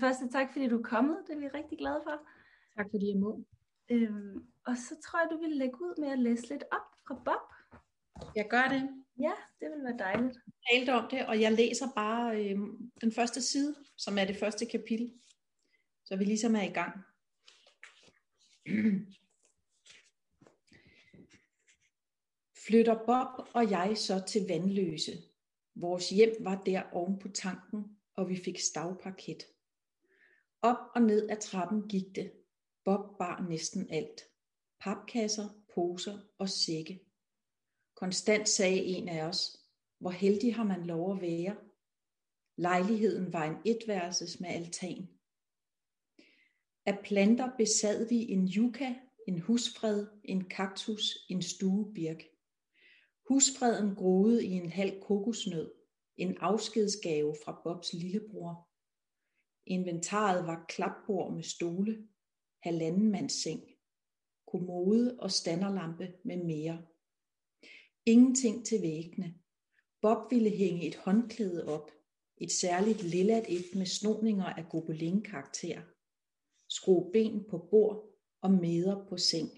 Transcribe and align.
det 0.00 0.08
første, 0.08 0.38
tak 0.38 0.52
fordi 0.52 0.68
du 0.68 0.78
er 0.78 0.82
kommet. 0.82 1.16
Det 1.26 1.34
er 1.34 1.38
vi 1.38 1.48
rigtig 1.48 1.78
glade 1.78 2.00
for. 2.04 2.16
Tak 2.76 2.86
fordi 2.90 3.08
jeg 3.08 3.16
må. 3.16 3.44
Øhm, 3.90 4.44
og 4.66 4.76
så 4.76 4.94
tror 5.04 5.20
jeg, 5.20 5.28
du 5.30 5.36
vil 5.36 5.56
lægge 5.56 5.74
ud 5.74 6.00
med 6.00 6.08
at 6.08 6.18
læse 6.18 6.48
lidt 6.48 6.64
op 6.72 6.88
fra 7.06 7.14
Bob. 7.24 7.52
Jeg 8.36 8.46
gør 8.50 8.62
det. 8.62 8.88
Ja, 9.20 9.32
det 9.60 9.70
vil 9.70 9.84
være 9.84 9.98
dejligt. 9.98 10.38
Jeg 10.46 10.52
talte 10.72 10.90
om 10.94 11.08
det, 11.10 11.26
og 11.26 11.40
jeg 11.40 11.52
læser 11.52 11.86
bare 11.94 12.44
øh, 12.44 12.58
den 13.00 13.12
første 13.12 13.42
side, 13.42 13.74
som 13.96 14.18
er 14.18 14.24
det 14.24 14.36
første 14.36 14.66
kapitel. 14.66 15.12
Så 16.04 16.16
vi 16.16 16.24
ligesom 16.24 16.54
er 16.54 16.62
i 16.62 16.72
gang. 16.80 16.94
Flytter 22.66 22.98
Bob 23.06 23.48
og 23.54 23.70
jeg 23.70 23.96
så 23.96 24.22
til 24.28 24.42
Vandløse. 24.48 25.12
Vores 25.74 26.10
hjem 26.10 26.36
var 26.40 26.62
der 26.66 26.82
oven 26.92 27.18
på 27.18 27.28
tanken, 27.28 27.96
og 28.16 28.28
vi 28.28 28.40
fik 28.44 28.58
stavparket. 28.58 29.42
Op 30.62 30.76
og 30.94 31.02
ned 31.02 31.30
ad 31.30 31.40
trappen 31.40 31.88
gik 31.88 32.14
det. 32.14 32.32
Bob 32.84 33.18
bar 33.18 33.46
næsten 33.48 33.90
alt. 33.90 34.22
Papkasser, 34.80 35.48
poser 35.74 36.18
og 36.38 36.48
sække. 36.48 37.00
Konstant 37.94 38.48
sagde 38.48 38.84
en 38.84 39.08
af 39.08 39.24
os, 39.24 39.56
hvor 39.98 40.10
heldig 40.10 40.54
har 40.54 40.64
man 40.64 40.86
lov 40.86 41.14
at 41.14 41.20
være. 41.20 41.56
Lejligheden 42.56 43.32
var 43.32 43.44
en 43.44 43.56
etværelses 43.64 44.40
med 44.40 44.48
altan. 44.48 45.08
Af 46.86 46.98
planter 47.04 47.50
besad 47.56 48.08
vi 48.08 48.16
en 48.16 48.48
yucca, 48.56 48.94
en 49.28 49.40
husfred, 49.40 50.06
en 50.24 50.48
kaktus, 50.48 51.02
en 51.28 51.42
stuebirk. 51.42 52.22
Husfreden 53.28 53.94
groede 53.94 54.46
i 54.46 54.50
en 54.50 54.70
halv 54.70 55.00
kokosnød, 55.02 55.72
en 56.16 56.36
afskedsgave 56.38 57.36
fra 57.44 57.60
Bobs 57.64 57.92
lillebror. 57.92 58.69
Inventaret 59.70 60.46
var 60.46 60.64
klapbord 60.68 61.34
med 61.34 61.42
stole, 61.42 62.08
halvanden 62.62 63.10
mands 63.10 63.42
seng, 63.42 63.62
kommode 64.46 65.16
og 65.20 65.30
standerlampe 65.30 66.12
med 66.24 66.36
mere. 66.36 66.86
Ingenting 68.06 68.66
til 68.66 68.82
væggene. 68.82 69.34
Bob 70.02 70.30
ville 70.30 70.50
hænge 70.50 70.86
et 70.86 70.96
håndklæde 70.96 71.68
op, 71.68 71.90
et 72.36 72.52
særligt 72.52 73.02
lillat 73.02 73.44
et 73.48 73.74
med 73.74 73.86
snoninger 73.86 74.44
af 74.44 74.68
gobelin-karakter. 74.68 75.82
Skrue 76.68 77.12
ben 77.12 77.44
på 77.50 77.58
bord 77.70 78.18
og 78.40 78.50
meder 78.50 79.06
på 79.08 79.16
seng. 79.16 79.50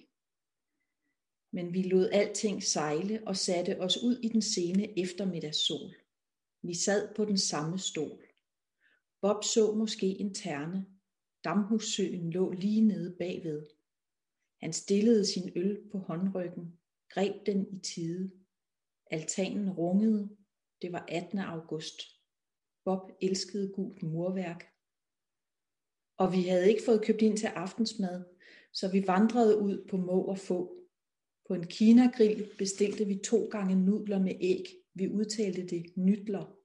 Men 1.52 1.74
vi 1.74 1.82
lod 1.82 2.08
alting 2.12 2.62
sejle 2.62 3.22
og 3.26 3.36
satte 3.36 3.80
os 3.80 4.02
ud 4.02 4.18
i 4.22 4.28
den 4.28 4.42
sene 4.42 4.98
eftermiddagssol. 4.98 5.94
Vi 6.62 6.74
sad 6.74 7.14
på 7.14 7.24
den 7.24 7.38
samme 7.38 7.78
stol. 7.78 8.31
Bob 9.22 9.44
så 9.44 9.74
måske 9.74 10.06
en 10.06 10.34
terne. 10.34 10.86
Damhussøen 11.44 12.30
lå 12.30 12.50
lige 12.50 12.80
nede 12.80 13.16
bagved. 13.18 13.66
Han 14.60 14.72
stillede 14.72 15.26
sin 15.26 15.52
øl 15.56 15.88
på 15.92 15.98
håndryggen, 15.98 16.78
greb 17.08 17.46
den 17.46 17.66
i 17.72 17.78
tide. 17.78 18.30
Altanen 19.10 19.70
rungede. 19.70 20.36
Det 20.82 20.92
var 20.92 21.04
18. 21.08 21.38
august. 21.38 22.02
Bob 22.84 23.10
elskede 23.20 23.72
gult 23.72 24.02
murværk. 24.02 24.64
Og 26.16 26.32
vi 26.32 26.42
havde 26.42 26.68
ikke 26.68 26.84
fået 26.84 27.04
købt 27.04 27.22
ind 27.22 27.36
til 27.36 27.46
aftensmad, 27.46 28.24
så 28.72 28.90
vi 28.92 29.06
vandrede 29.06 29.58
ud 29.58 29.86
på 29.90 29.96
må 29.96 30.22
og 30.24 30.38
få. 30.38 30.78
På 31.48 31.54
en 31.54 31.66
kinagrill 31.66 32.48
bestilte 32.58 33.04
vi 33.04 33.18
to 33.24 33.44
gange 33.44 33.74
nudler 33.74 34.18
med 34.18 34.34
æg. 34.40 34.64
Vi 34.94 35.08
udtalte 35.08 35.66
det 35.66 35.92
nytler. 35.96 36.61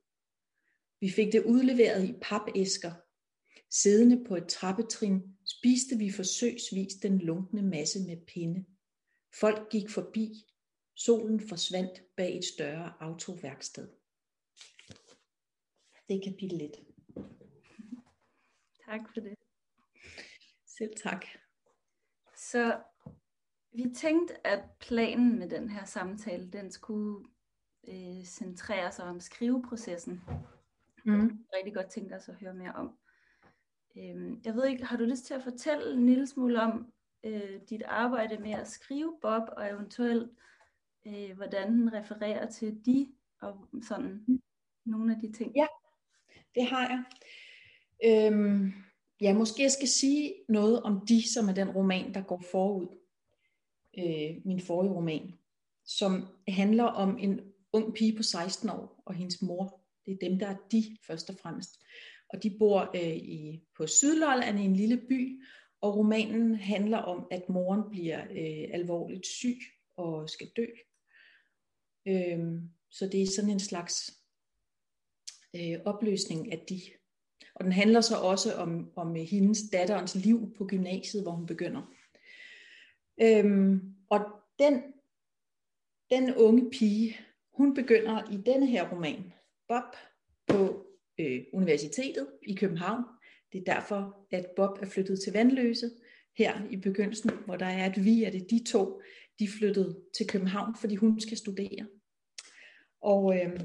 Vi 0.99 1.09
fik 1.09 1.33
det 1.33 1.43
udleveret 1.45 2.09
i 2.09 2.13
papæsker. 2.21 2.91
Siddende 3.69 4.23
på 4.27 4.35
et 4.35 4.47
trappetrin 4.47 5.37
spiste 5.45 5.97
vi 5.97 6.11
forsøgsvis 6.11 6.93
den 6.93 7.19
lunkne 7.19 7.61
masse 7.61 7.99
med 7.99 8.25
pinde. 8.25 8.65
Folk 9.39 9.69
gik 9.71 9.89
forbi. 9.89 10.33
Solen 10.95 11.39
forsvandt 11.49 12.15
bag 12.15 12.37
et 12.37 12.45
større 12.45 12.93
autoværksted. 12.99 13.87
Det 16.09 16.15
er 16.15 16.31
kapitel 16.31 16.61
1. 16.61 16.71
Tak 18.85 19.01
for 19.13 19.21
det. 19.21 19.35
Selv 20.77 20.93
tak. 21.03 21.25
Så 22.35 22.81
vi 23.71 23.83
tænkte, 23.95 24.47
at 24.47 24.63
planen 24.79 25.39
med 25.39 25.49
den 25.49 25.69
her 25.69 25.85
samtale, 25.85 26.51
den 26.51 26.71
skulle 26.71 27.27
øh, 27.87 28.25
centrere 28.25 28.91
sig 28.91 29.05
om 29.05 29.19
skriveprocessen. 29.19 30.21
Mm. 31.07 31.45
Rigtig 31.55 31.73
godt 31.75 31.89
tænke 31.89 32.15
os 32.15 32.29
at 32.29 32.35
høre 32.35 32.53
mere 32.53 32.73
om. 32.73 32.97
Øhm, 33.97 34.41
jeg 34.45 34.55
ved 34.55 34.67
ikke, 34.67 34.85
har 34.85 34.97
du 34.97 35.03
lyst 35.03 35.25
til 35.25 35.33
at 35.33 35.43
fortælle 35.43 35.93
en 35.93 36.05
lille 36.05 36.27
smule 36.27 36.61
om 36.61 36.93
øh, 37.23 37.61
dit 37.69 37.83
arbejde 37.83 38.37
med 38.37 38.51
at 38.51 38.67
skrive 38.67 39.17
Bob, 39.21 39.43
og 39.57 39.69
eventuelt 39.69 40.31
øh, 41.07 41.35
hvordan 41.35 41.71
den 41.71 41.93
refererer 41.93 42.49
til 42.49 42.85
de, 42.85 43.07
og 43.41 43.67
sådan 43.81 44.23
mm. 44.27 44.41
nogle 44.85 45.15
af 45.15 45.21
de 45.21 45.31
ting? 45.31 45.55
Ja, 45.55 45.67
det 46.55 46.65
har 46.65 46.87
jeg. 46.89 47.03
Øhm, 48.05 48.71
ja, 49.21 49.33
måske 49.33 49.63
jeg 49.63 49.71
skal 49.71 49.87
sige 49.87 50.33
noget 50.49 50.83
om 50.83 51.05
de, 51.05 51.33
som 51.33 51.49
er 51.49 51.53
den 51.53 51.69
roman, 51.69 52.13
der 52.13 52.21
går 52.21 52.43
forud. 52.51 52.87
Øh, 53.97 54.45
min 54.45 54.61
forrige 54.61 54.93
roman, 54.93 55.33
som 55.85 56.27
handler 56.47 56.83
om 56.83 57.17
en 57.17 57.41
ung 57.73 57.93
pige 57.93 58.17
på 58.17 58.23
16 58.23 58.69
år 58.69 59.03
og 59.05 59.13
hendes 59.13 59.41
mor. 59.41 59.86
Det 60.07 60.13
er 60.13 60.29
dem, 60.29 60.39
der 60.39 60.47
er 60.47 60.57
de 60.71 60.97
først 61.07 61.29
og 61.29 61.35
fremmest. 61.41 61.83
Og 62.29 62.43
de 62.43 62.55
bor 62.59 62.91
øh, 62.95 63.15
i, 63.15 63.61
på 63.77 63.87
Sydlolland 63.87 64.59
i 64.59 64.63
en 64.63 64.75
lille 64.75 64.97
by, 64.97 65.43
og 65.81 65.97
romanen 65.97 66.55
handler 66.55 66.97
om, 66.97 67.27
at 67.31 67.49
moren 67.49 67.89
bliver 67.89 68.23
øh, 68.23 68.69
alvorligt 68.73 69.27
syg 69.27 69.59
og 69.97 70.29
skal 70.29 70.47
dø. 70.55 70.65
Øhm, 72.07 72.69
så 72.91 73.07
det 73.07 73.21
er 73.21 73.27
sådan 73.27 73.49
en 73.49 73.59
slags 73.59 74.13
øh, 75.55 75.79
opløsning 75.85 76.51
af 76.51 76.59
de. 76.69 76.81
Og 77.55 77.63
den 77.63 77.71
handler 77.71 78.01
så 78.01 78.15
også 78.17 78.55
om, 78.55 78.91
om 78.95 79.15
hendes 79.15 79.59
datterens 79.71 80.15
liv 80.15 80.53
på 80.57 80.65
gymnasiet, 80.65 81.23
hvor 81.23 81.31
hun 81.31 81.45
begynder. 81.45 81.93
Øhm, 83.21 83.95
og 84.09 84.19
den, 84.59 84.83
den 86.09 86.35
unge 86.35 86.69
pige, 86.69 87.17
hun 87.53 87.73
begynder 87.73 88.31
i 88.31 88.37
denne 88.37 88.67
her 88.67 88.91
roman, 88.91 89.33
Bob, 89.67 89.95
på 90.47 90.85
øh, 91.19 91.43
universitetet 91.53 92.27
i 92.47 92.55
København. 92.55 93.03
Det 93.51 93.59
er 93.59 93.73
derfor, 93.73 94.27
at 94.31 94.45
Bob 94.55 94.77
er 94.81 94.85
flyttet 94.85 95.19
til 95.23 95.33
Vandløse 95.33 95.91
her 96.37 96.69
i 96.69 96.77
begyndelsen, 96.77 97.31
hvor 97.45 97.55
der 97.55 97.65
er 97.65 97.89
et 97.89 98.05
vi, 98.05 98.23
at 98.23 98.33
det 98.33 98.51
de 98.51 98.63
to, 98.63 99.01
de 99.39 99.47
flyttede 99.47 100.01
til 100.17 100.27
København, 100.27 100.75
fordi 100.81 100.95
hun 100.95 101.19
skal 101.19 101.37
studere. 101.37 101.87
Og 103.01 103.37
øh, 103.37 103.59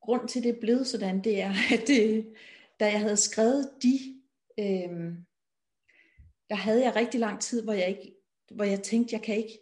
grund 0.00 0.28
til, 0.28 0.42
det 0.42 0.56
er 0.56 0.60
blevet 0.60 0.86
sådan, 0.86 1.24
det 1.24 1.40
er, 1.40 1.54
at 1.74 1.86
det, 1.86 2.34
da 2.80 2.84
jeg 2.84 3.00
havde 3.00 3.16
skrevet 3.16 3.70
de, 3.82 4.22
øh, 4.58 5.14
der 6.48 6.54
havde 6.54 6.84
jeg 6.84 6.96
rigtig 6.96 7.20
lang 7.20 7.40
tid, 7.40 7.62
hvor 7.64 7.72
jeg, 7.72 7.88
ikke, 7.88 8.14
hvor 8.50 8.64
jeg 8.64 8.82
tænkte, 8.82 9.14
jeg 9.14 9.22
kan 9.22 9.36
ikke, 9.36 9.58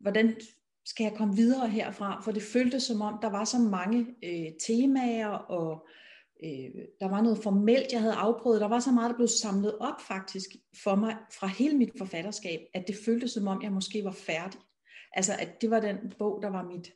hvordan 0.00 0.40
skal 0.84 1.04
jeg 1.04 1.14
komme 1.16 1.36
videre 1.36 1.68
herfra? 1.68 2.20
For 2.20 2.32
det 2.32 2.42
føltes 2.42 2.82
som 2.82 3.00
om, 3.00 3.18
der 3.22 3.30
var 3.30 3.44
så 3.44 3.58
mange 3.58 4.06
øh, 4.24 4.52
temaer, 4.66 5.28
og 5.28 5.86
øh, 6.44 6.70
der 7.00 7.08
var 7.08 7.22
noget 7.22 7.42
formelt, 7.42 7.92
jeg 7.92 8.00
havde 8.00 8.14
afprøvet. 8.14 8.60
Der 8.60 8.68
var 8.68 8.80
så 8.80 8.92
meget, 8.92 9.10
der 9.10 9.16
blev 9.16 9.28
samlet 9.28 9.78
op 9.78 10.00
faktisk 10.00 10.48
for 10.82 10.94
mig 10.94 11.16
fra 11.32 11.46
hele 11.46 11.76
mit 11.78 11.90
forfatterskab, 11.98 12.60
at 12.74 12.84
det 12.86 12.96
føltes 13.04 13.30
som 13.30 13.46
om, 13.46 13.62
jeg 13.62 13.72
måske 13.72 14.04
var 14.04 14.12
færdig. 14.12 14.60
Altså, 15.12 15.32
at 15.38 15.60
det 15.60 15.70
var 15.70 15.80
den 15.80 15.96
bog, 16.18 16.42
der 16.42 16.48
var 16.48 16.64
mit, 16.64 16.92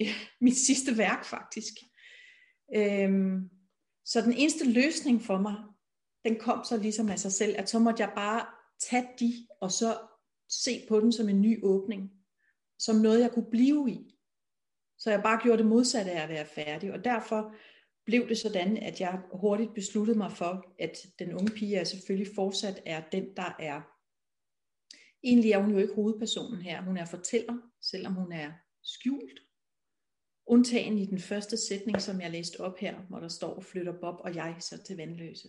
øh, 0.00 0.08
mit 0.46 0.56
sidste 0.56 0.98
værk 0.98 1.24
faktisk. 1.24 1.74
Øhm, 2.76 3.50
så 4.04 4.20
den 4.20 4.32
eneste 4.32 4.70
løsning 4.70 5.22
for 5.22 5.38
mig, 5.38 5.54
den 6.24 6.36
kom 6.38 6.64
så 6.64 6.76
ligesom 6.76 7.08
af 7.08 7.18
sig 7.18 7.32
selv, 7.32 7.54
at 7.58 7.70
så 7.70 7.78
måtte 7.78 8.02
jeg 8.02 8.12
bare 8.16 8.46
tage 8.90 9.08
de, 9.20 9.46
og 9.60 9.72
så 9.72 9.98
se 10.48 10.70
på 10.88 11.00
den 11.00 11.12
som 11.12 11.28
en 11.28 11.40
ny 11.40 11.64
åbning 11.64 12.10
som 12.80 12.96
noget, 12.96 13.20
jeg 13.20 13.32
kunne 13.32 13.50
blive 13.50 13.90
i. 13.90 14.16
Så 14.98 15.10
jeg 15.10 15.22
bare 15.22 15.40
gjorde 15.42 15.58
det 15.58 15.66
modsatte 15.66 16.10
af 16.10 16.22
at 16.22 16.28
være 16.28 16.46
færdig. 16.46 16.92
Og 16.92 17.04
derfor 17.04 17.54
blev 18.04 18.28
det 18.28 18.38
sådan, 18.38 18.76
at 18.76 19.00
jeg 19.00 19.20
hurtigt 19.32 19.74
besluttede 19.74 20.18
mig 20.18 20.32
for, 20.32 20.74
at 20.78 20.96
den 21.18 21.34
unge 21.34 21.52
pige 21.52 21.76
er 21.76 21.84
selvfølgelig 21.84 22.34
fortsat 22.34 22.82
er 22.86 23.02
den, 23.12 23.36
der 23.36 23.56
er. 23.58 23.80
Egentlig 25.22 25.52
er 25.52 25.58
hun 25.58 25.70
jo 25.70 25.78
ikke 25.78 25.94
hovedpersonen 25.94 26.62
her. 26.62 26.82
Hun 26.82 26.96
er 26.96 27.04
fortæller, 27.04 27.58
selvom 27.80 28.14
hun 28.14 28.32
er 28.32 28.52
skjult. 28.82 29.40
Undtagen 30.46 30.98
i 30.98 31.06
den 31.06 31.18
første 31.18 31.56
sætning, 31.56 32.00
som 32.00 32.20
jeg 32.20 32.30
læste 32.30 32.60
op 32.60 32.78
her, 32.78 33.00
hvor 33.08 33.20
der 33.20 33.28
står, 33.28 33.60
flytter 33.60 34.00
Bob 34.00 34.20
og 34.20 34.34
jeg 34.34 34.56
så 34.60 34.82
til 34.82 34.96
vandløse. 34.96 35.48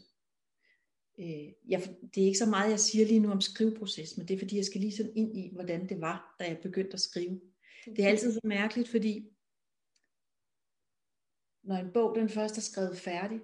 Øh, 1.21 1.53
jeg, 1.67 1.95
det 2.15 2.23
er 2.23 2.27
ikke 2.27 2.37
så 2.37 2.49
meget, 2.49 2.69
jeg 2.69 2.79
siger 2.79 3.05
lige 3.05 3.19
nu 3.19 3.31
om 3.31 3.41
skriveproces, 3.41 4.17
men 4.17 4.27
det 4.27 4.33
er 4.33 4.39
fordi, 4.39 4.57
jeg 4.57 4.65
skal 4.65 4.81
lige 4.81 4.95
sådan 4.95 5.15
ind 5.15 5.37
i, 5.37 5.49
hvordan 5.53 5.89
det 5.89 6.01
var, 6.01 6.35
da 6.39 6.47
jeg 6.47 6.59
begyndte 6.61 6.93
at 6.93 7.01
skrive. 7.01 7.41
Det 7.85 7.99
er 7.99 8.09
altid 8.09 8.33
så 8.33 8.39
mærkeligt, 8.43 8.89
fordi 8.89 9.29
når 11.63 11.75
en 11.75 11.93
bog 11.93 12.15
den 12.15 12.29
først 12.29 12.57
er 12.57 12.61
skrevet 12.61 12.97
færdig, 12.97 13.39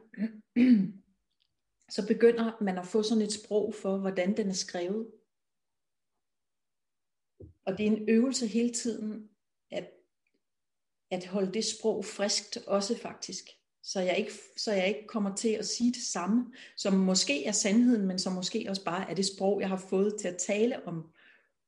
så 1.95 2.07
begynder 2.07 2.63
man 2.63 2.77
at 2.77 2.87
få 2.87 3.03
sådan 3.03 3.23
et 3.23 3.33
sprog 3.33 3.73
for, 3.73 3.97
hvordan 3.97 4.37
den 4.37 4.47
er 4.47 4.53
skrevet. 4.53 5.11
Og 7.65 7.77
det 7.77 7.87
er 7.87 7.91
en 7.91 8.09
øvelse 8.09 8.47
hele 8.47 8.73
tiden, 8.73 9.29
at, 9.71 9.91
at 11.11 11.25
holde 11.25 11.53
det 11.53 11.65
sprog 11.65 12.05
friskt 12.05 12.57
også 12.57 12.97
faktisk. 12.97 13.56
Så 13.87 13.99
jeg, 13.99 14.17
ikke, 14.17 14.31
så 14.57 14.71
jeg 14.71 14.87
ikke 14.87 15.07
kommer 15.07 15.35
til 15.35 15.49
at 15.49 15.67
sige 15.67 15.93
det 15.93 16.01
samme, 16.01 16.45
som 16.77 16.93
måske 16.93 17.45
er 17.45 17.51
sandheden, 17.51 18.07
men 18.07 18.19
som 18.19 18.33
måske 18.33 18.65
også 18.69 18.83
bare 18.83 19.09
er 19.09 19.15
det 19.15 19.25
sprog, 19.25 19.61
jeg 19.61 19.69
har 19.69 19.85
fået 19.89 20.15
til 20.19 20.27
at 20.27 20.37
tale 20.37 20.87
om, 20.87 21.05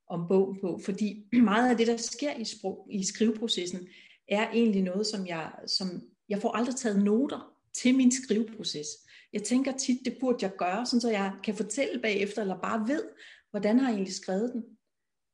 om 0.07 0.27
bogen 0.27 0.59
på. 0.61 0.79
Fordi 0.85 1.25
meget 1.51 1.69
af 1.69 1.77
det, 1.77 1.87
der 1.87 1.97
sker 1.97 2.33
i, 2.35 2.45
sprog, 2.45 2.87
i 2.91 3.03
skriveprocessen, 3.03 3.87
er 4.27 4.49
egentlig 4.51 4.83
noget, 4.83 5.07
som 5.07 5.27
jeg, 5.27 5.51
som 5.67 6.01
jeg 6.29 6.41
får 6.41 6.51
aldrig 6.51 6.75
taget 6.75 7.03
noter 7.03 7.53
til 7.73 7.95
min 7.95 8.11
skriveproces. 8.11 8.87
Jeg 9.33 9.43
tænker 9.43 9.77
tit, 9.77 9.99
det 10.05 10.17
burde 10.19 10.37
jeg 10.41 10.51
gøre, 10.57 10.85
sådan 10.85 11.01
så 11.01 11.09
jeg 11.09 11.33
kan 11.43 11.55
fortælle 11.55 12.01
bagefter, 12.01 12.41
eller 12.41 12.61
bare 12.61 12.87
ved, 12.87 13.03
hvordan 13.51 13.79
har 13.79 13.87
jeg 13.87 13.95
egentlig 13.95 14.15
skrevet 14.15 14.53
den. 14.53 14.63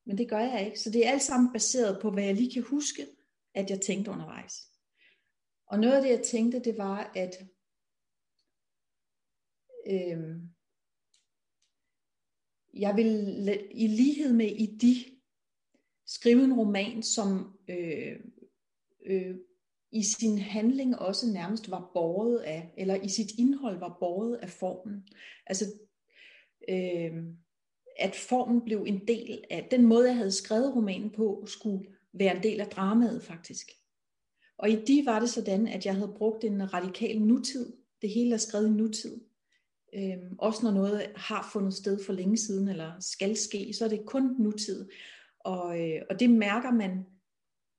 Men 0.05 0.17
det 0.17 0.29
gør 0.29 0.39
jeg 0.39 0.65
ikke. 0.65 0.79
Så 0.79 0.89
det 0.89 1.07
er 1.07 1.11
alt 1.11 1.23
sammen 1.23 1.53
baseret 1.53 1.99
på, 2.01 2.11
hvad 2.11 2.23
jeg 2.23 2.35
lige 2.35 2.53
kan 2.53 2.63
huske, 2.63 3.05
at 3.55 3.69
jeg 3.69 3.81
tænkte 3.81 4.11
undervejs. 4.11 4.74
Og 5.67 5.79
noget 5.79 5.95
af 5.95 6.01
det, 6.01 6.09
jeg 6.09 6.23
tænkte, 6.23 6.59
det 6.59 6.77
var, 6.77 7.11
at 7.15 7.35
øh, 9.87 10.41
jeg 12.73 12.95
vil 12.95 13.47
i 13.71 13.87
lighed 13.87 14.33
med 14.33 14.51
i 14.51 14.65
de 14.65 14.95
skrive 16.05 16.43
en 16.43 16.53
roman, 16.53 17.03
som 17.03 17.59
øh, 17.67 18.19
øh, 19.05 19.35
i 19.91 20.03
sin 20.03 20.37
handling 20.37 20.99
også 20.99 21.31
nærmest 21.33 21.71
var 21.71 21.91
båret 21.93 22.39
af, 22.39 22.73
eller 22.77 22.95
i 22.95 23.09
sit 23.09 23.31
indhold 23.39 23.79
var 23.79 23.97
båret 23.99 24.35
af 24.35 24.49
formen. 24.49 25.07
Altså, 25.45 25.65
øh, 26.69 27.23
at 27.97 28.15
formen 28.15 28.61
blev 28.61 28.83
en 28.87 29.07
del 29.07 29.43
af, 29.49 29.67
den 29.71 29.85
måde 29.85 30.07
jeg 30.07 30.15
havde 30.15 30.31
skrevet 30.31 30.75
romanen 30.75 31.09
på, 31.09 31.43
skulle 31.47 31.85
være 32.13 32.37
en 32.37 32.43
del 32.43 32.61
af 32.61 32.67
dramaet 32.67 33.23
faktisk. 33.23 33.71
Og 34.57 34.69
i 34.69 34.75
de 34.75 35.05
var 35.05 35.19
det 35.19 35.29
sådan, 35.29 35.67
at 35.67 35.85
jeg 35.85 35.95
havde 35.95 36.13
brugt 36.17 36.43
en 36.43 36.73
radikal 36.73 37.21
nutid. 37.21 37.73
Det 38.01 38.09
hele 38.09 38.33
er 38.33 38.37
skrevet 38.37 38.67
i 38.67 38.71
nutid. 38.71 39.21
Øhm, 39.95 40.35
også 40.37 40.59
når 40.63 40.71
noget 40.71 41.11
har 41.15 41.49
fundet 41.53 41.73
sted 41.73 42.03
for 42.05 42.13
længe 42.13 42.37
siden, 42.37 42.67
eller 42.67 42.91
skal 42.99 43.37
ske, 43.37 43.73
så 43.73 43.85
er 43.85 43.89
det 43.89 44.05
kun 44.05 44.35
nutid. 44.39 44.89
Og, 45.39 45.81
øh, 45.81 46.01
og 46.09 46.19
det 46.19 46.29
mærker 46.29 46.71
man, 46.71 47.05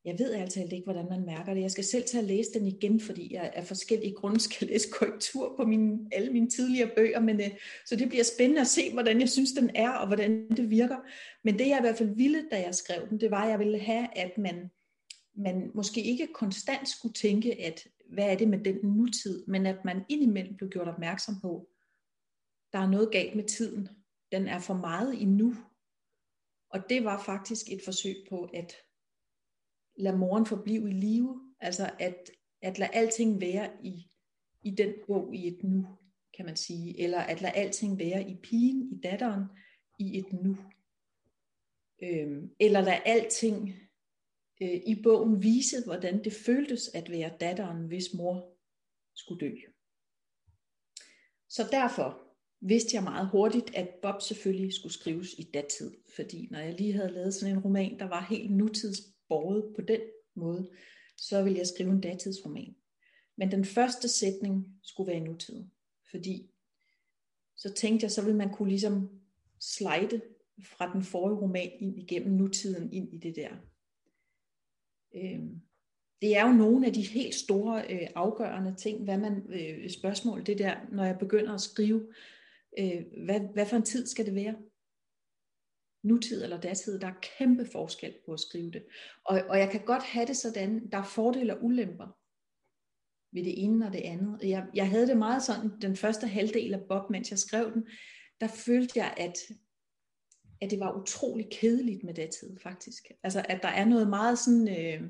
jeg 0.05 0.19
ved 0.19 0.33
altså 0.33 0.61
ikke, 0.61 0.85
hvordan 0.85 1.07
man 1.11 1.27
mærker 1.27 1.55
det. 1.55 1.63
Jeg 1.63 1.71
skal 1.71 1.85
selv 1.85 2.05
tage 2.05 2.23
at 2.23 2.29
læse 2.29 2.53
den 2.53 2.67
igen, 2.67 3.01
fordi 3.01 3.35
jeg 3.35 3.53
af 3.55 3.67
forskellige 3.67 4.15
grunde 4.15 4.41
skal 4.41 4.67
læse 4.69 4.89
korrektur 4.91 5.57
på 5.57 5.65
mine, 5.65 5.99
alle 6.13 6.33
mine 6.33 6.51
tidligere 6.51 6.91
bøger. 6.97 7.21
Men, 7.21 7.41
øh, 7.41 7.51
så 7.87 7.97
det 7.97 8.09
bliver 8.09 8.25
spændende 8.25 8.61
at 8.61 8.67
se, 8.67 8.93
hvordan 8.93 9.21
jeg 9.21 9.29
synes, 9.29 9.53
den 9.53 9.71
er, 9.75 9.91
og 9.91 10.07
hvordan 10.07 10.49
det 10.49 10.71
virker. 10.71 10.97
Men 11.45 11.59
det 11.59 11.69
jeg 11.69 11.79
i 11.79 11.81
hvert 11.81 11.99
fald 11.99 12.17
ville, 12.17 12.45
da 12.51 12.61
jeg 12.63 12.75
skrev 12.75 13.09
den, 13.09 13.21
det 13.21 13.31
var, 13.31 13.45
at 13.45 13.51
jeg 13.51 13.59
ville 13.59 13.79
have, 13.79 14.19
at 14.19 14.39
man 14.39 14.71
man 15.37 15.71
måske 15.75 16.03
ikke 16.03 16.29
konstant 16.35 16.89
skulle 16.89 17.13
tænke, 17.13 17.63
at 17.63 17.89
hvad 18.11 18.31
er 18.31 18.37
det 18.37 18.49
med 18.49 18.65
den 18.65 18.79
nutid, 18.83 19.47
men 19.47 19.67
at 19.67 19.85
man 19.85 20.05
indimellem 20.09 20.57
blev 20.57 20.71
gjort 20.71 20.89
opmærksom 20.89 21.35
på, 21.43 21.69
der 22.73 22.79
er 22.79 22.91
noget 22.91 23.13
galt 23.13 23.37
med 23.37 23.45
tiden. 23.45 23.89
Den 24.33 24.49
er 24.49 24.59
for 24.59 24.75
meget 24.75 25.15
i 25.15 25.25
nu. 25.25 25.55
Og 26.71 26.81
det 26.89 27.05
var 27.05 27.23
faktisk 27.23 27.67
et 27.71 27.81
forsøg 27.85 28.17
på 28.29 28.51
at 28.55 28.73
lade 29.97 30.19
moren 30.19 30.47
forblive 30.47 30.91
i 30.91 30.93
live, 30.93 31.41
altså 31.61 31.91
at, 31.99 32.31
at 32.63 32.79
lade 32.79 32.95
alting 32.95 33.41
være 33.41 33.71
i, 33.83 34.11
i 34.63 34.71
den 34.71 34.95
bog 35.07 35.35
i 35.35 35.47
et 35.49 35.63
nu, 35.63 35.87
kan 36.37 36.47
man 36.47 36.57
sige, 36.57 37.01
eller 37.01 37.19
at 37.19 37.41
lade 37.41 37.53
alting 37.53 37.99
være 37.99 38.31
i 38.31 38.35
pigen, 38.43 38.93
i 38.93 39.01
datteren, 39.01 39.45
i 39.99 40.19
et 40.19 40.33
nu. 40.33 40.57
Øhm, 42.03 42.51
eller 42.61 42.81
lade 42.81 43.03
alting 43.05 43.86
øh, 44.63 44.81
i 44.87 45.03
bogen 45.03 45.43
vise, 45.43 45.85
hvordan 45.85 46.25
det 46.25 46.33
føltes 46.33 46.89
at 46.95 47.11
være 47.11 47.33
datteren, 47.41 47.87
hvis 47.87 48.15
mor 48.15 48.57
skulle 49.15 49.47
dø. 49.47 49.55
Så 51.49 51.69
derfor 51.71 52.23
vidste 52.61 52.95
jeg 52.95 53.03
meget 53.03 53.29
hurtigt, 53.29 53.75
at 53.75 53.89
Bob 54.03 54.23
selvfølgelig 54.23 54.73
skulle 54.73 54.93
skrives 54.93 55.35
i 55.39 55.43
datid, 55.43 55.93
fordi 56.17 56.49
når 56.51 56.59
jeg 56.59 56.75
lige 56.75 56.93
havde 56.93 57.13
lavet 57.13 57.35
sådan 57.35 57.55
en 57.55 57.63
roman, 57.63 57.99
der 57.99 58.05
var 58.05 58.27
helt 58.31 58.51
nutidsborget 58.51 59.75
på 59.75 59.83
den 59.83 60.01
måde, 60.35 60.71
så 61.17 61.43
ville 61.43 61.59
jeg 61.59 61.67
skrive 61.67 61.91
en 61.91 62.01
datidsroman. 62.01 62.77
Men 63.37 63.51
den 63.51 63.65
første 63.65 64.09
sætning 64.09 64.79
skulle 64.83 65.09
være 65.09 65.17
i 65.17 65.25
nutid, 65.25 65.65
fordi 66.11 66.51
så 67.57 67.73
tænkte 67.73 68.05
jeg, 68.05 68.11
så 68.11 68.23
ville 68.23 68.37
man 68.37 68.53
kunne 68.53 68.69
ligesom 68.69 69.21
slide 69.61 70.21
fra 70.63 70.93
den 70.93 71.03
forrige 71.03 71.41
roman 71.41 71.71
ind 71.81 71.99
igennem 71.99 72.37
nutiden 72.37 72.93
ind 72.93 73.15
i 73.15 73.19
det 73.19 73.37
der 73.37 73.57
øh, 75.15 75.41
det 76.23 76.37
er 76.37 76.47
jo 76.47 76.53
nogle 76.53 76.87
af 76.87 76.93
de 76.93 77.03
helt 77.03 77.35
store 77.35 77.93
øh, 77.93 78.09
afgørende 78.15 78.75
ting, 78.75 79.05
hvad 79.05 79.19
man 79.19 79.47
øh, 79.49 79.91
spørgsmål 79.91 80.47
det 80.47 80.59
der, 80.59 80.77
når 80.93 81.05
jeg 81.05 81.19
begynder 81.19 81.55
at 81.55 81.61
skrive, 81.61 82.13
øh, 82.79 83.03
hvad, 83.25 83.41
hvad 83.41 83.67
for 83.67 83.77
en 83.77 83.83
tid 83.83 84.07
skal 84.07 84.27
det 84.27 84.35
være? 84.35 84.57
Nutid 86.05 86.43
eller 86.43 86.61
datid, 86.61 87.01
der 87.01 87.07
er 87.07 87.29
kæmpe 87.39 87.67
forskel 87.73 88.15
på 88.27 88.33
at 88.33 88.41
skrive 88.41 88.71
det. 88.71 88.85
Og, 89.25 89.43
og 89.49 89.59
jeg 89.59 89.71
kan 89.71 89.85
godt 89.85 90.03
have 90.03 90.27
det 90.27 90.37
sådan, 90.37 90.91
der 90.91 90.99
er 90.99 91.05
fordele 91.05 91.57
og 91.57 91.65
ulemper 91.65 92.19
ved 93.33 93.45
det 93.45 93.65
ene 93.65 93.87
og 93.87 93.93
det 93.93 94.01
andet. 94.01 94.39
Jeg, 94.43 94.67
jeg 94.75 94.91
havde 94.91 95.07
det 95.07 95.17
meget 95.17 95.43
sådan, 95.43 95.71
den 95.83 95.97
første 95.97 96.27
halvdel 96.27 96.75
af 96.75 96.81
Bob, 96.89 97.11
mens 97.11 97.31
jeg 97.31 97.39
skrev 97.39 97.73
den, 97.75 97.87
der 98.41 98.49
følte 98.49 98.99
jeg, 98.99 99.15
at 99.17 99.35
at 100.61 100.71
det 100.71 100.81
var 100.81 101.01
utrolig 101.01 101.49
kedeligt 101.51 102.05
med 102.05 102.15
datid 102.15 102.59
faktisk. 102.59 103.11
Altså 103.23 103.47
at 103.49 103.63
der 103.63 103.69
er 103.69 103.85
noget 103.85 104.09
meget 104.09 104.39
sådan, 104.39 104.69
øh, 104.69 105.03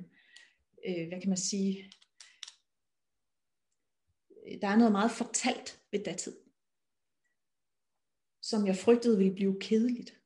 øh, 0.89 1.09
hvad 1.09 1.21
kan 1.21 1.29
man 1.29 1.39
sige, 1.39 1.91
der 4.63 4.69
er 4.69 4.77
noget 4.77 4.93
meget 4.93 5.11
fortalt 5.11 5.81
ved 5.93 6.05
datid, 6.05 6.37
som 8.43 8.67
jeg 8.67 8.77
frygtede 8.77 9.19
ville 9.19 9.35
blive 9.35 9.61
kedeligt. 9.61 10.21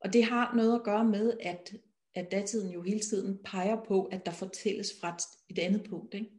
Og 0.00 0.12
det 0.12 0.24
har 0.24 0.54
noget 0.54 0.74
at 0.74 0.84
gøre 0.84 1.04
med, 1.04 1.36
at, 1.40 1.74
at 2.14 2.30
datiden 2.30 2.70
jo 2.70 2.82
hele 2.82 3.00
tiden 3.00 3.38
peger 3.44 3.84
på, 3.84 4.04
at 4.04 4.26
der 4.26 4.32
fortælles 4.32 5.00
fra 5.00 5.16
et 5.48 5.58
andet 5.58 5.86
punkt. 5.90 6.14
Ikke? 6.14 6.30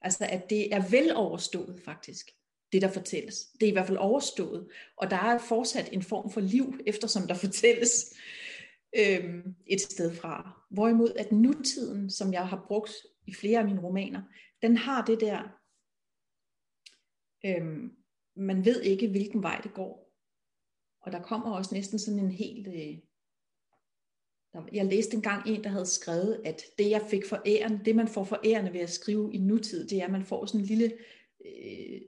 Altså 0.00 0.26
at 0.30 0.50
det 0.50 0.74
er 0.74 0.90
vel 0.90 1.16
overstået 1.16 1.80
faktisk 1.84 2.30
det, 2.74 2.82
der 2.82 2.92
fortælles. 2.92 3.46
Det 3.60 3.66
er 3.66 3.70
i 3.70 3.72
hvert 3.72 3.86
fald 3.86 3.98
overstået, 3.98 4.68
og 4.96 5.10
der 5.10 5.16
er 5.16 5.38
fortsat 5.38 5.88
en 5.92 6.02
form 6.02 6.30
for 6.30 6.40
liv, 6.40 6.74
eftersom 6.86 7.26
der 7.26 7.34
fortælles 7.34 8.14
øhm, 8.96 9.54
et 9.66 9.80
sted 9.80 10.14
fra. 10.14 10.64
Hvorimod 10.70 11.12
at 11.18 11.32
nutiden, 11.32 12.10
som 12.10 12.32
jeg 12.32 12.48
har 12.48 12.64
brugt 12.66 12.92
i 13.26 13.34
flere 13.34 13.58
af 13.58 13.64
mine 13.64 13.80
romaner, 13.80 14.22
den 14.62 14.76
har 14.76 15.04
det 15.04 15.20
der, 15.20 15.60
øhm, 17.46 17.92
man 18.36 18.64
ved 18.64 18.82
ikke, 18.82 19.08
hvilken 19.08 19.42
vej 19.42 19.60
det 19.62 19.74
går. 19.74 20.12
Og 21.00 21.12
der 21.12 21.22
kommer 21.22 21.50
også 21.50 21.74
næsten 21.74 21.98
sådan 21.98 22.20
en 22.20 22.30
helt... 22.30 22.66
Øh, 22.66 22.98
der, 24.52 24.68
jeg 24.72 24.86
læste 24.86 25.16
engang 25.16 25.48
en, 25.48 25.64
der 25.64 25.70
havde 25.70 25.86
skrevet, 25.86 26.40
at 26.44 26.62
det 26.78 26.90
jeg 26.90 27.02
fik 27.10 27.26
for 27.26 27.42
æren, 27.46 27.84
det 27.84 27.96
man 27.96 28.08
får 28.08 28.24
for 28.24 28.40
æren 28.44 28.72
ved 28.72 28.80
at 28.80 28.90
skrive 28.90 29.34
i 29.34 29.38
nutid, 29.38 29.88
det 29.88 30.00
er, 30.00 30.04
at 30.04 30.12
man 30.12 30.24
får 30.24 30.46
sådan 30.46 30.60
en 30.60 30.66
lille 30.66 30.92
øh, 31.46 32.00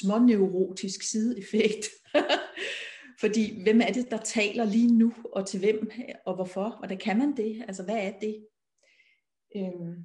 småneurotisk 0.00 1.02
sideeffekt. 1.02 1.86
Fordi 3.20 3.62
hvem 3.62 3.80
er 3.80 3.92
det, 3.92 4.10
der 4.10 4.16
taler 4.16 4.64
lige 4.64 4.98
nu, 4.98 5.14
og 5.32 5.46
til 5.46 5.60
hvem, 5.60 5.90
og 6.26 6.34
hvorfor? 6.34 6.64
Og 6.82 6.88
det 6.88 7.00
kan 7.00 7.18
man 7.18 7.36
det? 7.36 7.64
Altså, 7.68 7.84
hvad 7.84 7.96
er 7.96 8.18
det? 8.18 8.46
Øhm. 9.56 10.04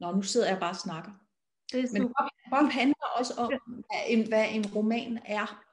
Nå, 0.00 0.12
nu 0.12 0.22
sidder 0.22 0.48
jeg 0.48 0.60
bare 0.60 0.70
og 0.70 0.76
snakker. 0.76 1.12
Det 1.72 1.80
er 1.80 1.92
Men 1.92 2.02
Bob, 2.02 2.28
Bob 2.50 2.70
handler 2.70 3.06
også 3.18 3.34
om, 3.34 3.52
hvad 3.66 4.02
en, 4.08 4.28
hvad 4.28 4.46
en 4.50 4.66
roman 4.66 5.18
er, 5.24 5.64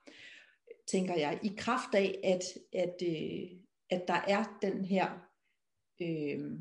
tænker 0.88 1.15
jeg, 1.15 1.39
i 1.43 1.51
kraft 1.58 1.96
af, 1.96 2.19
at, 2.24 2.43
at, 2.74 2.96
øh, 3.08 3.60
at 3.89 4.03
der 4.08 4.22
er 4.27 4.58
den 4.62 4.86
her 4.86 5.10
øh, 6.01 6.60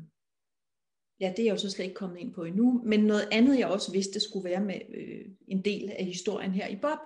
ja, 1.19 1.33
det 1.37 1.39
er 1.39 1.43
jeg 1.43 1.51
jo 1.51 1.57
så 1.57 1.69
slet 1.69 1.85
ikke 1.85 1.95
kommet 1.95 2.19
ind 2.19 2.33
på 2.33 2.43
endnu, 2.43 2.81
men 2.85 2.99
noget 2.99 3.27
andet, 3.31 3.59
jeg 3.59 3.67
også 3.67 3.91
vidste 3.91 4.19
skulle 4.19 4.49
være 4.49 4.61
med 4.61 4.81
øh, 4.93 5.25
en 5.47 5.61
del 5.65 5.91
af 5.91 6.05
historien 6.05 6.51
her 6.51 6.67
i 6.67 6.75
Bob, 6.75 6.99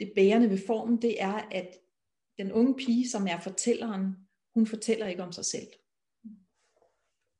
det 0.00 0.12
bærende 0.14 0.50
ved 0.50 0.58
formen, 0.66 1.02
det 1.02 1.22
er, 1.22 1.48
at 1.50 1.76
den 2.38 2.52
unge 2.52 2.74
pige, 2.74 3.08
som 3.08 3.26
er 3.26 3.40
fortælleren, 3.40 4.16
hun 4.54 4.66
fortæller 4.66 5.06
ikke 5.06 5.22
om 5.22 5.32
sig 5.32 5.44
selv. 5.44 5.66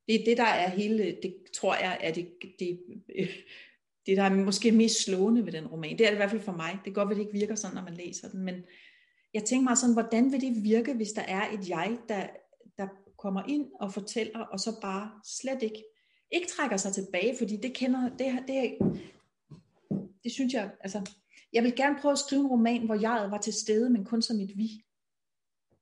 Det 0.09 0.21
er 0.21 0.25
det, 0.25 0.37
der 0.37 0.45
er 0.45 0.69
hele, 0.71 1.17
det 1.23 1.35
tror 1.55 1.75
jeg, 1.75 1.99
er 2.01 2.13
det, 2.13 2.29
det, 2.59 2.81
øh, 3.17 3.37
det 4.07 4.17
der 4.17 4.23
er 4.23 4.35
måske 4.35 4.73
mest 4.73 5.05
slående 5.05 5.47
ved 5.47 5.53
den 5.53 5.67
roman. 5.67 5.99
Det 5.99 6.07
er 6.07 6.11
det 6.11 6.17
i 6.17 6.17
hvert 6.17 6.31
fald 6.31 6.43
for 6.43 6.53
mig. 6.53 6.73
Det 6.73 6.85
kan 6.85 6.93
godt 6.93 7.09
være, 7.09 7.19
det 7.19 7.25
ikke 7.25 7.39
virker 7.39 7.55
sådan, 7.55 7.75
når 7.75 7.83
man 7.83 7.95
læser 7.95 8.29
den, 8.29 8.43
men 8.43 8.65
jeg 9.35 9.45
tænker 9.45 9.65
mig 9.71 9.79
sådan, 9.79 9.93
hvordan 9.93 10.33
vil 10.33 10.41
det 10.41 10.65
virke, 10.65 10.95
hvis 10.95 11.13
der 11.13 11.23
er 11.23 11.51
et 11.51 11.69
jeg, 11.69 11.99
der, 12.09 12.21
der 12.21 12.27
kommer 13.21 13.43
ind 13.49 13.67
og 13.81 13.93
fortæller, 13.93 14.41
og 14.41 14.61
så 14.61 14.81
bare 14.81 15.11
slet 15.25 15.63
ikke 15.63 15.85
ikke 16.31 16.49
trækker 16.49 16.77
sig 16.77 16.93
tilbage, 16.93 17.37
fordi 17.39 17.57
det 17.57 17.75
kender, 17.75 18.09
det, 18.17 18.45
det, 18.49 18.79
det 20.25 20.33
synes 20.33 20.55
jeg, 20.55 20.75
altså, 20.81 21.13
jeg 21.53 21.63
vil 21.63 21.77
gerne 21.77 21.99
prøve 22.01 22.13
at 22.13 22.19
skrive 22.19 22.41
en 22.41 22.47
roman, 22.47 22.87
hvor 22.87 22.95
jeg 22.95 23.31
var 23.31 23.39
til 23.39 23.53
stede, 23.53 23.91
men 23.91 24.05
kun 24.05 24.23
som 24.23 24.41
et 24.41 24.57
vi. 24.57 24.85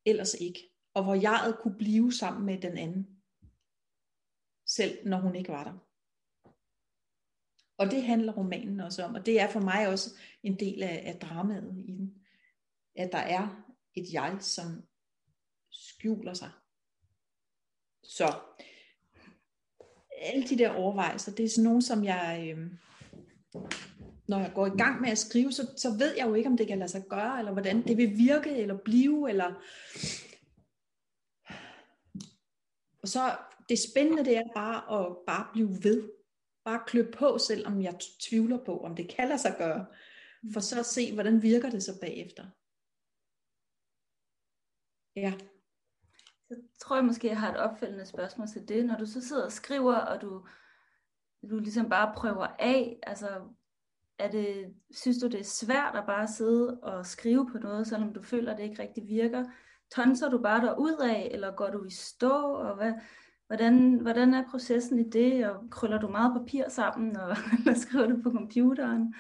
Ellers 0.05 0.35
ikke. 0.35 0.71
Og 0.95 1.05
hvor 1.05 1.15
jeg 1.15 1.55
kunne 1.63 1.79
blive 1.79 2.13
sammen 2.13 2.47
med 2.47 2.61
den 2.61 2.79
anden. 2.79 3.07
Selv 4.67 5.09
når 5.09 5.21
hun 5.21 5.35
ikke 5.35 5.53
var 5.53 5.65
der. 5.65 5.85
Og 7.79 7.91
det 7.91 8.03
handler 8.03 8.33
romanen 8.33 8.81
også 8.81 9.05
om, 9.05 9.15
og 9.15 9.27
det 9.27 9.41
er 9.41 9.49
for 9.49 9.61
mig 9.61 9.89
også 9.89 10.11
en 10.43 10.59
del 10.59 10.83
af, 10.83 11.03
af 11.07 11.19
dramaet 11.21 11.85
i 11.89 11.93
den. 11.93 12.15
At 12.97 13.13
der 13.13 13.19
er 13.19 13.65
et 13.95 14.13
jeg, 14.13 14.37
som 14.41 14.83
skjuler 15.71 16.35
sig. 16.35 16.51
Så 18.09 18.41
alle 20.11 20.49
de 20.49 20.59
der 20.59 20.71
overvejelser, 20.71 21.33
det 21.33 21.45
er 21.45 21.49
sådan 21.49 21.65
nogle, 21.65 21.83
som 21.83 22.05
jeg, 22.05 22.55
øh, 22.57 22.71
når 24.29 24.39
jeg 24.39 24.53
går 24.55 24.67
i 24.67 24.77
gang 24.79 25.01
med 25.01 25.11
at 25.11 25.19
skrive, 25.19 25.53
så, 25.53 25.73
så 25.77 25.91
ved 25.99 26.17
jeg 26.17 26.27
jo 26.27 26.35
ikke, 26.35 26.49
om 26.49 26.57
det 26.57 26.67
kan 26.67 26.79
lade 26.79 26.91
sig 26.91 27.05
gøre, 27.11 27.39
eller 27.39 27.53
hvordan 27.53 27.83
det 27.83 27.97
vil 27.97 28.19
virke, 28.19 28.51
eller 28.51 28.79
blive, 28.85 29.31
eller... 29.31 29.55
Og 33.03 33.09
så 33.09 33.37
det 33.69 33.79
spændende, 33.91 34.25
det 34.25 34.37
er 34.37 34.53
bare 34.55 35.01
at 35.01 35.17
bare 35.27 35.49
blive 35.53 35.69
ved. 35.83 36.11
Bare 36.65 36.83
klø 36.87 37.11
på, 37.11 37.39
selvom 37.39 37.83
jeg 37.83 37.99
tvivler 38.21 38.65
på, 38.65 38.79
om 38.79 38.97
det 38.97 39.09
kan 39.09 39.29
lade 39.29 39.41
sig 39.41 39.55
gøre. 39.59 39.87
For 40.53 40.61
så 40.61 40.79
at 40.79 40.87
se, 40.87 41.15
hvordan 41.15 41.43
virker 41.43 41.71
det 41.71 41.83
så 41.83 42.01
bagefter. 42.01 42.47
Ja. 45.17 45.33
Tror 46.81 46.97
jeg 46.97 47.05
måske, 47.05 47.29
jeg 47.29 47.41
har 47.41 47.51
et 47.51 47.57
opfølgende 47.57 48.07
spørgsmål 48.07 48.49
til 48.49 48.69
det. 48.69 48.87
Når 48.87 48.97
du 48.97 49.07
så 49.07 49.21
sidder 49.21 49.45
og 49.45 49.53
skriver, 49.53 49.95
og 49.95 50.21
du, 50.21 50.47
du 51.51 51.59
ligesom 51.59 51.89
bare 51.89 52.13
prøver 52.17 52.47
af, 52.59 52.99
altså 53.03 53.29
er 54.19 54.31
det, 54.31 54.75
synes 54.91 55.19
du, 55.19 55.27
det 55.27 55.41
er 55.41 55.45
svært 55.45 55.97
at 55.97 56.07
bare 56.07 56.29
sidde 56.29 56.81
og 56.81 57.07
skrive 57.07 57.51
på 57.53 57.59
noget, 57.59 57.87
selvom 57.87 58.13
du 58.13 58.23
føler, 58.23 58.53
at 58.53 58.59
det 58.59 58.65
ikke 58.65 58.83
rigtig 58.83 59.09
virker? 59.09 59.45
Tonser 59.95 60.29
du 60.29 60.39
bare 60.39 60.67
der 60.67 60.75
ud 60.75 60.97
af, 61.01 61.29
eller 61.33 61.57
går 61.57 61.71
du 61.71 61.85
i 61.85 61.91
stå, 61.91 62.31
og 62.55 62.77
hvad, 62.77 62.93
hvordan, 63.47 64.01
hvordan 64.01 64.35
er 64.35 64.51
processen 64.51 64.99
i 64.99 65.11
det, 65.11 65.51
og 65.51 65.71
krøller 65.71 65.99
du 65.99 66.09
meget 66.09 66.41
papir 66.41 66.69
sammen, 66.69 67.17
og, 67.17 67.37
eller 67.59 67.75
skriver 67.75 68.07
du 68.07 68.23
på 68.23 68.31
computeren? 68.31 69.15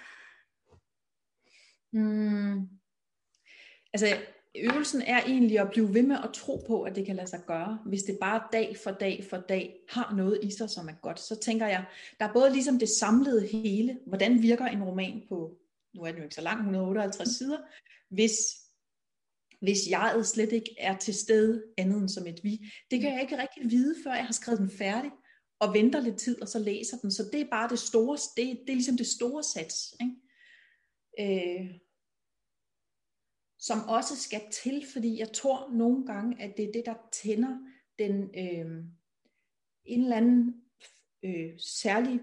Mm. 1.93 2.69
Altså, 3.93 4.07
øvelsen 4.61 5.03
er 5.03 5.23
egentlig 5.23 5.59
at 5.59 5.71
blive 5.71 5.95
ved 5.95 6.03
med 6.03 6.17
at 6.25 6.31
tro 6.35 6.65
på, 6.67 6.83
at 6.83 6.97
det 6.97 7.07
kan 7.07 7.17
lade 7.17 7.29
sig 7.29 7.41
gøre. 7.47 7.79
Hvis 7.87 8.03
det 8.03 8.19
bare 8.21 8.43
dag 8.53 8.77
for 8.85 8.91
dag 8.91 9.25
for 9.31 9.37
dag 9.37 9.77
har 9.89 10.15
noget 10.17 10.41
i 10.43 10.51
sig, 10.51 10.71
som 10.71 10.89
er 10.89 11.01
godt, 11.03 11.21
så 11.21 11.37
tænker 11.37 11.67
jeg, 11.67 11.85
der 12.19 12.25
er 12.25 12.33
både 12.33 12.53
ligesom 12.53 12.79
det 12.79 12.89
samlede 12.89 13.47
hele, 13.47 13.99
hvordan 14.07 14.43
virker 14.43 14.67
en 14.67 14.83
roman 14.83 15.23
på, 15.29 15.57
nu 15.95 16.03
er 16.03 16.09
den 16.09 16.17
jo 16.17 16.23
ikke 16.23 16.35
så 16.35 16.41
lang, 16.41 16.59
158 16.59 17.29
sider, 17.29 17.59
hvis, 18.11 18.37
hvis 19.61 19.79
jeg 19.91 20.21
slet 20.25 20.53
ikke 20.53 20.75
er 20.79 20.97
til 20.97 21.15
stede 21.15 21.63
andet 21.79 22.01
end 22.01 22.09
som 22.09 22.27
et 22.27 22.41
vi. 22.43 22.61
Det 22.91 23.01
kan 23.01 23.13
jeg 23.13 23.23
ikke 23.23 23.39
rigtig 23.39 23.71
vide, 23.71 23.95
før 24.05 24.15
jeg 24.15 24.27
har 24.27 24.33
skrevet 24.33 24.61
den 24.61 24.71
færdig, 24.71 25.11
og 25.61 25.75
venter 25.75 26.01
lidt 26.01 26.17
tid, 26.17 26.43
og 26.43 26.49
så 26.49 26.59
læser 26.59 26.97
den. 26.97 27.11
Så 27.11 27.29
det 27.33 27.41
er 27.41 27.51
bare 27.51 27.69
det 27.69 27.79
store, 27.79 28.17
det, 28.37 28.59
det 28.61 28.71
er 28.71 28.75
ligesom 28.75 28.97
det 28.97 29.07
store 29.07 29.43
sats. 29.43 29.95
Ikke? 30.01 30.15
Øh, 31.21 31.71
som 33.59 33.89
også 33.89 34.17
skal 34.17 34.41
til, 34.65 34.85
fordi 34.93 35.19
jeg 35.19 35.33
tror 35.33 35.71
nogle 35.73 36.07
gange, 36.07 36.43
at 36.43 36.57
det 36.57 36.65
er 36.65 36.73
det, 36.73 36.83
der 36.87 36.95
tænder 37.13 37.59
den 37.99 38.23
øh, 38.23 38.85
en 39.85 40.03
eller 40.03 40.17
anden 40.17 40.55
øh, 41.25 41.51
særlig 41.59 42.21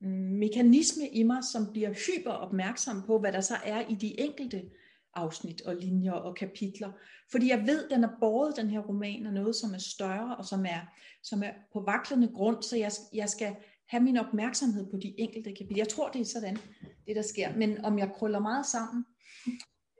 mm, 0.00 0.38
mekanisme 0.38 1.08
i 1.08 1.22
mig, 1.22 1.44
som 1.52 1.72
bliver 1.72 1.92
hyper 1.92 2.32
opmærksom 2.32 3.02
på, 3.06 3.18
hvad 3.18 3.32
der 3.32 3.40
så 3.40 3.54
er 3.64 3.88
i 3.88 3.94
de 3.94 4.20
enkelte 4.20 4.70
afsnit 5.14 5.62
og 5.62 5.76
linjer 5.76 6.12
og 6.12 6.36
kapitler. 6.36 6.92
Fordi 7.30 7.48
jeg 7.48 7.66
ved, 7.66 7.88
den 7.88 8.04
er 8.04 8.16
båret, 8.20 8.56
den 8.56 8.70
her 8.70 8.80
roman, 8.80 9.26
af 9.26 9.32
noget, 9.32 9.56
som 9.56 9.74
er 9.74 9.78
større 9.78 10.36
og 10.36 10.44
som 10.44 10.64
er, 10.64 10.80
som 11.22 11.42
er 11.42 11.50
på 11.72 11.80
vaklende 11.80 12.28
grund, 12.28 12.62
så 12.62 12.76
jeg, 12.76 12.90
jeg 13.14 13.28
skal 13.28 13.56
have 13.88 14.02
min 14.02 14.16
opmærksomhed 14.16 14.90
på 14.90 14.96
de 14.96 15.14
enkelte 15.20 15.52
kapitler. 15.52 15.76
Jeg 15.76 15.88
tror, 15.88 16.08
det 16.08 16.20
er 16.20 16.24
sådan, 16.24 16.58
det 17.06 17.16
der 17.16 17.22
sker. 17.22 17.56
Men 17.56 17.84
om 17.84 17.98
jeg 17.98 18.12
krøller 18.14 18.38
meget 18.38 18.66
sammen, 18.66 19.04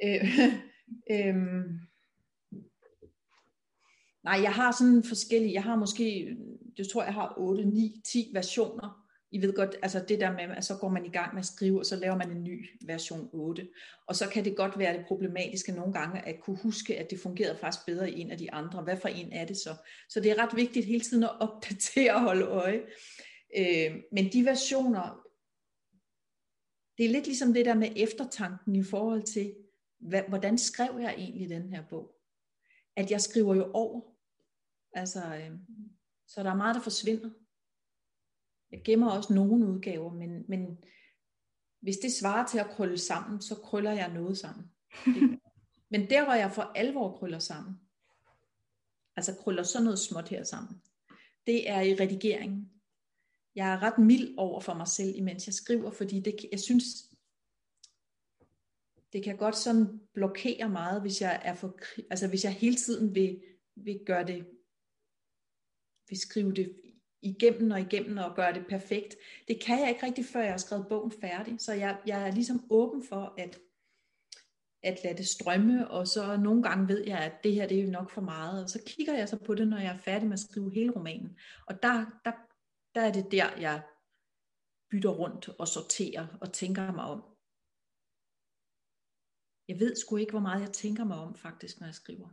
Øh, 0.04 0.38
øh, 1.14 1.36
nej, 4.24 4.38
jeg 4.42 4.52
har 4.52 4.72
sådan 4.72 5.04
forskellige, 5.04 5.52
jeg 5.52 5.62
har 5.62 5.76
måske, 5.76 6.36
jeg 6.78 6.86
tror 6.88 7.04
jeg 7.04 7.14
har 7.14 7.34
8, 7.36 7.64
9, 7.64 8.00
10 8.04 8.30
versioner. 8.34 9.06
I 9.32 9.42
ved 9.42 9.52
godt, 9.52 9.76
altså 9.82 10.04
det 10.08 10.20
der 10.20 10.32
med, 10.32 10.56
at 10.56 10.64
så 10.64 10.76
går 10.76 10.88
man 10.88 11.06
i 11.06 11.08
gang 11.08 11.34
med 11.34 11.40
at 11.40 11.46
skrive, 11.46 11.78
og 11.78 11.86
så 11.86 11.96
laver 11.96 12.16
man 12.16 12.30
en 12.30 12.44
ny 12.44 12.68
version 12.86 13.28
8. 13.32 13.68
Og 14.06 14.16
så 14.16 14.28
kan 14.28 14.44
det 14.44 14.56
godt 14.56 14.78
være 14.78 14.96
det 14.96 15.06
problematiske 15.06 15.72
nogle 15.72 15.92
gange, 15.92 16.28
at 16.28 16.40
kunne 16.40 16.56
huske, 16.56 16.98
at 16.98 17.10
det 17.10 17.20
fungerede 17.20 17.58
faktisk 17.58 17.86
bedre 17.86 18.10
i 18.10 18.20
en 18.20 18.30
af 18.30 18.38
de 18.38 18.52
andre. 18.52 18.82
Hvad 18.82 18.96
for 18.96 19.08
en 19.08 19.32
er 19.32 19.44
det 19.44 19.56
så? 19.56 19.74
Så 20.08 20.20
det 20.20 20.30
er 20.30 20.42
ret 20.42 20.56
vigtigt 20.56 20.86
hele 20.86 21.00
tiden 21.00 21.24
at 21.24 21.40
opdatere 21.40 22.14
og 22.14 22.20
holde 22.20 22.44
øje. 22.44 22.82
Øh, 23.58 23.96
men 24.12 24.32
de 24.32 24.44
versioner, 24.44 25.26
det 26.98 27.06
er 27.06 27.10
lidt 27.10 27.26
ligesom 27.26 27.54
det 27.54 27.66
der 27.66 27.74
med 27.74 27.88
eftertanken 27.96 28.76
i 28.76 28.82
forhold 28.82 29.22
til, 29.22 29.54
hvad, 30.00 30.22
hvordan 30.28 30.58
skrev 30.58 30.98
jeg 31.00 31.14
egentlig 31.18 31.48
den 31.48 31.68
her 31.68 31.82
bog? 31.90 32.14
At 32.96 33.10
jeg 33.10 33.20
skriver 33.20 33.54
jo 33.54 33.70
over. 33.74 34.00
Altså, 34.92 35.36
øh, 35.36 35.50
så 36.26 36.42
der 36.42 36.50
er 36.50 36.56
meget, 36.56 36.74
der 36.74 36.80
forsvinder. 36.80 37.30
Jeg 38.70 38.82
gemmer 38.84 39.10
også 39.10 39.34
nogle 39.34 39.66
udgaver, 39.66 40.12
men, 40.12 40.44
men 40.48 40.78
hvis 41.80 41.96
det 41.96 42.12
svarer 42.12 42.46
til 42.46 42.58
at 42.58 42.70
krølle 42.70 42.98
sammen, 42.98 43.40
så 43.40 43.54
krøller 43.54 43.92
jeg 43.92 44.12
noget 44.12 44.38
sammen. 44.38 44.70
Men 45.92 46.10
der, 46.10 46.24
hvor 46.24 46.34
jeg 46.34 46.52
for 46.52 46.62
alvor 46.62 47.18
krøller 47.18 47.38
sammen, 47.38 47.80
altså 49.16 49.34
krøller 49.34 49.62
sådan 49.62 49.84
noget 49.84 49.98
småt 49.98 50.28
her 50.28 50.44
sammen, 50.44 50.82
det 51.46 51.70
er 51.70 51.80
i 51.80 51.94
redigeringen. 51.94 52.70
Jeg 53.54 53.72
er 53.72 53.82
ret 53.82 53.98
mild 53.98 54.34
over 54.36 54.60
for 54.60 54.74
mig 54.74 54.88
selv, 54.88 55.16
imens 55.16 55.46
jeg 55.46 55.54
skriver, 55.54 55.90
fordi 55.90 56.20
det, 56.20 56.36
jeg 56.52 56.60
synes, 56.60 56.84
det 59.12 59.24
kan 59.24 59.36
godt 59.36 59.56
sådan 59.56 60.00
blokere 60.14 60.68
meget, 60.68 61.00
hvis 61.00 61.20
jeg 61.20 61.40
er 61.44 61.54
for, 61.54 61.78
altså 62.10 62.28
hvis 62.28 62.44
jeg 62.44 62.52
hele 62.52 62.76
tiden 62.76 63.14
vil, 63.14 63.42
vil 63.76 64.00
gøre 64.06 64.26
det, 64.26 64.46
vil 66.08 66.20
skrive 66.20 66.52
det 66.52 66.80
igennem 67.22 67.70
og 67.70 67.80
igennem 67.80 68.18
og 68.18 68.36
gøre 68.36 68.54
det 68.54 68.66
perfekt. 68.66 69.16
Det 69.48 69.62
kan 69.62 69.80
jeg 69.80 69.88
ikke 69.88 70.06
rigtig, 70.06 70.24
før 70.24 70.40
jeg 70.40 70.50
har 70.50 70.58
skrevet 70.58 70.86
bogen 70.88 71.12
færdig. 71.20 71.60
Så 71.60 71.72
jeg, 71.72 72.00
jeg 72.06 72.28
er 72.28 72.32
ligesom 72.32 72.66
åben 72.70 73.04
for 73.08 73.34
at, 73.38 73.58
at 74.82 74.98
lade 75.04 75.16
det 75.16 75.26
strømme, 75.26 75.90
og 75.90 76.08
så 76.08 76.36
nogle 76.36 76.62
gange 76.62 76.88
ved 76.88 77.06
jeg, 77.06 77.18
at 77.18 77.44
det 77.44 77.54
her 77.54 77.68
det 77.68 77.78
er 77.78 77.84
jo 77.84 77.90
nok 77.90 78.10
for 78.10 78.20
meget, 78.20 78.62
og 78.64 78.70
så 78.70 78.82
kigger 78.86 79.14
jeg 79.14 79.28
så 79.28 79.36
på 79.36 79.54
det, 79.54 79.68
når 79.68 79.78
jeg 79.78 79.94
er 79.94 79.98
færdig 79.98 80.28
med 80.28 80.32
at 80.32 80.40
skrive 80.40 80.74
hele 80.74 80.90
romanen. 80.90 81.38
Og 81.66 81.82
der, 81.82 82.20
der, 82.24 82.32
der 82.94 83.00
er 83.00 83.12
det 83.12 83.32
der, 83.32 83.56
jeg 83.60 83.82
bytter 84.90 85.10
rundt 85.10 85.48
og 85.48 85.68
sorterer 85.68 86.26
og 86.40 86.52
tænker 86.52 86.92
mig 86.92 87.04
om. 87.04 87.29
Jeg 89.70 89.80
ved 89.80 89.96
sgu 89.96 90.16
ikke, 90.16 90.30
hvor 90.32 90.40
meget 90.40 90.60
jeg 90.60 90.72
tænker 90.72 91.04
mig 91.04 91.16
om 91.16 91.34
faktisk, 91.34 91.80
når 91.80 91.86
jeg 91.86 91.94
skriver. 91.94 92.28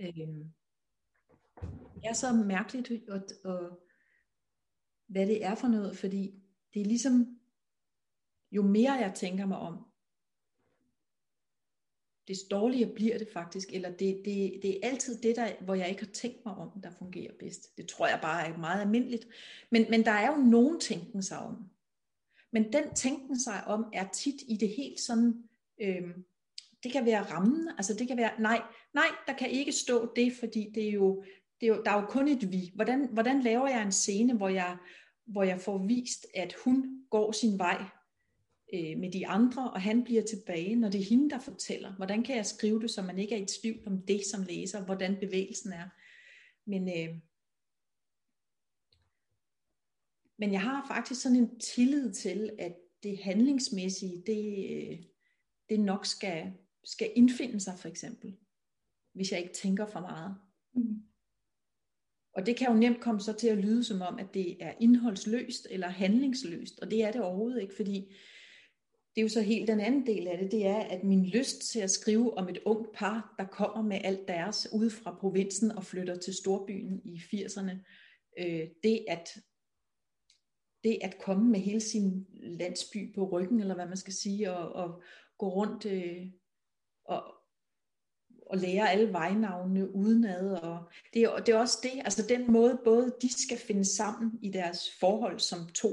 Øh, 0.00 0.16
det 1.94 2.04
er 2.04 2.12
så 2.12 2.32
mærkeligt, 2.32 3.08
og, 3.08 3.20
og, 3.44 3.80
hvad 5.06 5.26
det 5.26 5.44
er 5.44 5.54
for 5.54 5.68
noget, 5.68 5.96
fordi 5.96 6.34
det 6.74 6.82
er 6.82 6.86
ligesom, 6.86 7.40
jo 8.52 8.62
mere 8.62 8.92
jeg 8.92 9.12
tænker 9.14 9.46
mig 9.46 9.58
om, 9.58 9.86
det 12.28 12.36
dårligere 12.50 12.94
bliver 12.94 13.18
det 13.18 13.28
faktisk, 13.32 13.72
eller 13.72 13.88
det, 13.88 14.22
det, 14.24 14.60
det 14.62 14.70
er 14.70 14.88
altid 14.90 15.22
det, 15.22 15.36
der, 15.36 15.64
hvor 15.64 15.74
jeg 15.74 15.88
ikke 15.88 16.04
har 16.04 16.12
tænkt 16.12 16.44
mig 16.44 16.54
om, 16.54 16.80
der 16.82 16.90
fungerer 16.90 17.32
bedst. 17.38 17.76
Det 17.76 17.88
tror 17.88 18.06
jeg 18.06 18.18
bare 18.22 18.46
er 18.46 18.58
meget 18.58 18.80
almindeligt. 18.80 19.28
Men, 19.70 19.86
men 19.90 20.04
der 20.04 20.10
er 20.10 20.36
jo 20.36 20.36
nogen 20.36 20.80
tænken 20.80 21.22
sig 21.22 21.38
om. 21.38 21.71
Men 22.52 22.72
den 22.72 22.94
tænken 22.94 23.40
sig 23.40 23.64
om 23.66 23.84
er 23.92 24.08
tit 24.08 24.42
i 24.48 24.56
det 24.56 24.68
helt 24.68 25.00
sådan, 25.00 25.34
øh, 25.82 26.02
det 26.82 26.92
kan 26.92 27.06
være 27.06 27.22
rammen, 27.22 27.68
altså 27.68 27.94
det 27.94 28.08
kan 28.08 28.16
være, 28.16 28.40
nej, 28.40 28.62
nej, 28.94 29.06
der 29.26 29.32
kan 29.32 29.50
ikke 29.50 29.72
stå 29.72 30.12
det, 30.16 30.32
fordi 30.40 30.70
det 30.74 30.88
er 30.88 30.92
jo, 30.92 31.24
det 31.60 31.66
er 31.66 31.74
jo, 31.74 31.82
der 31.84 31.90
er 31.90 32.00
jo 32.00 32.06
kun 32.06 32.28
et 32.28 32.52
vi. 32.52 32.72
Hvordan, 32.74 33.08
hvordan 33.12 33.42
laver 33.42 33.68
jeg 33.68 33.82
en 33.82 33.92
scene, 33.92 34.36
hvor 34.36 34.48
jeg, 34.48 34.76
hvor 35.26 35.42
jeg 35.42 35.60
får 35.60 35.86
vist, 35.86 36.26
at 36.34 36.54
hun 36.64 37.04
går 37.10 37.32
sin 37.32 37.58
vej 37.58 37.84
øh, 38.74 38.98
med 38.98 39.12
de 39.12 39.26
andre, 39.26 39.70
og 39.70 39.80
han 39.82 40.04
bliver 40.04 40.22
tilbage, 40.22 40.76
når 40.76 40.88
det 40.88 41.00
er 41.00 41.04
hende, 41.04 41.30
der 41.30 41.38
fortæller. 41.38 41.92
Hvordan 41.92 42.22
kan 42.22 42.36
jeg 42.36 42.46
skrive 42.46 42.80
det, 42.80 42.90
så 42.90 43.02
man 43.02 43.18
ikke 43.18 43.34
er 43.34 43.42
i 43.42 43.46
tvivl 43.60 43.86
om 43.86 44.02
det 44.08 44.22
som 44.30 44.42
læser, 44.42 44.84
hvordan 44.84 45.16
bevægelsen 45.20 45.72
er. 45.72 45.88
Men, 46.66 46.88
øh, 46.88 47.14
Men 50.42 50.52
jeg 50.52 50.60
har 50.60 50.84
faktisk 50.88 51.22
sådan 51.22 51.38
en 51.38 51.58
tillid 51.58 52.12
til, 52.12 52.50
at 52.58 52.76
det 53.02 53.18
handlingsmæssige, 53.18 54.22
det, 54.26 55.10
det 55.68 55.80
nok 55.80 56.06
skal, 56.06 56.52
skal 56.84 57.12
indfinde 57.14 57.60
sig 57.60 57.78
for 57.78 57.88
eksempel, 57.88 58.36
hvis 59.14 59.32
jeg 59.32 59.40
ikke 59.40 59.52
tænker 59.52 59.86
for 59.86 60.00
meget. 60.00 60.34
Mm. 60.74 61.02
Og 62.34 62.46
det 62.46 62.56
kan 62.56 62.68
jo 62.68 62.74
nemt 62.74 63.00
komme 63.00 63.20
så 63.20 63.32
til 63.32 63.48
at 63.48 63.58
lyde 63.58 63.84
som 63.84 64.02
om, 64.02 64.18
at 64.18 64.34
det 64.34 64.62
er 64.62 64.74
indholdsløst 64.80 65.66
eller 65.70 65.88
handlingsløst, 65.88 66.78
og 66.80 66.90
det 66.90 67.02
er 67.02 67.12
det 67.12 67.20
overhovedet 67.20 67.62
ikke, 67.62 67.76
fordi 67.76 68.14
det 69.14 69.20
er 69.20 69.22
jo 69.22 69.28
så 69.28 69.40
helt 69.40 69.68
den 69.68 69.80
anden 69.80 70.06
del 70.06 70.28
af 70.28 70.38
det, 70.38 70.52
det 70.52 70.66
er, 70.66 70.80
at 70.80 71.04
min 71.04 71.26
lyst 71.26 71.60
til 71.72 71.80
at 71.80 71.90
skrive 71.90 72.38
om 72.38 72.48
et 72.48 72.58
ungt 72.64 72.92
par, 72.94 73.34
der 73.38 73.44
kommer 73.44 73.82
med 73.82 74.00
alt 74.04 74.28
deres 74.28 74.68
ude 74.72 74.90
fra 74.90 75.16
provinsen 75.20 75.72
og 75.72 75.84
flytter 75.84 76.18
til 76.18 76.34
storbyen 76.34 77.00
i 77.04 77.16
80'erne, 77.16 77.72
øh, 78.38 78.68
det 78.82 79.04
at 79.08 79.28
det 80.84 80.98
at 81.02 81.18
komme 81.18 81.50
med 81.50 81.60
hele 81.60 81.80
sin 81.80 82.26
landsby 82.32 83.14
på 83.14 83.28
ryggen, 83.28 83.60
eller 83.60 83.74
hvad 83.74 83.86
man 83.86 83.96
skal 83.96 84.12
sige, 84.12 84.52
og, 84.52 84.72
og 84.72 85.02
gå 85.38 85.48
rundt 85.48 85.86
øh, 85.86 86.26
og, 87.04 87.34
og 88.46 88.58
lære 88.58 88.90
alle 88.90 89.12
vejnavnene 89.12 89.94
udenad. 89.94 90.52
Og 90.52 90.90
det, 91.14 91.22
er, 91.22 91.36
det 91.36 91.54
er 91.54 91.58
også 91.58 91.78
det, 91.82 91.92
altså 92.04 92.26
den 92.28 92.52
måde, 92.52 92.80
både 92.84 93.14
de 93.22 93.42
skal 93.42 93.58
finde 93.58 93.84
sammen 93.84 94.38
i 94.42 94.50
deres 94.50 94.90
forhold 95.00 95.38
som 95.38 95.58
to, 95.74 95.90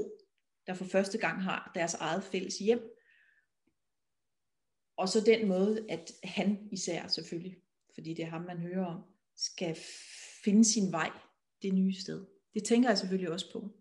der 0.66 0.74
for 0.74 0.84
første 0.84 1.18
gang 1.18 1.42
har 1.42 1.72
deres 1.74 1.94
eget 1.94 2.24
fælles 2.24 2.58
hjem, 2.58 2.96
og 5.00 5.08
så 5.08 5.20
den 5.20 5.48
måde, 5.48 5.86
at 5.88 6.12
han 6.24 6.68
især 6.72 7.08
selvfølgelig, 7.08 7.56
fordi 7.94 8.14
det 8.14 8.22
er 8.22 8.30
ham, 8.30 8.42
man 8.42 8.58
hører 8.58 8.86
om, 8.86 9.02
skal 9.36 9.76
finde 10.44 10.64
sin 10.64 10.92
vej 10.92 11.10
det 11.62 11.74
nye 11.74 11.94
sted. 11.94 12.26
Det 12.54 12.64
tænker 12.64 12.88
jeg 12.88 12.98
selvfølgelig 12.98 13.30
også 13.30 13.52
på. 13.52 13.79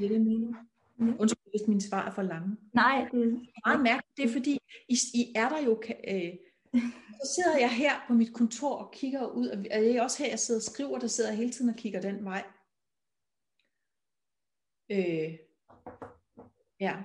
Giver 0.00 0.12
det 0.12 0.20
mening? 0.20 0.56
Mm. 0.96 1.16
Undskyld, 1.18 1.50
hvis 1.50 1.68
min 1.68 1.80
svar 1.80 2.06
er 2.06 2.10
for 2.10 2.22
lange. 2.22 2.56
Nej, 2.74 3.08
det 3.12 3.22
er 3.22 3.68
meget 3.68 3.82
mærkeligt. 3.82 4.16
Det 4.16 4.24
er 4.24 4.32
fordi, 4.32 4.58
I, 4.88 4.96
I 5.14 5.32
er 5.34 5.48
der 5.48 5.62
jo... 5.62 5.82
Øh, 6.08 6.34
så 7.22 7.32
sidder 7.34 7.58
jeg 7.58 7.76
her 7.76 7.92
på 8.06 8.12
mit 8.12 8.32
kontor 8.34 8.74
og 8.76 8.92
kigger 8.92 9.26
ud, 9.26 9.48
og 9.48 9.58
det 9.58 9.96
er 9.96 10.02
også 10.02 10.22
her, 10.22 10.30
jeg 10.30 10.38
sidder 10.38 10.58
og 10.58 10.62
skriver, 10.62 10.98
der 10.98 11.06
sidder 11.06 11.30
jeg 11.30 11.38
hele 11.38 11.52
tiden 11.52 11.70
og 11.70 11.76
kigger 11.76 12.00
den 12.00 12.24
vej. 12.24 12.44
Øh, 14.90 15.38
ja, 16.80 16.96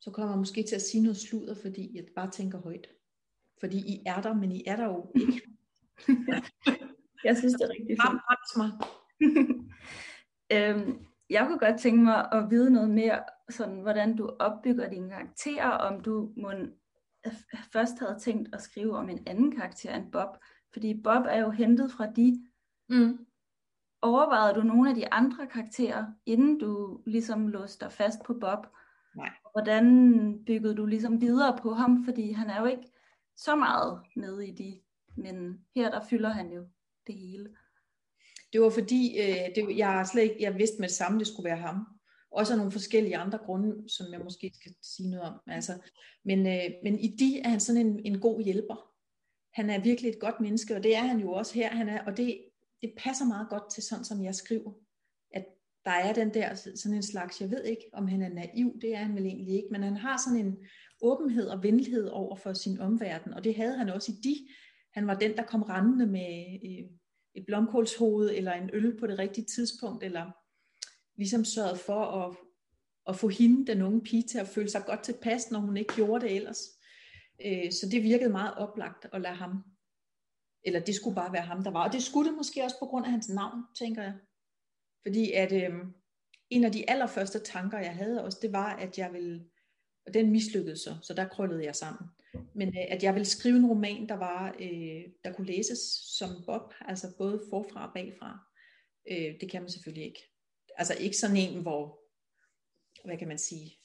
så 0.00 0.10
kommer 0.10 0.32
jeg 0.32 0.38
måske 0.38 0.62
til 0.62 0.74
at 0.74 0.82
sige 0.82 1.02
noget 1.02 1.16
sludder, 1.16 1.54
fordi 1.54 1.96
jeg 1.96 2.04
bare 2.16 2.30
tænker 2.30 2.58
højt. 2.58 2.88
Fordi 3.60 3.78
I 3.78 4.02
er 4.06 4.20
der, 4.20 4.34
men 4.34 4.52
I 4.52 4.64
er 4.66 4.76
der 4.76 4.84
jo 4.84 5.12
ikke. 5.14 5.42
jeg 7.24 7.36
synes, 7.36 7.54
det 7.54 7.62
er 7.62 7.70
rigtig 7.70 7.96
fint. 8.02 8.20
mig. 8.56 8.70
øhm, 10.56 11.06
jeg 11.30 11.46
kunne 11.46 11.58
godt 11.58 11.80
tænke 11.80 12.04
mig 12.04 12.32
at 12.32 12.50
vide 12.50 12.70
noget 12.70 12.90
mere, 12.90 13.22
sådan, 13.50 13.80
hvordan 13.80 14.16
du 14.16 14.30
opbygger 14.38 14.90
dine 14.90 15.10
karakterer, 15.10 15.70
om 15.70 16.00
du 16.00 16.32
må 16.36 16.52
først 17.72 17.98
havde 17.98 18.18
tænkt 18.20 18.54
at 18.54 18.62
skrive 18.62 18.96
om 18.96 19.08
en 19.08 19.22
anden 19.26 19.56
karakter 19.56 19.94
end 19.94 20.12
Bob, 20.12 20.36
fordi 20.72 21.00
Bob 21.04 21.24
er 21.28 21.40
jo 21.40 21.50
hentet 21.50 21.92
fra 21.92 22.06
de. 22.06 22.48
Mm. 22.88 23.26
Overvejede 24.02 24.54
du 24.54 24.62
nogle 24.62 24.90
af 24.90 24.94
de 24.94 25.12
andre 25.12 25.46
karakterer, 25.46 26.06
inden 26.26 26.58
du 26.58 27.02
ligesom 27.06 27.48
låste 27.48 27.84
dig 27.84 27.92
fast 27.92 28.22
på 28.22 28.34
Bob? 28.34 28.66
Nej. 29.16 29.30
Hvordan 29.52 30.44
byggede 30.46 30.74
du 30.74 30.86
ligesom 30.86 31.20
videre 31.20 31.58
på 31.62 31.74
ham? 31.74 32.04
Fordi 32.04 32.32
han 32.32 32.50
er 32.50 32.60
jo 32.60 32.66
ikke 32.66 32.92
så 33.36 33.56
meget 33.56 34.00
med 34.16 34.40
i 34.40 34.50
de, 34.50 34.80
men 35.16 35.64
her 35.74 35.90
der 35.90 36.00
fylder 36.00 36.28
han 36.28 36.52
jo 36.52 36.66
det 37.06 37.14
hele. 37.14 37.56
Det 38.54 38.62
var 38.62 38.70
fordi, 38.70 39.20
øh, 39.20 39.54
det, 39.54 39.78
jeg 39.78 40.06
slet 40.12 40.22
ikke, 40.22 40.36
jeg 40.40 40.58
vidste 40.58 40.76
med 40.80 40.88
det 40.88 40.96
samme, 40.96 41.18
det 41.18 41.26
skulle 41.26 41.50
være 41.50 41.56
ham. 41.56 41.86
Også 42.30 42.52
af 42.52 42.56
nogle 42.56 42.72
forskellige 42.72 43.16
andre 43.16 43.38
grunde, 43.38 43.88
som 43.88 44.06
jeg 44.12 44.20
måske 44.24 44.52
skal 44.54 44.74
sige 44.82 45.10
noget 45.10 45.26
om. 45.26 45.34
Altså, 45.46 45.72
men, 46.24 46.46
øh, 46.46 46.70
men 46.84 46.98
i 46.98 47.16
de 47.18 47.40
er 47.40 47.48
han 47.48 47.60
sådan 47.60 47.86
en, 47.86 48.00
en 48.04 48.20
god 48.20 48.42
hjælper. 48.42 48.90
Han 49.54 49.70
er 49.70 49.82
virkelig 49.82 50.10
et 50.10 50.20
godt 50.20 50.40
menneske, 50.40 50.76
og 50.76 50.82
det 50.82 50.96
er 50.96 51.00
han 51.00 51.20
jo 51.20 51.32
også 51.32 51.54
her. 51.54 51.70
Han 51.70 51.88
er, 51.88 52.04
og 52.04 52.16
det, 52.16 52.44
det 52.82 52.92
passer 52.96 53.24
meget 53.24 53.48
godt 53.48 53.70
til 53.74 53.82
sådan, 53.82 54.04
som 54.04 54.24
jeg 54.24 54.34
skriver. 54.34 54.72
At 55.30 55.44
der 55.84 55.90
er 55.90 56.12
den 56.12 56.34
der 56.34 56.54
sådan 56.54 56.96
en 56.96 57.02
slags, 57.02 57.40
jeg 57.40 57.50
ved 57.50 57.64
ikke, 57.64 57.84
om 57.92 58.06
han 58.08 58.22
er 58.22 58.28
naiv, 58.28 58.78
det 58.82 58.94
er 58.94 58.98
han 58.98 59.14
vel 59.14 59.26
egentlig 59.26 59.54
ikke, 59.54 59.68
men 59.70 59.82
han 59.82 59.96
har 59.96 60.20
sådan 60.24 60.46
en 60.46 60.56
åbenhed 61.02 61.46
og 61.46 61.62
venlighed 61.62 62.08
over 62.08 62.36
for 62.36 62.52
sin 62.52 62.80
omverden, 62.80 63.34
og 63.34 63.44
det 63.44 63.54
havde 63.54 63.76
han 63.76 63.88
også 63.88 64.12
i 64.12 64.20
de. 64.24 64.48
Han 64.92 65.06
var 65.06 65.14
den, 65.14 65.36
der 65.36 65.42
kom 65.42 65.62
rendende 65.62 66.06
med 66.06 66.58
øh, 66.64 66.90
et 67.44 67.46
blomkålshoved 67.46 68.30
eller 68.30 68.52
en 68.52 68.70
øl 68.72 68.98
på 68.98 69.06
det 69.06 69.18
rigtige 69.18 69.44
tidspunkt, 69.44 70.04
eller 70.04 70.30
ligesom 71.16 71.44
sørget 71.44 71.78
for 71.78 72.04
at, 72.04 72.36
at 73.08 73.16
få 73.16 73.28
hende, 73.28 73.66
den 73.66 73.82
unge 73.82 74.00
pige, 74.00 74.22
til 74.22 74.38
at 74.38 74.48
føle 74.48 74.70
sig 74.70 74.84
godt 74.86 75.02
tilpas, 75.02 75.50
når 75.50 75.58
hun 75.58 75.76
ikke 75.76 75.94
gjorde 75.94 76.26
det 76.26 76.36
ellers. 76.36 76.60
Øh, 77.46 77.72
så 77.72 77.88
det 77.90 78.02
virkede 78.02 78.30
meget 78.30 78.54
oplagt 78.54 79.06
at 79.12 79.20
lade 79.20 79.34
ham, 79.34 79.64
eller 80.64 80.80
det 80.80 80.94
skulle 80.94 81.16
bare 81.16 81.32
være 81.32 81.42
ham, 81.42 81.62
der 81.64 81.70
var. 81.70 81.86
Og 81.86 81.92
det 81.92 82.02
skulle 82.02 82.28
det 82.28 82.36
måske 82.36 82.64
også 82.64 82.76
på 82.78 82.86
grund 82.86 83.04
af 83.04 83.10
hans 83.10 83.28
navn, 83.28 83.62
tænker 83.78 84.02
jeg. 84.02 84.14
Fordi 85.02 85.32
at 85.32 85.52
øh, 85.52 85.74
en 86.50 86.64
af 86.64 86.72
de 86.72 86.90
allerførste 86.90 87.38
tanker, 87.38 87.78
jeg 87.78 87.94
havde 87.94 88.24
også, 88.24 88.38
det 88.42 88.52
var, 88.52 88.76
at 88.76 88.98
jeg 88.98 89.12
ville, 89.12 89.44
og 90.06 90.14
den 90.14 90.30
mislykkedes 90.30 90.80
så, 90.80 90.96
så 91.02 91.14
der 91.14 91.28
krøllede 91.28 91.64
jeg 91.64 91.76
sammen. 91.76 92.08
Men 92.54 92.68
øh, 92.68 92.84
at 92.88 93.02
jeg 93.02 93.14
ville 93.14 93.26
skrive 93.26 93.56
en 93.56 93.66
roman, 93.66 94.08
der 94.08 94.14
var, 94.14 94.56
øh, 94.60 95.02
der 95.24 95.32
kunne 95.32 95.46
læses 95.46 95.78
som 96.18 96.28
Bob, 96.46 96.74
altså 96.80 97.16
både 97.18 97.42
forfra 97.50 97.86
og 97.86 97.94
bagfra. 97.94 98.38
Øh, 99.10 99.40
det 99.40 99.50
kan 99.50 99.62
man 99.62 99.70
selvfølgelig 99.70 100.04
ikke. 100.04 100.20
Altså 100.76 100.94
ikke 101.00 101.16
sådan 101.16 101.36
en, 101.36 101.62
hvor, 101.62 101.98
hvad 103.04 103.18
kan 103.18 103.28
man 103.28 103.38
sige, 103.38 103.78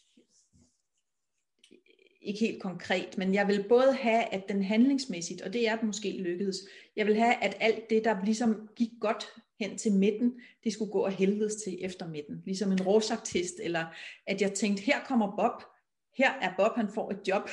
ikke 2.22 2.40
helt 2.40 2.62
konkret, 2.62 3.18
men 3.18 3.34
jeg 3.34 3.48
vil 3.48 3.66
både 3.70 3.94
have, 3.94 4.34
at 4.34 4.50
den 4.50 4.64
handlingsmæssigt, 4.64 5.42
og 5.42 5.54
det 5.54 5.68
er 5.68 5.82
måske 5.84 6.12
lykkedes, 6.12 6.58
jeg 6.96 7.06
vil 7.08 7.16
have, 7.16 7.44
at 7.44 7.58
alt 7.60 7.90
det, 7.90 8.04
der 8.04 8.26
ligesom 8.26 8.70
gik 8.76 8.90
godt 9.02 9.26
hen 9.60 9.78
til 9.78 9.92
midten, 9.92 10.42
det 10.64 10.74
skulle 10.74 10.92
gå 10.92 11.00
og 11.00 11.12
helvedes 11.12 11.56
til 11.56 11.78
efter 11.82 12.08
midten. 12.08 12.42
Ligesom 12.46 12.72
en 12.72 12.82
rorschach 12.82 13.36
eller 13.64 13.86
at 14.28 14.42
jeg 14.42 14.54
tænkte, 14.54 14.84
her 14.84 15.00
kommer 15.08 15.36
Bob, 15.36 15.64
her 16.18 16.32
er 16.42 16.54
Bob, 16.58 16.76
han 16.76 16.90
får 16.94 17.12
et 17.12 17.28
job. 17.28 17.50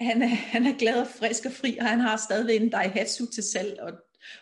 han, 0.00 0.22
er, 0.22 0.26
han 0.26 0.66
er 0.66 0.78
glad 0.78 1.00
og 1.00 1.06
frisk 1.06 1.44
og 1.46 1.52
fri, 1.52 1.76
og 1.80 1.86
han 1.86 2.00
har 2.00 2.16
stadigvæk 2.16 2.62
en 2.62 2.70
Daihatsu 2.70 3.26
til 3.26 3.42
salg 3.42 3.80
og, 3.80 3.92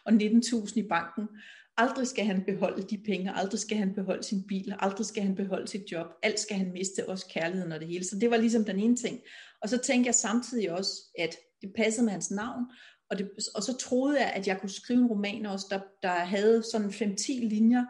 og 0.05 0.13
19.000 0.13 0.79
i 0.79 0.89
banken. 0.89 1.29
Aldrig 1.77 2.07
skal 2.07 2.25
han 2.25 2.45
beholde 2.45 2.83
de 2.83 3.03
penge, 3.07 3.37
aldrig 3.37 3.61
skal 3.61 3.77
han 3.77 3.95
beholde 3.95 4.23
sin 4.23 4.47
bil, 4.49 4.75
aldrig 4.79 5.07
skal 5.07 5.23
han 5.23 5.35
beholde 5.35 5.69
sit 5.69 5.93
job, 5.93 6.07
alt 6.23 6.41
skal 6.41 6.57
han 6.57 6.73
miste, 6.73 7.09
også 7.09 7.27
kærligheden 7.31 7.73
og 7.73 7.81
det 7.81 7.89
hele. 7.89 8.05
Så 8.05 8.19
det 8.19 8.31
var 8.31 8.37
ligesom 8.37 8.65
den 8.65 8.79
ene 8.79 8.97
ting. 8.97 9.21
Og 9.63 9.69
så 9.69 9.79
tænkte 9.79 10.09
jeg 10.09 10.15
samtidig 10.15 10.71
også, 10.71 10.93
at 11.19 11.37
det 11.63 11.73
passede 11.77 12.05
med 12.05 12.13
hans 12.13 12.31
navn, 12.31 12.65
og, 13.11 13.19
det, 13.19 13.31
og 13.55 13.63
så 13.63 13.77
troede 13.77 14.21
jeg, 14.21 14.33
at 14.33 14.47
jeg 14.47 14.61
kunne 14.61 14.71
skrive 14.71 15.01
en 15.01 15.07
roman 15.07 15.47
også, 15.47 15.67
der, 15.71 15.81
der 16.03 16.15
havde 16.15 16.63
sådan 16.73 16.89
5-10 16.89 17.49
linjer, 17.49 17.85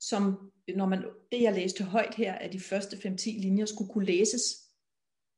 som 0.00 0.51
når 0.68 0.86
man, 0.86 1.04
det 1.32 1.42
jeg 1.42 1.54
læste 1.54 1.84
højt 1.84 2.14
her, 2.14 2.32
at 2.32 2.52
de 2.52 2.60
første 2.60 2.96
5-10 2.96 3.40
linjer 3.40 3.66
skulle 3.66 3.92
kunne 3.92 4.06
læses 4.06 4.42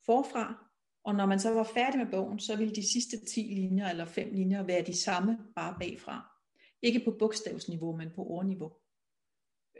forfra, 0.06 0.64
og 1.04 1.14
når 1.14 1.26
man 1.26 1.40
så 1.40 1.50
var 1.50 1.70
færdig 1.74 1.98
med 2.00 2.10
bogen, 2.10 2.38
så 2.40 2.56
ville 2.56 2.74
de 2.74 2.92
sidste 2.92 3.24
10 3.24 3.40
linjer 3.40 3.88
eller 3.88 4.04
5 4.04 4.32
linjer 4.32 4.62
være 4.62 4.82
de 4.82 4.96
samme, 4.96 5.38
bare 5.54 5.76
bagfra. 5.80 6.40
Ikke 6.82 7.00
på 7.04 7.16
bogstavsniveau, 7.18 7.96
men 7.96 8.10
på 8.14 8.26
ordniveau. 8.26 8.72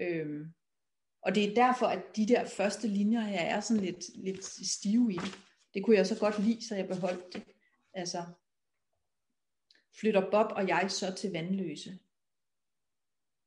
Øhm, 0.00 0.52
og 1.22 1.34
det 1.34 1.44
er 1.44 1.54
derfor, 1.54 1.86
at 1.86 2.16
de 2.16 2.28
der 2.28 2.44
første 2.44 2.88
linjer 2.88 3.20
her 3.20 3.40
er 3.40 3.60
sådan 3.60 3.82
lidt, 3.82 4.04
lidt 4.14 4.44
stive 4.44 5.12
i 5.12 5.16
det. 5.16 5.38
Det 5.74 5.84
kunne 5.84 5.96
jeg 5.96 6.06
så 6.06 6.18
godt 6.18 6.44
lide, 6.44 6.68
så 6.68 6.74
jeg 6.74 6.88
beholdt 6.88 7.32
det. 7.34 7.44
Altså, 7.94 8.24
flytter 10.00 10.30
Bob 10.30 10.52
og 10.52 10.68
jeg 10.68 10.90
så 10.90 11.14
til 11.14 11.32
vandløse. 11.32 11.98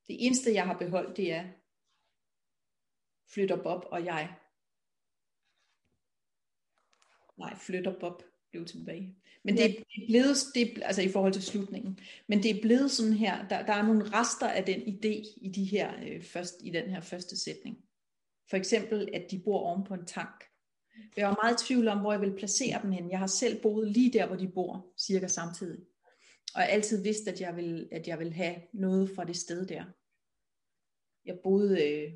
Det 0.08 0.26
eneste, 0.26 0.54
jeg 0.54 0.66
har 0.66 0.78
beholdt, 0.78 1.18
det 1.18 1.34
er, 1.34 1.48
flytter 3.34 3.64
Bob 3.64 3.86
og 3.92 4.06
jeg. 4.06 4.36
Nej, 7.38 7.56
flytter 7.56 8.00
Bob 8.00 8.24
blev 8.52 8.66
tilbage. 8.66 9.16
Men 9.44 9.58
det, 9.58 9.66
er, 9.66 9.68
det 9.68 10.04
er 10.04 10.08
blevet, 10.08 10.38
det 10.56 10.84
altså 10.84 11.02
i 11.02 11.10
forhold 11.10 11.34
til 11.34 11.44
slutningen, 11.44 12.00
men 12.28 12.44
det 12.44 12.52
er 12.52 12.62
blevet 12.62 12.92
sådan 12.92 13.14
her, 13.14 13.48
der, 13.48 13.66
der 13.66 13.74
er 13.74 13.82
nogle 13.82 14.04
rester 14.04 14.48
af 14.48 14.66
den 14.66 14.82
idé 14.82 15.38
i, 15.42 15.52
de 15.56 15.64
her, 15.64 15.94
øh, 16.08 16.24
først, 16.24 16.56
i 16.64 16.70
den 16.70 16.90
her 16.90 17.02
første 17.02 17.38
sætning. 17.38 17.78
For 18.50 18.58
eksempel, 18.58 19.10
at 19.14 19.32
de 19.32 19.42
bor 19.46 19.60
oven 19.60 19.84
på 19.84 19.94
en 19.94 20.06
tank. 20.06 20.44
Jeg 21.18 21.28
var 21.28 21.40
meget 21.44 21.62
i 21.62 21.66
tvivl 21.68 21.88
om, 21.88 22.00
hvor 22.00 22.12
jeg 22.12 22.22
vil 22.22 22.36
placere 22.38 22.82
dem 22.82 22.92
hen. 22.92 23.12
Jeg 23.12 23.20
har 23.20 23.28
selv 23.28 23.62
boet 23.62 23.92
lige 23.92 24.14
der, 24.14 24.28
hvor 24.28 24.36
de 24.36 24.52
bor, 24.56 24.94
cirka 24.98 25.28
samtidig. 25.28 25.80
Og 26.56 26.62
jeg 26.62 26.70
altid 26.70 27.04
vidst, 27.04 27.28
at 27.28 27.42
jeg 27.42 27.56
vil, 27.56 27.90
at 27.92 28.08
jeg 28.08 28.20
vil 28.20 28.34
have 28.34 28.56
noget 28.74 29.10
fra 29.16 29.24
det 29.24 29.36
sted 29.36 29.68
der. 29.68 29.84
Jeg 31.26 31.40
boede, 31.44 31.88
øh, 31.88 32.14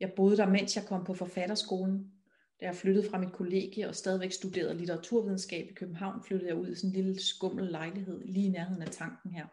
jeg 0.00 0.12
boede 0.16 0.36
der, 0.36 0.46
mens 0.46 0.76
jeg 0.76 0.84
kom 0.84 1.04
på 1.04 1.14
forfatterskolen. 1.14 2.12
Da 2.60 2.66
jeg 2.66 2.74
flyttede 2.74 3.10
fra 3.10 3.18
mit 3.18 3.32
kollegie 3.32 3.88
og 3.88 3.94
stadigvæk 3.94 4.32
studerede 4.32 4.78
litteraturvidenskab 4.78 5.70
i 5.70 5.74
København, 5.74 6.22
flyttede 6.22 6.50
jeg 6.50 6.58
ud 6.58 6.68
i 6.68 6.74
sådan 6.74 6.90
en 6.90 6.96
lille 6.96 7.22
skummel 7.22 7.66
lejlighed 7.70 8.20
lige 8.24 8.46
i 8.46 8.50
nærheden 8.50 8.82
af 8.82 8.88
tanken 8.90 9.30
her. 9.30 9.46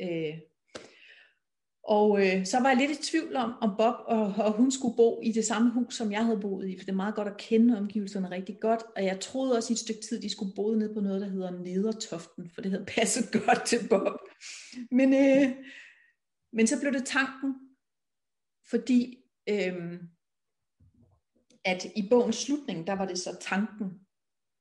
Øh, 0.00 0.38
Og 1.84 2.26
øh, 2.26 2.46
så 2.46 2.60
var 2.60 2.68
jeg 2.68 2.78
lidt 2.78 2.98
i 2.98 3.10
tvivl 3.10 3.36
om, 3.36 3.52
om 3.60 3.74
Bob 3.78 3.94
og, 4.06 4.34
og 4.38 4.52
hun 4.52 4.70
skulle 4.70 4.96
bo 4.96 5.20
i 5.22 5.32
det 5.32 5.44
samme 5.44 5.72
hus, 5.72 5.94
som 5.94 6.12
jeg 6.12 6.24
havde 6.24 6.40
boet 6.40 6.68
i, 6.68 6.78
for 6.78 6.84
det 6.84 6.92
er 6.92 6.96
meget 6.96 7.14
godt 7.14 7.28
at 7.28 7.36
kende 7.36 7.78
omgivelserne 7.78 8.30
rigtig 8.30 8.56
godt. 8.60 8.82
Og 8.96 9.04
jeg 9.04 9.20
troede 9.20 9.56
også 9.56 9.72
i 9.72 9.74
et 9.74 9.78
stykke 9.78 10.00
tid, 10.00 10.22
de 10.22 10.30
skulle 10.30 10.54
bo 10.56 10.74
nede 10.74 10.94
på 10.94 11.00
noget, 11.00 11.20
der 11.20 11.28
hedder 11.28 11.50
Nedertoften, 11.50 12.50
for 12.50 12.60
det 12.60 12.70
havde 12.70 12.84
passet 12.84 13.32
godt 13.46 13.66
til 13.66 13.88
Bob. 13.88 14.18
Men, 14.90 15.14
øh, 15.14 15.48
men 16.52 16.66
så 16.66 16.80
blev 16.80 16.92
det 16.92 17.04
tanken, 17.04 17.54
fordi 18.70 19.21
øhm, 19.48 19.98
at 21.64 21.86
i 21.96 22.08
bogens 22.10 22.36
slutning, 22.36 22.86
der 22.86 22.92
var 22.92 23.06
det 23.06 23.18
så 23.18 23.36
tanken. 23.40 24.00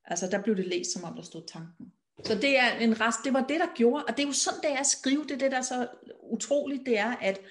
Altså 0.06 0.28
der 0.28 0.44
blev 0.44 0.56
det 0.56 0.68
læst, 0.68 0.94
som 0.94 1.04
om 1.04 1.16
der 1.16 1.22
stod 1.22 1.44
tanken. 1.48 1.94
Så 2.24 2.36
det 2.36 2.60
er 2.60 2.72
en 2.80 3.02
rest, 3.02 3.20
det 3.26 3.34
var 3.34 3.46
det, 3.46 3.60
der 3.60 3.76
gjorde, 3.76 4.06
og 4.06 4.18
det 4.18 4.24
er 4.24 4.28
jo 4.28 4.34
sådan, 4.34 4.60
det 4.64 4.72
er 4.72 4.78
at 4.78 4.86
skrive, 4.86 5.24
det 5.24 5.32
er 5.32 5.38
det, 5.38 5.52
der 5.52 5.58
er 5.58 5.62
så 5.62 5.88
utroligt, 6.24 6.86
det 6.86 6.98
er, 6.98 7.16
at 7.22 7.42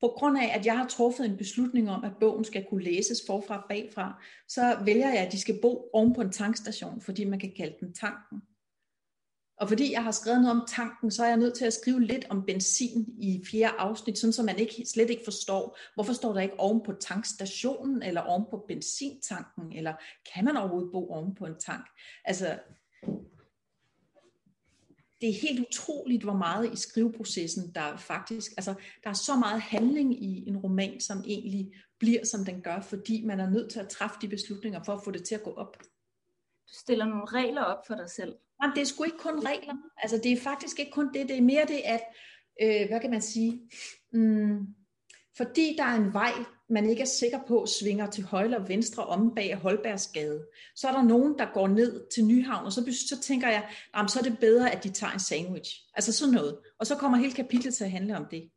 på 0.00 0.08
grund 0.08 0.38
af, 0.38 0.58
at 0.58 0.66
jeg 0.66 0.78
har 0.78 0.86
truffet 0.86 1.26
en 1.26 1.36
beslutning 1.36 1.90
om, 1.90 2.04
at 2.04 2.12
bogen 2.20 2.44
skal 2.44 2.66
kunne 2.68 2.84
læses 2.84 3.22
forfra 3.26 3.62
og 3.62 3.64
bagfra, 3.68 4.22
så 4.48 4.78
vælger 4.84 5.08
jeg, 5.08 5.18
at 5.18 5.32
de 5.32 5.40
skal 5.40 5.58
bo 5.62 5.90
oven 5.92 6.14
på 6.14 6.20
en 6.20 6.32
tankstation, 6.32 7.00
fordi 7.00 7.24
man 7.24 7.40
kan 7.40 7.52
kalde 7.56 7.76
den 7.80 7.94
tanken. 7.94 8.42
Og 9.56 9.68
fordi 9.68 9.92
jeg 9.92 10.04
har 10.04 10.10
skrevet 10.10 10.40
noget 10.40 10.60
om 10.60 10.66
tanken, 10.68 11.10
så 11.10 11.24
er 11.24 11.28
jeg 11.28 11.36
nødt 11.36 11.54
til 11.54 11.64
at 11.64 11.72
skrive 11.72 12.00
lidt 12.00 12.26
om 12.30 12.46
benzin 12.46 13.06
i 13.18 13.42
fjerde 13.50 13.76
afsnit, 13.78 14.18
sådan 14.18 14.32
så 14.32 14.42
man 14.42 14.58
ikke, 14.58 14.86
slet 14.86 15.10
ikke 15.10 15.24
forstår, 15.24 15.78
hvorfor 15.94 16.12
står 16.12 16.32
der 16.32 16.40
ikke 16.40 16.60
oven 16.60 16.82
på 16.84 16.92
tankstationen, 16.92 18.02
eller 18.02 18.20
oven 18.20 18.44
på 18.50 18.64
benzintanken, 18.68 19.72
eller 19.72 19.94
kan 20.34 20.44
man 20.44 20.56
overhovedet 20.56 20.92
bo 20.92 21.10
oven 21.10 21.34
på 21.34 21.46
en 21.46 21.58
tank? 21.58 21.86
Altså, 22.24 22.58
det 25.20 25.28
er 25.28 25.40
helt 25.40 25.66
utroligt, 25.66 26.22
hvor 26.22 26.36
meget 26.36 26.72
i 26.72 26.76
skriveprocessen, 26.76 27.72
der 27.74 27.96
faktisk, 27.96 28.52
altså 28.56 28.74
der 29.04 29.10
er 29.10 29.14
så 29.14 29.36
meget 29.36 29.60
handling 29.60 30.24
i 30.24 30.48
en 30.48 30.56
roman, 30.56 31.00
som 31.00 31.24
egentlig 31.26 31.72
bliver, 31.98 32.24
som 32.24 32.44
den 32.44 32.60
gør, 32.60 32.80
fordi 32.80 33.24
man 33.24 33.40
er 33.40 33.50
nødt 33.50 33.70
til 33.70 33.80
at 33.80 33.88
træffe 33.88 34.16
de 34.20 34.28
beslutninger 34.28 34.82
for 34.82 34.92
at 34.92 35.00
få 35.04 35.10
det 35.10 35.24
til 35.24 35.34
at 35.34 35.42
gå 35.42 35.50
op. 35.50 35.76
Du 36.68 36.74
stiller 36.80 37.04
nogle 37.04 37.26
regler 37.26 37.62
op 37.62 37.86
for 37.86 37.94
dig 37.94 38.10
selv. 38.10 38.34
Jamen, 38.62 38.74
det 38.76 38.82
er 38.82 38.86
sgu 38.86 39.04
ikke 39.04 39.18
kun 39.18 39.46
regler. 39.46 39.74
Altså 39.96 40.20
det 40.22 40.32
er 40.32 40.40
faktisk 40.40 40.78
ikke 40.78 40.92
kun 40.92 41.12
det, 41.14 41.28
det 41.28 41.38
er 41.38 41.42
mere 41.42 41.64
det, 41.68 41.80
at, 41.84 42.02
øh, 42.62 42.88
hvad 42.88 43.00
kan 43.00 43.10
man 43.10 43.22
sige, 43.22 43.70
mm, 44.12 44.66
fordi 45.36 45.74
der 45.78 45.84
er 45.84 45.96
en 45.96 46.12
vej, 46.12 46.32
man 46.68 46.90
ikke 46.90 47.02
er 47.02 47.06
sikker 47.06 47.38
på 47.48 47.66
svinger 47.80 48.10
til 48.10 48.24
højre 48.24 48.44
eller 48.44 48.66
venstre 48.66 49.06
om 49.06 49.34
bag 49.34 49.56
Holbergsgade, 49.56 50.46
så 50.74 50.88
er 50.88 50.92
der 50.92 51.02
nogen, 51.02 51.38
der 51.38 51.52
går 51.54 51.68
ned 51.68 52.06
til 52.14 52.24
Nyhavn, 52.24 52.66
og 52.66 52.72
så, 52.72 52.96
så 53.08 53.20
tænker 53.20 53.48
jeg, 53.48 53.68
jamen, 53.96 54.08
så 54.08 54.18
er 54.18 54.22
det 54.22 54.38
bedre, 54.38 54.72
at 54.72 54.84
de 54.84 54.90
tager 54.90 55.12
en 55.12 55.20
sandwich. 55.20 55.70
Altså 55.94 56.12
sådan 56.12 56.34
noget. 56.34 56.58
Og 56.78 56.86
så 56.86 56.96
kommer 56.96 57.18
hele 57.18 57.32
kapitlet 57.32 57.74
til 57.74 57.84
at 57.84 57.90
handle 57.90 58.16
om 58.16 58.26
det. 58.30 58.50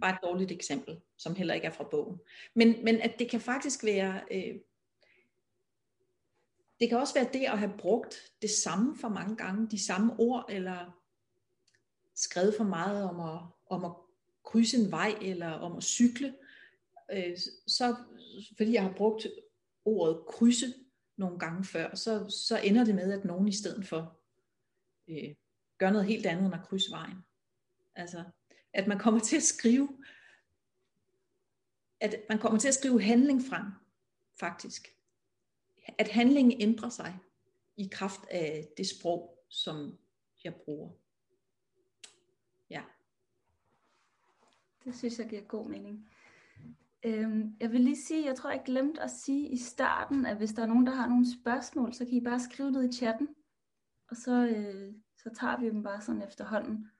Bare 0.00 0.10
et 0.10 0.18
dårligt 0.22 0.52
eksempel, 0.52 0.96
som 1.18 1.34
heller 1.34 1.54
ikke 1.54 1.66
er 1.66 1.72
fra 1.72 1.88
bogen. 1.90 2.18
Men, 2.54 2.84
men 2.84 3.00
at 3.00 3.18
det 3.18 3.30
kan 3.30 3.40
faktisk 3.40 3.84
være... 3.84 4.20
Øh, 4.30 4.54
det 6.80 6.88
kan 6.88 6.98
også 6.98 7.14
være 7.14 7.28
det 7.32 7.44
at 7.44 7.58
have 7.58 7.72
brugt 7.78 8.16
det 8.42 8.50
samme 8.50 8.96
for 8.96 9.08
mange 9.08 9.36
gange, 9.36 9.70
de 9.70 9.84
samme 9.84 10.12
ord, 10.18 10.46
eller 10.48 10.98
skrevet 12.14 12.54
for 12.56 12.64
meget 12.64 13.04
om 13.04 13.20
at, 13.20 13.40
om 13.70 13.84
at 13.84 13.92
krydse 14.44 14.76
en 14.76 14.90
vej, 14.90 15.18
eller 15.20 15.50
om 15.50 15.76
at 15.76 15.82
cykle, 15.82 16.34
øh, 17.12 17.36
så 17.66 17.96
fordi 18.56 18.72
jeg 18.72 18.82
har 18.82 18.92
brugt 18.96 19.26
ordet 19.84 20.22
krydse 20.28 20.74
nogle 21.16 21.38
gange 21.38 21.64
før, 21.64 21.94
så, 21.94 22.28
så 22.28 22.60
ender 22.64 22.84
det 22.84 22.94
med, 22.94 23.12
at 23.12 23.24
nogen 23.24 23.48
i 23.48 23.52
stedet 23.52 23.86
for 23.86 24.20
øh, 25.08 25.34
gør 25.78 25.90
noget 25.90 26.06
helt 26.06 26.26
andet 26.26 26.44
end 26.44 26.54
at 26.54 26.68
krydse 26.68 26.90
vejen. 26.90 27.18
Altså, 27.94 28.24
at 28.72 28.86
man 28.86 28.98
kommer 28.98 29.20
til 29.20 29.36
at 29.36 29.42
skrive, 29.42 29.88
at 32.00 32.14
man 32.28 32.38
kommer 32.38 32.58
til 32.58 32.68
at 32.68 32.74
skrive 32.74 33.02
handling 33.02 33.42
frem, 33.48 33.64
faktisk. 34.40 34.97
At 35.98 36.08
handlingen 36.08 36.60
ændrer 36.60 36.88
sig 36.88 37.18
i 37.76 37.88
kraft 37.92 38.20
af 38.30 38.68
det 38.76 38.86
sprog, 38.86 39.44
som 39.48 39.98
jeg 40.44 40.54
bruger. 40.54 40.90
Ja. 42.70 42.82
Det 44.84 44.96
synes 44.96 45.18
jeg 45.18 45.28
giver 45.28 45.42
god 45.42 45.68
mening. 45.68 46.08
Øhm, 47.04 47.56
jeg 47.60 47.72
vil 47.72 47.80
lige 47.80 48.02
sige, 48.02 48.26
jeg 48.26 48.36
tror 48.36 48.50
jeg 48.50 48.62
glemte 48.64 49.02
at 49.02 49.10
sige 49.10 49.48
i 49.48 49.56
starten, 49.56 50.26
at 50.26 50.36
hvis 50.36 50.52
der 50.52 50.62
er 50.62 50.66
nogen, 50.66 50.86
der 50.86 50.94
har 50.94 51.08
nogle 51.08 51.32
spørgsmål, 51.42 51.94
så 51.94 52.04
kan 52.04 52.14
I 52.14 52.20
bare 52.20 52.40
skrive 52.40 52.72
det 52.72 52.94
i 52.94 52.96
chatten, 52.96 53.28
og 54.10 54.16
så, 54.16 54.46
øh, 54.46 54.94
så 55.16 55.30
tager 55.34 55.60
vi 55.60 55.66
dem 55.66 55.82
bare 55.82 56.00
sådan 56.00 56.22
efterhånden. 56.22 56.90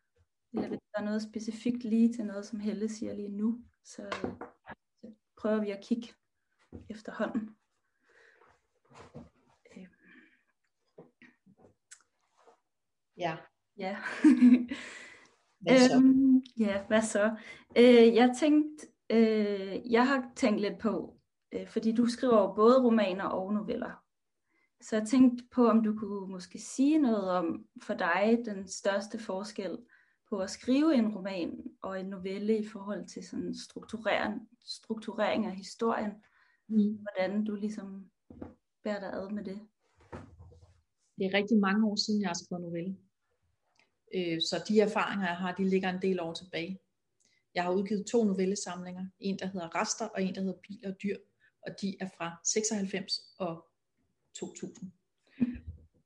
Eller 0.53 0.69
hvis 0.69 0.81
der 0.93 1.01
er 1.01 1.05
noget 1.05 1.23
specifikt 1.23 1.85
lige 1.85 2.13
til 2.13 2.25
noget, 2.25 2.47
som 2.47 2.61
Helle 2.61 2.89
siger 2.89 3.15
lige 3.15 3.29
nu, 3.29 3.65
så, 3.85 4.03
øh, 4.03 4.33
så 5.01 5.13
prøver 5.37 5.61
vi 5.61 5.71
at 5.71 5.85
kigge 5.85 6.09
efterhånden. 6.89 7.57
Ja. 13.19 13.37
Ja. 13.77 13.97
hvad 15.61 15.79
så? 15.79 15.97
Øhm, 15.97 16.43
ja, 16.59 16.83
hvad 16.89 17.03
så? 17.03 17.37
Øh, 17.77 18.15
jeg 18.15 18.35
tænkte, 18.41 18.87
Øh, 19.11 19.93
jeg 19.93 20.09
har 20.09 20.33
tænkt 20.37 20.61
lidt 20.61 20.79
på, 20.79 21.17
øh, 21.53 21.69
fordi 21.69 21.93
du 21.93 22.07
skriver 22.07 22.55
både 22.55 22.83
romaner 22.83 23.25
og 23.25 23.55
noveller. 23.55 24.05
Så 24.81 24.97
jeg 24.97 25.07
tænkte 25.07 25.45
på, 25.51 25.69
om 25.69 25.83
du 25.83 25.99
kunne 25.99 26.33
måske 26.33 26.59
sige 26.59 26.99
noget 26.99 27.31
om 27.31 27.65
for 27.83 27.95
dig 27.95 28.39
den 28.45 28.69
største 28.69 29.19
forskel 29.19 29.79
på 30.29 30.39
at 30.39 30.51
skrive 30.51 30.95
en 30.95 31.17
roman 31.17 31.65
og 31.83 32.01
en 32.01 32.07
novelle 32.07 32.59
i 32.59 32.67
forhold 32.67 33.07
til 33.07 33.29
sådan 33.29 33.55
strukturering, 33.55 34.49
strukturering 34.67 35.47
af 35.47 35.57
historien. 35.57 36.13
Mm. 36.69 36.99
Hvordan 37.03 37.45
du 37.45 37.55
ligesom 37.55 38.11
bærer 38.85 39.01
dig 39.01 39.13
ad 39.13 39.31
med 39.31 39.45
det. 39.45 39.61
Det 41.19 41.27
er 41.27 41.35
rigtig 41.35 41.59
mange 41.59 41.87
år 41.87 41.97
siden, 41.97 42.23
jeg 42.23 42.29
har 42.29 42.35
skrevet 42.45 42.63
novelle. 42.63 42.97
Øh, 44.15 44.41
så 44.41 44.65
de 44.69 44.81
erfaringer, 44.81 45.27
jeg 45.27 45.37
har, 45.37 45.55
de 45.55 45.69
ligger 45.69 45.89
en 45.89 46.03
del 46.03 46.21
år 46.21 46.33
tilbage. 46.33 46.81
Jeg 47.55 47.63
har 47.63 47.73
udgivet 47.73 48.07
to 48.07 48.25
novellesamlinger, 48.25 49.07
en 49.21 49.39
der 49.39 49.47
hedder 49.47 49.81
Rester 49.81 50.07
og 50.07 50.23
en 50.23 50.35
der 50.35 50.41
hedder 50.41 50.59
Biler 50.69 50.91
og 50.91 50.97
Dyr, 51.03 51.17
og 51.67 51.75
de 51.81 51.97
er 52.01 52.09
fra 52.17 52.41
96 52.45 53.21
og 53.39 53.67
2000. 54.35 54.93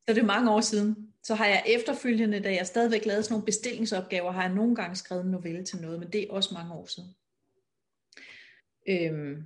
Så 0.06 0.14
det 0.14 0.18
er 0.18 0.24
mange 0.24 0.50
år 0.50 0.60
siden. 0.60 1.12
Så 1.22 1.34
har 1.34 1.46
jeg 1.46 1.62
efterfølgende, 1.66 2.40
da 2.40 2.54
jeg 2.54 2.66
stadigvæk 2.66 3.06
lavede 3.06 3.22
sådan 3.22 3.32
nogle 3.32 3.46
bestillingsopgaver, 3.46 4.30
har 4.30 4.42
jeg 4.42 4.54
nogle 4.54 4.74
gange 4.74 4.96
skrevet 4.96 5.24
en 5.24 5.30
novelle 5.30 5.64
til 5.64 5.80
noget, 5.80 6.00
men 6.00 6.12
det 6.12 6.22
er 6.22 6.32
også 6.32 6.54
mange 6.54 6.74
år 6.74 6.86
siden. 6.86 7.14
Øhm, 8.88 9.44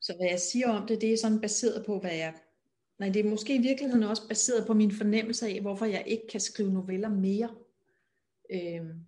så 0.00 0.16
hvad 0.16 0.26
jeg 0.30 0.40
siger 0.40 0.68
om 0.68 0.86
det, 0.86 1.00
det 1.00 1.12
er 1.12 1.16
sådan 1.16 1.40
baseret 1.40 1.86
på, 1.86 1.98
hvad 2.00 2.14
jeg... 2.14 2.34
Nej, 3.00 3.08
det 3.08 3.26
er 3.26 3.30
måske 3.30 3.54
i 3.54 3.62
virkeligheden 3.62 4.02
også 4.02 4.28
baseret 4.28 4.66
på 4.66 4.74
min 4.74 4.92
fornemmelse 4.92 5.46
af, 5.46 5.60
hvorfor 5.60 5.84
jeg 5.84 6.04
ikke 6.06 6.26
kan 6.26 6.40
skrive 6.40 6.72
noveller 6.72 7.08
mere. 7.08 7.54
Øhm, 8.50 9.00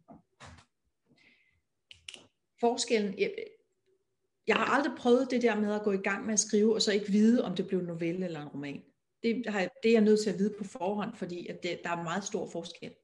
forskellen, 2.60 3.18
jeg, 3.18 3.34
jeg 4.46 4.56
har 4.56 4.64
aldrig 4.64 4.92
prøvet 4.98 5.30
det 5.30 5.42
der 5.42 5.60
med 5.60 5.74
at 5.74 5.82
gå 5.82 5.92
i 5.92 5.96
gang 5.96 6.26
med 6.26 6.32
at 6.32 6.40
skrive, 6.40 6.74
og 6.74 6.82
så 6.82 6.92
ikke 6.92 7.12
vide, 7.12 7.44
om 7.44 7.56
det 7.56 7.66
blev 7.66 7.80
en 7.80 7.86
novelle 7.86 8.24
eller 8.24 8.42
en 8.42 8.48
roman. 8.48 8.82
Det, 9.22 9.46
har, 9.46 9.60
det 9.82 9.88
er 9.88 9.92
jeg 9.92 10.00
nødt 10.00 10.20
til 10.20 10.30
at 10.30 10.38
vide 10.38 10.54
på 10.58 10.64
forhånd, 10.64 11.14
fordi 11.16 11.46
at 11.46 11.62
det, 11.62 11.80
der 11.84 11.90
er 11.90 12.02
meget 12.02 12.24
stor 12.24 12.50
forskel. 12.50 12.94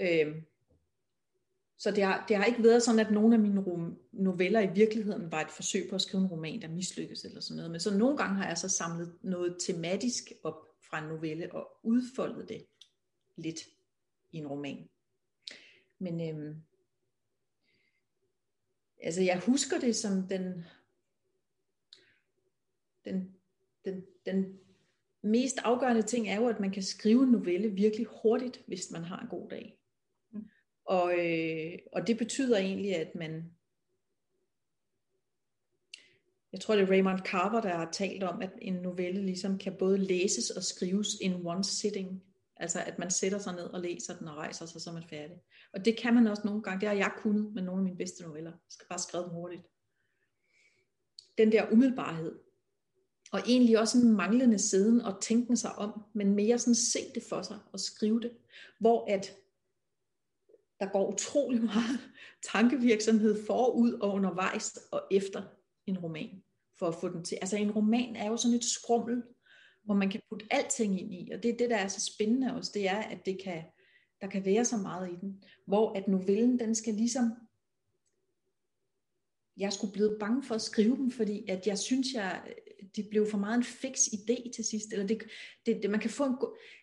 Øhm, 0.00 0.46
så 1.80 1.90
det 1.90 2.04
har, 2.04 2.24
det 2.28 2.36
har 2.36 2.44
ikke 2.44 2.62
været 2.62 2.82
sådan, 2.82 2.98
at 2.98 3.10
nogle 3.10 3.34
af 3.34 3.40
mine 3.40 3.64
noveller 4.12 4.60
i 4.60 4.74
virkeligheden 4.74 5.32
var 5.32 5.40
et 5.40 5.50
forsøg 5.50 5.86
på 5.88 5.94
at 5.94 6.02
skrive 6.02 6.22
en 6.22 6.28
roman, 6.28 6.62
der 6.62 6.68
mislykkedes 6.68 7.24
eller 7.24 7.40
sådan 7.40 7.56
noget. 7.56 7.70
Men 7.70 7.80
så 7.80 7.98
nogle 7.98 8.16
gange 8.16 8.36
har 8.36 8.48
jeg 8.48 8.58
så 8.58 8.68
samlet 8.68 9.14
noget 9.22 9.56
tematisk 9.66 10.32
op 10.42 10.66
fra 10.90 10.98
en 10.98 11.08
novelle 11.08 11.54
og 11.54 11.68
udfoldet 11.82 12.48
det 12.48 12.66
lidt 13.36 13.60
i 14.32 14.38
en 14.38 14.46
roman. 14.46 14.88
Men 15.98 16.28
øhm, 16.28 16.62
altså 19.02 19.22
jeg 19.22 19.42
husker 19.46 19.80
det 19.80 19.96
som 19.96 20.28
den, 20.28 20.64
den, 23.04 23.36
den, 23.84 24.04
den 24.26 24.58
mest 25.22 25.58
afgørende 25.58 26.02
ting 26.02 26.28
er 26.28 26.36
jo, 26.36 26.48
at 26.48 26.60
man 26.60 26.70
kan 26.70 26.82
skrive 26.82 27.22
en 27.22 27.30
novelle 27.30 27.68
virkelig 27.68 28.06
hurtigt, 28.22 28.62
hvis 28.66 28.90
man 28.90 29.04
har 29.04 29.20
en 29.20 29.28
god 29.28 29.48
dag. 29.48 29.79
Og, 30.90 31.18
øh, 31.18 31.78
og 31.92 32.06
det 32.06 32.18
betyder 32.18 32.58
egentlig, 32.58 32.96
at 32.96 33.14
man, 33.14 33.50
jeg 36.52 36.60
tror 36.60 36.74
det 36.74 36.82
er 36.82 36.90
Raymond 36.90 37.18
Carver, 37.18 37.60
der 37.60 37.76
har 37.76 37.90
talt 37.92 38.22
om, 38.22 38.42
at 38.42 38.50
en 38.62 38.74
novelle 38.74 39.26
ligesom 39.26 39.58
kan 39.58 39.76
både 39.78 39.98
læses 39.98 40.50
og 40.50 40.62
skrives 40.62 41.08
in 41.20 41.46
one 41.46 41.64
sitting. 41.64 42.22
Altså 42.56 42.82
at 42.86 42.98
man 42.98 43.10
sætter 43.10 43.38
sig 43.38 43.54
ned 43.54 43.64
og 43.64 43.80
læser 43.80 44.18
den 44.18 44.28
og 44.28 44.36
rejser 44.36 44.66
sig, 44.66 44.80
så 44.80 44.90
er 44.90 44.94
man 44.94 45.08
færdig. 45.10 45.36
Og 45.72 45.84
det 45.84 45.96
kan 45.98 46.14
man 46.14 46.26
også 46.26 46.42
nogle 46.44 46.62
gange. 46.62 46.80
Det 46.80 46.88
har 46.88 46.96
jeg 46.96 47.12
kunnet 47.18 47.54
med 47.54 47.62
nogle 47.62 47.80
af 47.80 47.84
mine 47.84 47.96
bedste 47.96 48.22
noveller. 48.22 48.50
Jeg 48.50 48.70
skal 48.70 48.86
bare 48.88 48.98
skrive 48.98 49.24
dem 49.24 49.32
hurtigt. 49.32 49.62
Den 51.38 51.52
der 51.52 51.72
umiddelbarhed. 51.72 52.38
Og 53.32 53.40
egentlig 53.46 53.78
også 53.78 53.98
en 53.98 54.12
manglende 54.12 54.58
siden 54.58 55.00
og 55.00 55.22
tænke 55.22 55.56
sig 55.56 55.74
om, 55.74 56.04
men 56.14 56.34
mere 56.34 56.58
sådan 56.58 56.74
se 56.74 56.98
det 57.14 57.22
for 57.28 57.42
sig 57.42 57.58
og 57.72 57.80
skrive 57.80 58.20
det. 58.20 58.32
Hvor 58.80 59.10
at 59.10 59.39
der 60.80 60.92
går 60.92 61.12
utrolig 61.12 61.62
meget 61.62 62.00
tankevirksomhed 62.52 63.46
forud 63.46 63.92
og 63.92 64.12
undervejs 64.12 64.78
og 64.92 65.02
efter 65.10 65.42
en 65.86 65.98
roman, 65.98 66.42
for 66.78 66.86
at 66.86 66.94
få 66.94 67.08
den 67.08 67.24
til. 67.24 67.38
Altså 67.40 67.56
en 67.56 67.70
roman 67.70 68.16
er 68.16 68.26
jo 68.26 68.36
sådan 68.36 68.56
et 68.56 68.64
skrummel, 68.64 69.22
hvor 69.84 69.94
man 69.94 70.10
kan 70.10 70.20
putte 70.30 70.46
alting 70.50 71.00
ind 71.00 71.14
i, 71.14 71.30
og 71.30 71.42
det 71.42 71.50
er 71.50 71.56
det, 71.56 71.70
der 71.70 71.76
er 71.76 71.88
så 71.88 72.12
spændende 72.14 72.54
også, 72.54 72.70
det 72.74 72.88
er, 72.88 72.98
at 72.98 73.26
det 73.26 73.42
kan, 73.44 73.62
der 74.20 74.26
kan 74.26 74.44
være 74.44 74.64
så 74.64 74.76
meget 74.76 75.12
i 75.12 75.16
den, 75.20 75.44
hvor 75.66 75.92
at 75.92 76.08
novellen, 76.08 76.58
den 76.58 76.74
skal 76.74 76.94
ligesom 76.94 77.32
jeg 79.56 79.72
skulle 79.72 79.92
blive 79.92 80.16
bange 80.20 80.42
for 80.42 80.54
at 80.54 80.62
skrive 80.62 80.96
dem, 80.96 81.10
fordi 81.10 81.48
at 81.48 81.66
jeg 81.66 81.78
synes, 81.78 82.06
jeg, 82.14 82.54
det 82.96 83.08
blev 83.10 83.26
for 83.30 83.38
meget 83.38 83.56
en 83.56 83.64
fix 83.64 83.98
idé 83.98 84.50
til 84.54 84.64
sidst. 84.64 84.92
Eller 84.92 85.06
det, 85.06 85.22
det, 85.66 85.82
det, 85.82 85.90
man 85.90 86.00
kan 86.00 86.10
få 86.10 86.24
en 86.24 86.36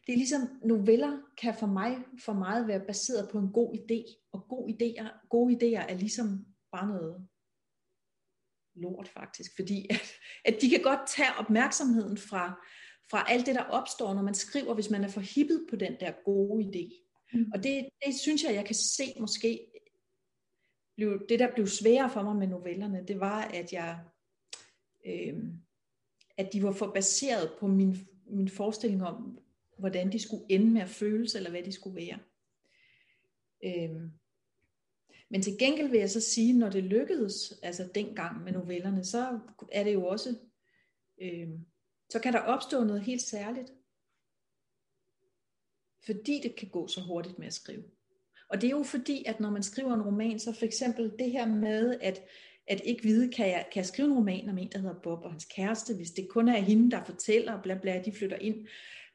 det 0.08 0.14
er 0.14 0.18
ligesom, 0.18 0.42
noveller 0.64 1.18
kan 1.42 1.56
for 1.60 1.68
mig 1.68 1.98
for 2.20 2.34
meget 2.34 2.68
være 2.68 2.86
baseret 2.88 3.30
på 3.32 3.40
en 3.40 3.52
god 3.52 3.76
idé, 3.76 4.28
og 4.32 4.48
gode 4.50 4.74
idéer, 4.74 5.28
gode 5.30 5.54
idéer 5.54 5.92
er 5.92 5.98
ligesom 5.98 6.46
bare 6.72 6.88
noget 6.88 7.28
lort 8.76 9.08
faktisk, 9.08 9.56
fordi 9.56 9.88
at, 9.90 10.12
at 10.46 10.62
de 10.62 10.70
kan 10.70 10.82
godt 10.82 11.00
tage 11.08 11.36
opmærksomheden 11.40 12.18
fra, 12.18 12.68
fra 13.12 13.26
alt 13.32 13.46
det, 13.46 13.56
der 13.56 13.64
opstår, 13.64 14.14
når 14.14 14.22
man 14.22 14.36
skriver, 14.36 14.74
hvis 14.74 14.90
man 14.90 15.04
er 15.04 15.08
for 15.08 15.22
hippet 15.22 15.68
på 15.70 15.76
den 15.76 15.96
der 16.00 16.12
gode 16.26 16.64
idé. 16.64 17.04
Mm. 17.34 17.52
Og 17.54 17.64
det, 17.64 17.90
det 18.06 18.16
synes 18.16 18.44
jeg, 18.44 18.54
jeg 18.54 18.66
kan 18.66 18.76
se 18.76 19.04
måske 19.20 19.68
blev, 20.96 21.28
det, 21.30 21.40
der 21.40 21.54
blev 21.54 21.68
sværere 21.68 22.10
for 22.10 22.24
mig 22.24 22.36
med 22.36 22.48
novellerne, 22.48 23.06
det 23.08 23.20
var, 23.20 23.42
at 23.42 23.74
jeg, 23.74 24.00
øh, 25.06 25.34
at 26.38 26.54
de 26.54 26.64
var 26.64 26.72
for 26.72 26.92
baseret 26.94 27.52
på 27.60 27.68
min, 27.68 27.98
min 28.26 28.50
forestilling 28.50 29.04
om, 29.04 29.40
hvordan 29.78 30.12
de 30.12 30.20
skulle 30.20 30.46
ende 30.50 30.72
med 30.72 30.82
at 30.82 30.90
føles, 30.90 31.36
eller 31.36 31.50
hvad 31.50 31.64
de 31.64 31.72
skulle 31.72 31.96
være. 31.96 32.20
Øhm. 33.66 34.12
men 35.30 35.42
til 35.42 35.58
gengæld 35.60 35.90
vil 35.90 36.00
jeg 36.00 36.10
så 36.10 36.22
sige, 36.22 36.54
når 36.54 36.70
det 36.70 36.84
lykkedes, 36.84 37.60
altså 37.64 37.90
dengang 37.96 38.44
med 38.44 38.52
novellerne, 38.52 39.06
så 39.06 39.40
er 39.72 39.84
det 39.84 39.94
jo 39.94 40.06
også, 40.06 40.36
øhm, 41.22 41.66
så 42.10 42.20
kan 42.20 42.34
der 42.34 42.40
opstå 42.40 42.84
noget 42.84 43.02
helt 43.02 43.22
særligt. 43.22 43.72
Fordi 46.06 46.40
det 46.44 46.56
kan 46.56 46.70
gå 46.70 46.88
så 46.88 47.02
hurtigt 47.02 47.40
med 47.40 47.48
at 47.48 47.54
skrive. 47.54 47.84
Og 48.50 48.62
det 48.62 48.68
er 48.68 48.72
jo 48.72 48.84
fordi, 48.84 49.24
at 49.26 49.40
når 49.40 49.50
man 49.50 49.64
skriver 49.64 49.94
en 49.94 50.02
roman, 50.02 50.40
så 50.40 50.54
for 50.54 50.66
eksempel 50.66 51.14
det 51.20 51.32
her 51.32 51.46
med, 51.46 52.00
at, 52.02 52.22
at 52.68 52.82
ikke 52.86 53.04
vide, 53.04 53.32
kan 53.32 53.48
jeg, 53.48 53.66
kan 53.74 53.80
jeg 53.80 53.86
skrive 53.86 54.08
en 54.08 54.14
roman 54.14 54.50
om 54.50 54.58
en, 54.58 54.72
der 54.72 54.80
hedder 54.80 55.02
Bob 55.04 55.24
og 55.24 55.32
hans 55.32 55.46
kæreste, 55.46 55.96
hvis 55.96 56.12
det 56.12 56.28
kun 56.30 56.48
er 56.48 56.58
hende, 56.58 56.92
der 56.92 57.04
fortæller, 57.04 57.54
og 57.54 57.64
bla 57.64 57.78
bla, 57.82 58.02
de 58.06 58.12
flytter 58.12 58.38
ind, 58.38 58.68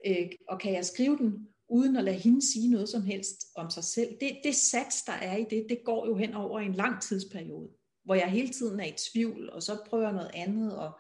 øh, 0.07 0.29
og 0.49 0.61
kan 0.61 0.73
jeg 0.73 0.85
skrive 0.85 1.19
den 1.19 1.49
uden 1.69 1.97
at 1.97 2.05
lade 2.05 2.19
hende 2.19 2.53
sige 2.53 2.71
noget 2.71 2.89
som 2.89 3.03
helst 3.03 3.47
om 3.57 3.71
sig 3.71 3.85
selv. 3.85 4.17
Det, 4.21 4.39
det 4.45 4.55
sats, 4.55 5.03
der 5.03 5.13
er 5.13 5.37
i 5.37 5.45
det, 5.51 5.67
det 5.69 5.79
går 5.85 6.07
jo 6.07 6.17
hen 6.17 6.35
over 6.35 6.61
en 6.61 6.75
lang 6.75 7.03
tidsperiode, 7.03 7.69
hvor 8.05 8.15
jeg 8.15 8.31
hele 8.31 8.49
tiden 8.49 8.81
er 8.81 8.87
i 8.87 8.95
tvivl, 9.13 9.51
og 9.51 9.63
så 9.63 9.79
prøver 9.87 10.05
jeg 10.05 10.13
noget 10.13 10.31
andet, 10.35 10.77
og 10.77 10.99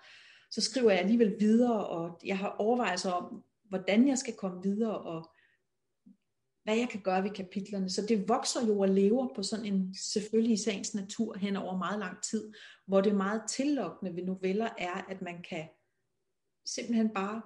så 0.50 0.60
skriver 0.60 0.90
jeg 0.90 1.00
alligevel 1.00 1.36
videre, 1.40 1.86
og 1.86 2.20
jeg 2.24 2.38
har 2.38 2.56
overvejelser 2.58 3.10
om, 3.10 3.42
hvordan 3.68 4.08
jeg 4.08 4.18
skal 4.18 4.34
komme 4.34 4.62
videre, 4.62 4.98
og 4.98 5.30
hvad 6.64 6.76
jeg 6.76 6.88
kan 6.88 7.00
gøre 7.00 7.22
ved 7.22 7.30
kapitlerne. 7.30 7.90
Så 7.90 8.06
det 8.08 8.28
vokser 8.28 8.66
jo 8.66 8.78
og 8.78 8.88
lever 8.88 9.34
på 9.34 9.42
sådan 9.42 9.64
en 9.64 9.94
selvfølgelig 9.94 10.58
sagens 10.58 10.94
natur 10.94 11.36
hen 11.36 11.56
over 11.56 11.76
meget 11.76 11.98
lang 11.98 12.22
tid, 12.22 12.52
hvor 12.86 13.00
det 13.00 13.14
meget 13.14 13.42
tillokkende 13.48 14.16
ved 14.16 14.22
noveller 14.24 14.68
er, 14.78 14.94
at 15.08 15.22
man 15.22 15.42
kan 15.42 15.68
simpelthen 16.66 17.08
bare 17.08 17.42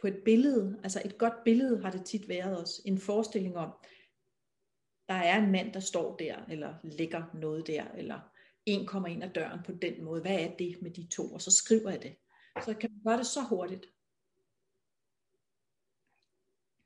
på 0.00 0.06
et 0.06 0.22
billede, 0.24 0.80
altså 0.82 1.02
et 1.04 1.18
godt 1.18 1.44
billede 1.44 1.82
har 1.82 1.90
det 1.90 2.04
tit 2.04 2.28
været 2.28 2.62
os, 2.62 2.80
en 2.84 2.98
forestilling 2.98 3.56
om, 3.56 3.72
der 5.08 5.14
er 5.14 5.42
en 5.42 5.52
mand, 5.52 5.72
der 5.72 5.80
står 5.80 6.16
der, 6.16 6.44
eller 6.48 6.74
ligger 6.82 7.24
noget 7.34 7.66
der, 7.66 7.84
eller 7.84 8.20
en 8.66 8.86
kommer 8.86 9.08
ind 9.08 9.24
ad 9.24 9.30
døren 9.30 9.60
på 9.66 9.72
den 9.72 10.04
måde. 10.04 10.20
Hvad 10.20 10.40
er 10.40 10.56
det 10.56 10.82
med 10.82 10.90
de 10.90 11.06
to? 11.06 11.32
Og 11.32 11.42
så 11.42 11.50
skriver 11.50 11.90
jeg 11.90 12.02
det. 12.02 12.16
Så 12.64 12.74
kan 12.74 12.90
man 12.92 13.00
gøre 13.06 13.18
det 13.18 13.26
så 13.26 13.40
hurtigt. 13.42 13.86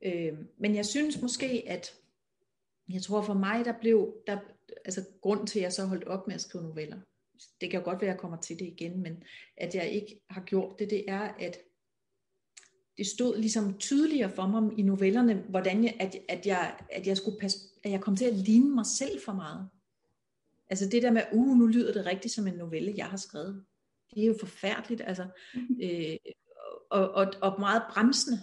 Øh, 0.03 0.39
men 0.59 0.75
jeg 0.75 0.87
synes 0.87 1.23
måske, 1.23 1.63
at 1.67 1.95
jeg 2.89 3.03
tror 3.03 3.23
for 3.23 3.35
mig, 3.35 3.65
der 3.65 3.75
blev, 3.81 4.15
der, 4.27 4.39
altså 4.85 5.05
grund 5.21 5.47
til, 5.47 5.59
at 5.59 5.63
jeg 5.63 5.73
så 5.73 5.85
holdt 5.85 6.05
op 6.05 6.27
med 6.27 6.35
at 6.35 6.41
skrive 6.41 6.65
noveller, 6.65 7.01
det 7.61 7.71
kan 7.71 7.81
jo 7.81 7.85
godt 7.85 8.01
være, 8.01 8.11
at 8.11 8.15
jeg 8.15 8.21
kommer 8.21 8.41
til 8.41 8.59
det 8.59 8.67
igen, 8.67 9.03
men 9.03 9.23
at 9.57 9.75
jeg 9.75 9.91
ikke 9.91 10.21
har 10.31 10.41
gjort 10.41 10.79
det, 10.79 10.91
det 10.91 11.05
er, 11.09 11.21
at 11.21 11.59
det 12.99 13.07
stod 13.07 13.39
ligesom 13.39 13.79
tydeligere 13.79 14.31
for 14.31 14.47
mig 14.47 14.79
i 14.79 14.83
novellerne, 14.83 15.35
hvordan 15.35 15.85
jeg, 15.85 15.97
at, 16.01 16.17
at, 16.29 16.47
jeg, 16.47 16.77
at 16.91 17.07
jeg 17.07 17.17
skulle 17.17 17.39
passe, 17.41 17.59
at 17.85 17.91
jeg 17.91 18.01
kom 18.01 18.17
til 18.17 18.25
at 18.25 18.37
ligne 18.37 18.75
mig 18.75 18.87
selv 18.87 19.21
for 19.25 19.33
meget. 19.33 19.69
Altså 20.71 20.89
det 20.89 21.03
der 21.03 21.11
med, 21.11 21.23
uh, 21.33 21.59
nu 21.59 21.67
lyder 21.67 21.93
det 21.93 22.07
rigtigt 22.07 22.35
som 22.35 22.47
en 22.47 22.55
novelle, 22.55 22.95
jeg 22.97 23.07
har 23.07 23.17
skrevet. 23.17 23.65
Det 24.15 24.23
er 24.23 24.27
jo 24.27 24.37
forfærdeligt, 24.41 25.03
altså. 25.07 25.27
Øh, 25.83 26.17
og, 26.91 27.11
og, 27.11 27.33
og 27.43 27.61
meget 27.61 27.83
bremsende 27.91 28.41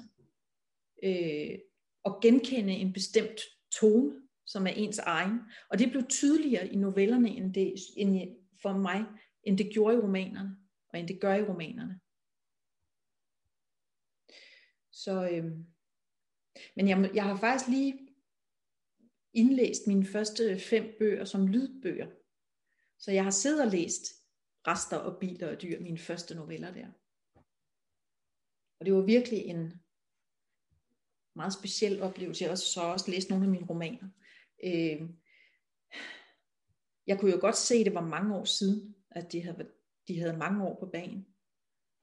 øh, 1.04 1.60
at 2.06 2.22
genkende 2.22 2.74
en 2.74 2.94
bestemt 2.94 3.42
tone, 3.72 4.22
som 4.46 4.68
er 4.68 4.72
ens 4.72 5.00
egen. 5.00 5.40
Og 5.70 5.80
det 5.80 5.92
blev 5.92 6.04
tydeligere 6.10 6.68
i 6.68 6.76
novellerne 6.76 7.30
end 7.30 7.54
det, 7.54 7.74
end 7.98 8.38
for 8.62 8.78
mig, 8.78 9.06
end 9.44 9.58
det 9.58 9.74
gjorde 9.74 9.98
i 9.98 10.00
romanerne, 10.00 10.58
og 10.90 11.00
end 11.00 11.08
det 11.08 11.22
gør 11.22 11.34
i 11.34 11.44
romanerne. 11.44 12.00
Så, 14.92 15.30
øh, 15.32 15.46
men 16.76 16.88
jeg, 16.88 17.12
jeg 17.14 17.24
har 17.24 17.38
faktisk 17.38 17.70
lige 17.70 18.08
indlæst 19.34 19.88
mine 19.88 20.06
første 20.06 20.60
fem 20.60 20.96
bøger 21.00 21.26
som 21.26 21.48
lydbøger. 21.48 22.08
Så 23.00 23.12
jeg 23.12 23.24
har 23.24 23.32
siddet 23.32 23.62
og 23.66 23.72
læst 23.72 24.04
Rester 24.68 24.98
og 24.98 25.20
biler 25.20 25.56
og 25.56 25.62
dyr, 25.62 25.80
mine 25.80 25.98
første 25.98 26.36
noveller 26.36 26.74
der. 26.74 26.88
Og 28.80 28.86
det 28.86 28.94
var 28.94 29.02
virkelig 29.02 29.40
en, 29.40 29.82
meget 31.38 31.54
speciel 31.54 32.02
oplevelse. 32.02 32.44
Jeg 32.44 32.50
har 32.50 32.52
også, 32.52 32.66
så 32.66 32.82
også 32.82 33.12
læst 33.12 33.30
nogle 33.30 33.46
af 33.46 33.52
mine 33.52 33.66
romaner. 33.66 34.08
Øh, 34.64 35.02
jeg 37.08 37.20
kunne 37.20 37.32
jo 37.32 37.38
godt 37.42 37.58
se, 37.58 37.76
at 37.76 37.86
det 37.86 37.94
var 37.94 38.02
mange 38.02 38.36
år 38.36 38.44
siden, 38.44 38.96
at 39.12 39.32
de 39.32 39.42
havde, 39.42 39.68
de 40.08 40.20
havde 40.20 40.38
mange 40.38 40.64
år 40.64 40.80
på 40.80 40.86
banen. 40.86 41.26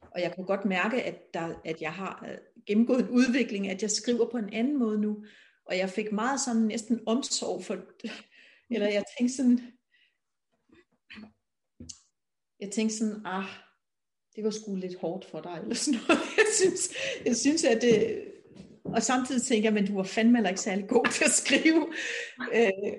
Og 0.00 0.20
jeg 0.20 0.34
kunne 0.34 0.46
godt 0.46 0.64
mærke, 0.64 1.02
at, 1.02 1.34
der, 1.34 1.60
at 1.64 1.82
jeg 1.82 1.92
har 1.92 2.26
øh, 2.28 2.38
gennemgået 2.66 3.00
en 3.00 3.08
udvikling, 3.08 3.68
at 3.68 3.82
jeg 3.82 3.90
skriver 3.90 4.30
på 4.30 4.36
en 4.36 4.52
anden 4.52 4.78
måde 4.78 5.00
nu. 5.00 5.24
Og 5.64 5.78
jeg 5.78 5.90
fik 5.90 6.12
meget 6.12 6.40
sådan 6.40 6.62
næsten 6.62 7.00
omsorg 7.06 7.64
for, 7.64 7.74
eller 8.70 8.88
jeg 8.88 9.04
tænkte 9.18 9.36
sådan, 9.36 9.60
jeg 12.60 12.70
tænkte 12.72 12.96
sådan, 12.96 13.22
ah, 13.24 13.44
det 14.36 14.44
var 14.44 14.50
sgu 14.50 14.74
lidt 14.74 14.98
hårdt 15.00 15.24
for 15.24 15.40
dig, 15.40 15.58
eller 15.62 15.74
sådan 15.74 16.00
noget. 16.08 16.22
Jeg 16.36 16.46
synes, 16.60 16.90
jeg 17.26 17.36
synes 17.36 17.64
at 17.64 17.82
det, 17.82 18.33
og 18.84 19.02
samtidig 19.02 19.42
tænker 19.42 19.66
jeg, 19.66 19.74
men 19.74 19.86
du 19.86 19.96
var 19.96 20.02
fandme 20.02 20.36
heller 20.36 20.50
ikke 20.50 20.60
særlig 20.60 20.88
god 20.88 21.06
til 21.12 21.24
at 21.24 21.30
skrive. 21.30 21.86
Øh, 22.54 22.92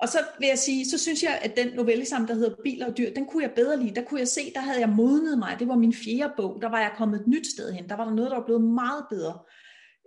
og 0.00 0.08
så 0.08 0.18
vil 0.38 0.48
jeg 0.48 0.58
sige, 0.58 0.90
så 0.90 0.98
synes 0.98 1.22
jeg, 1.22 1.38
at 1.42 1.56
den 1.56 1.68
novelle 1.74 2.06
sammen, 2.06 2.28
der 2.28 2.34
hedder 2.34 2.56
Biler 2.64 2.86
og 2.86 2.98
dyr, 2.98 3.14
den 3.14 3.26
kunne 3.26 3.42
jeg 3.42 3.52
bedre 3.56 3.80
lide. 3.80 3.94
Der 3.94 4.04
kunne 4.04 4.20
jeg 4.20 4.28
se, 4.28 4.52
der 4.54 4.60
havde 4.60 4.80
jeg 4.80 4.88
modnet 4.88 5.38
mig. 5.38 5.56
Det 5.58 5.68
var 5.68 5.76
min 5.76 5.94
fjerde 5.94 6.32
bog. 6.36 6.58
Der 6.62 6.68
var 6.68 6.80
jeg 6.80 6.92
kommet 6.96 7.20
et 7.20 7.26
nyt 7.26 7.46
sted 7.46 7.72
hen. 7.72 7.88
Der 7.88 7.96
var 7.96 8.04
der 8.04 8.14
noget, 8.14 8.30
der 8.30 8.36
var 8.36 8.44
blevet 8.44 8.62
meget 8.62 9.04
bedre. 9.10 9.38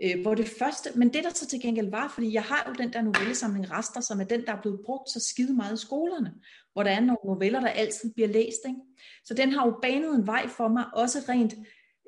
Øh, 0.04 0.22
hvor 0.22 0.36
det 0.36 0.48
første, 0.60 0.90
men 0.96 1.14
det 1.14 1.24
der 1.24 1.30
så 1.30 1.48
til 1.48 1.62
gengæld 1.62 1.90
var, 1.92 2.12
fordi 2.14 2.34
jeg 2.34 2.44
har 2.44 2.66
jo 2.68 2.84
den 2.84 2.94
der 2.94 3.02
novellesamling 3.02 3.72
Rester, 3.72 4.02
som 4.02 4.20
er 4.20 4.24
den, 4.24 4.46
der 4.46 4.54
er 4.54 4.62
blevet 4.62 4.80
brugt 4.86 5.10
så 5.10 5.20
skide 5.20 5.54
meget 5.54 5.74
i 5.74 5.82
skolerne, 5.82 6.34
hvor 6.74 6.84
der 6.84 6.92
er 6.92 7.00
nogle 7.00 7.20
noveller, 7.26 7.60
der 7.60 7.68
altid 7.68 8.14
bliver 8.14 8.28
læst. 8.28 8.60
Ikke? 8.68 8.80
Så 9.26 9.34
den 9.34 9.52
har 9.52 9.66
jo 9.66 9.80
banet 9.82 10.16
en 10.16 10.28
vej 10.28 10.48
for 10.48 10.68
mig, 10.68 10.86
også 10.94 11.20
rent 11.30 11.54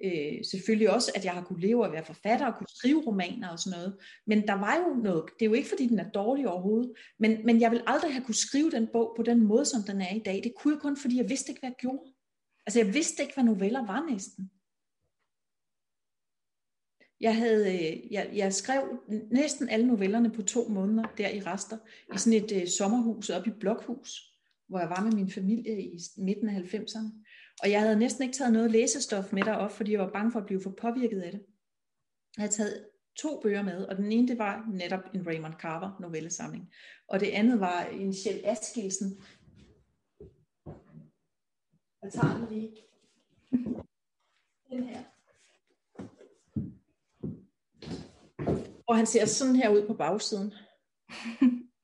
øh, 0.03 0.45
selvfølgelig 0.51 0.89
også, 0.89 1.11
at 1.15 1.25
jeg 1.25 1.33
har 1.33 1.43
kunne 1.43 1.61
leve 1.61 1.85
og 1.85 1.91
være 1.91 2.05
forfatter 2.05 2.45
og 2.45 2.57
kunne 2.57 2.67
skrive 2.75 3.03
romaner 3.07 3.49
og 3.49 3.59
sådan 3.59 3.79
noget. 3.79 3.97
Men 4.27 4.47
der 4.47 4.53
var 4.53 4.75
jo 4.75 4.95
noget, 5.03 5.23
det 5.39 5.45
er 5.45 5.49
jo 5.49 5.53
ikke 5.53 5.69
fordi 5.69 5.87
den 5.87 5.99
er 5.99 6.09
dårlig 6.09 6.47
overhovedet, 6.47 6.91
men, 7.19 7.45
men 7.45 7.61
jeg 7.61 7.71
vil 7.71 7.83
aldrig 7.87 8.13
have 8.13 8.25
kunne 8.25 8.35
skrive 8.35 8.71
den 8.71 8.87
bog 8.93 9.13
på 9.17 9.23
den 9.23 9.41
måde, 9.41 9.65
som 9.65 9.83
den 9.83 10.01
er 10.01 10.15
i 10.15 10.19
dag. 10.25 10.41
Det 10.43 10.53
kunne 10.55 10.73
jeg 10.73 10.81
kun, 10.81 10.97
fordi 10.97 11.17
jeg 11.17 11.29
vidste 11.29 11.51
ikke, 11.51 11.59
hvad 11.59 11.69
jeg 11.69 11.77
gjorde. 11.79 12.11
Altså 12.65 12.79
jeg 12.79 12.93
vidste 12.93 13.23
ikke, 13.23 13.33
hvad 13.33 13.43
noveller 13.43 13.85
var 13.85 14.09
næsten. 14.09 14.51
Jeg, 17.19 17.35
havde, 17.35 17.73
øh, 17.73 18.13
jeg, 18.13 18.29
jeg 18.33 18.53
skrev 18.53 18.83
næsten 19.31 19.69
alle 19.69 19.87
novellerne 19.87 20.31
på 20.31 20.41
to 20.41 20.67
måneder 20.67 21.03
der 21.17 21.29
i 21.29 21.39
rester, 21.39 21.77
i 22.15 22.17
sådan 22.17 22.43
et 22.43 22.61
øh, 22.61 22.67
sommerhus 22.67 23.29
op 23.29 23.47
i 23.47 23.51
Blokhus, 23.59 24.35
hvor 24.67 24.79
jeg 24.79 24.89
var 24.89 25.03
med 25.03 25.11
min 25.11 25.31
familie 25.31 25.81
i 25.81 25.99
midten 26.17 26.49
af 26.49 26.61
90'erne. 26.61 27.24
Og 27.63 27.71
jeg 27.71 27.81
havde 27.81 27.99
næsten 27.99 28.23
ikke 28.23 28.35
taget 28.35 28.53
noget 28.53 28.71
læsestof 28.71 29.33
med 29.33 29.43
derop, 29.43 29.71
fordi 29.71 29.91
jeg 29.91 29.99
var 29.99 30.11
bange 30.11 30.31
for 30.31 30.39
at 30.39 30.45
blive 30.45 30.61
for 30.61 30.73
påvirket 30.81 31.21
af 31.21 31.31
det. 31.31 31.45
Jeg 32.37 32.41
havde 32.41 32.51
taget 32.51 32.87
to 33.15 33.39
bøger 33.41 33.61
med, 33.61 33.85
og 33.85 33.97
den 33.97 34.11
ene 34.11 34.27
det 34.27 34.37
var 34.37 34.65
netop 34.73 35.03
en 35.13 35.27
Raymond 35.27 35.53
Carver 35.53 35.97
novellesamling, 35.99 36.73
og 37.07 37.19
det 37.19 37.27
andet 37.27 37.59
var 37.59 37.81
en 37.83 38.13
Kjell 38.23 38.45
Askildsen. 38.45 39.21
Jeg 42.03 42.11
tager 42.11 42.37
den 42.37 42.47
lige. 42.49 42.77
Den 44.69 44.83
her. 44.83 45.03
Og 48.87 48.97
han 48.97 49.05
ser 49.05 49.25
sådan 49.25 49.55
her 49.55 49.69
ud 49.69 49.87
på 49.87 49.93
bagsiden. 49.93 50.53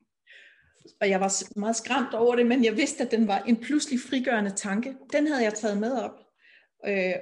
og 1.02 1.10
jeg 1.10 1.20
var 1.20 1.58
meget 1.58 1.76
skræmt 1.76 2.14
over 2.14 2.36
det, 2.36 2.46
men 2.46 2.64
jeg 2.64 2.76
vidste, 2.76 3.04
at 3.04 3.10
den 3.10 3.26
var 3.26 3.38
en 3.38 3.56
pludselig 3.56 4.00
frigørende 4.00 4.50
tanke. 4.50 4.96
Den 5.12 5.26
havde 5.26 5.42
jeg 5.42 5.54
taget 5.54 5.78
med 5.78 5.92
op. 5.92 6.18
Øh, 6.86 7.14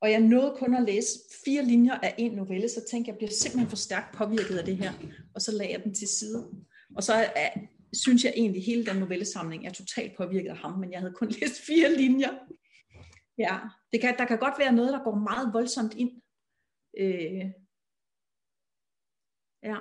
og 0.00 0.10
jeg 0.10 0.20
nåede 0.20 0.56
kun 0.58 0.74
at 0.74 0.82
læse 0.82 1.08
fire 1.44 1.64
linjer 1.64 1.94
af 1.94 2.14
en 2.18 2.32
novelle, 2.32 2.68
så 2.68 2.80
tænkte 2.90 3.08
jeg, 3.08 3.12
jeg 3.12 3.18
bliver 3.18 3.30
simpelthen 3.30 3.68
for 3.68 3.76
stærkt 3.76 4.14
påvirket 4.14 4.58
af 4.58 4.64
det 4.64 4.76
her. 4.76 4.92
Og 5.34 5.40
så 5.40 5.52
lagde 5.52 5.72
jeg 5.72 5.84
den 5.84 5.94
til 5.94 6.08
side. 6.08 6.50
Og 6.96 7.02
så 7.02 7.12
er, 7.14 7.50
synes 7.92 8.24
jeg 8.24 8.32
egentlig, 8.36 8.60
at 8.60 8.66
hele 8.66 8.86
den 8.86 8.96
novellesamling 8.96 9.66
er 9.66 9.72
totalt 9.72 10.16
påvirket 10.16 10.50
af 10.50 10.56
ham, 10.56 10.78
men 10.78 10.92
jeg 10.92 11.00
havde 11.00 11.14
kun 11.14 11.28
læst 11.40 11.60
fire 11.66 11.96
linjer. 11.96 12.32
Ja, 13.38 13.58
det 13.92 14.00
kan, 14.00 14.18
der 14.18 14.24
kan 14.24 14.38
godt 14.38 14.58
være 14.58 14.72
noget, 14.72 14.92
der 14.92 15.04
går 15.04 15.14
meget 15.14 15.52
voldsomt 15.52 15.94
ind. 15.94 16.22
Øh, 16.98 17.44
ja. 19.62 19.76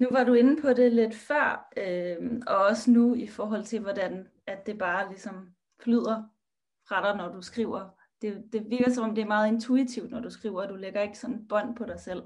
Nu 0.00 0.08
var 0.10 0.24
du 0.24 0.32
inde 0.32 0.62
på 0.62 0.72
det 0.72 0.92
lidt 0.92 1.14
før, 1.14 1.72
øh, 1.76 2.42
og 2.46 2.56
også 2.56 2.90
nu 2.90 3.14
i 3.14 3.26
forhold 3.26 3.64
til, 3.64 3.80
hvordan 3.80 4.28
at 4.46 4.66
det 4.66 4.78
bare 4.78 5.08
ligesom 5.08 5.54
flyder 5.82 6.22
fra 6.88 7.02
dig, 7.02 7.16
når 7.16 7.32
du 7.32 7.42
skriver. 7.42 7.88
Det, 8.22 8.44
det 8.52 8.70
virker 8.70 8.90
som 8.92 9.08
om, 9.08 9.14
det 9.14 9.22
er 9.22 9.26
meget 9.26 9.48
intuitivt, 9.48 10.10
når 10.10 10.20
du 10.20 10.30
skriver, 10.30 10.62
og 10.62 10.68
du 10.68 10.76
lægger 10.76 11.02
ikke 11.02 11.18
sådan 11.18 11.46
bånd 11.48 11.76
på 11.76 11.84
dig 11.84 12.00
selv. 12.00 12.22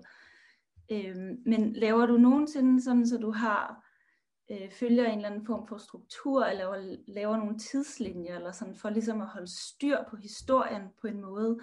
Øh, 0.93 1.17
men 1.47 1.73
laver 1.73 2.07
du 2.07 2.17
nogensinde 2.17 2.83
sådan, 2.83 3.07
så 3.07 3.19
du 3.19 3.31
har 3.31 3.85
øh, 4.51 4.71
følger 4.71 5.05
en 5.05 5.19
eller 5.19 5.29
anden 5.29 5.47
form 5.47 5.69
for 5.69 5.77
struktur, 5.77 6.45
eller 6.45 6.77
laver, 6.77 6.97
laver 7.07 7.37
nogle 7.37 7.59
tidslinjer, 7.59 8.37
eller 8.37 8.53
sådan, 8.53 8.77
for 8.77 8.91
ligesom 8.91 9.21
at 9.21 9.27
holde 9.27 9.59
styr 9.67 9.97
på 10.11 10.17
historien 10.17 10.83
på 11.01 11.07
en 11.07 11.21
måde. 11.21 11.61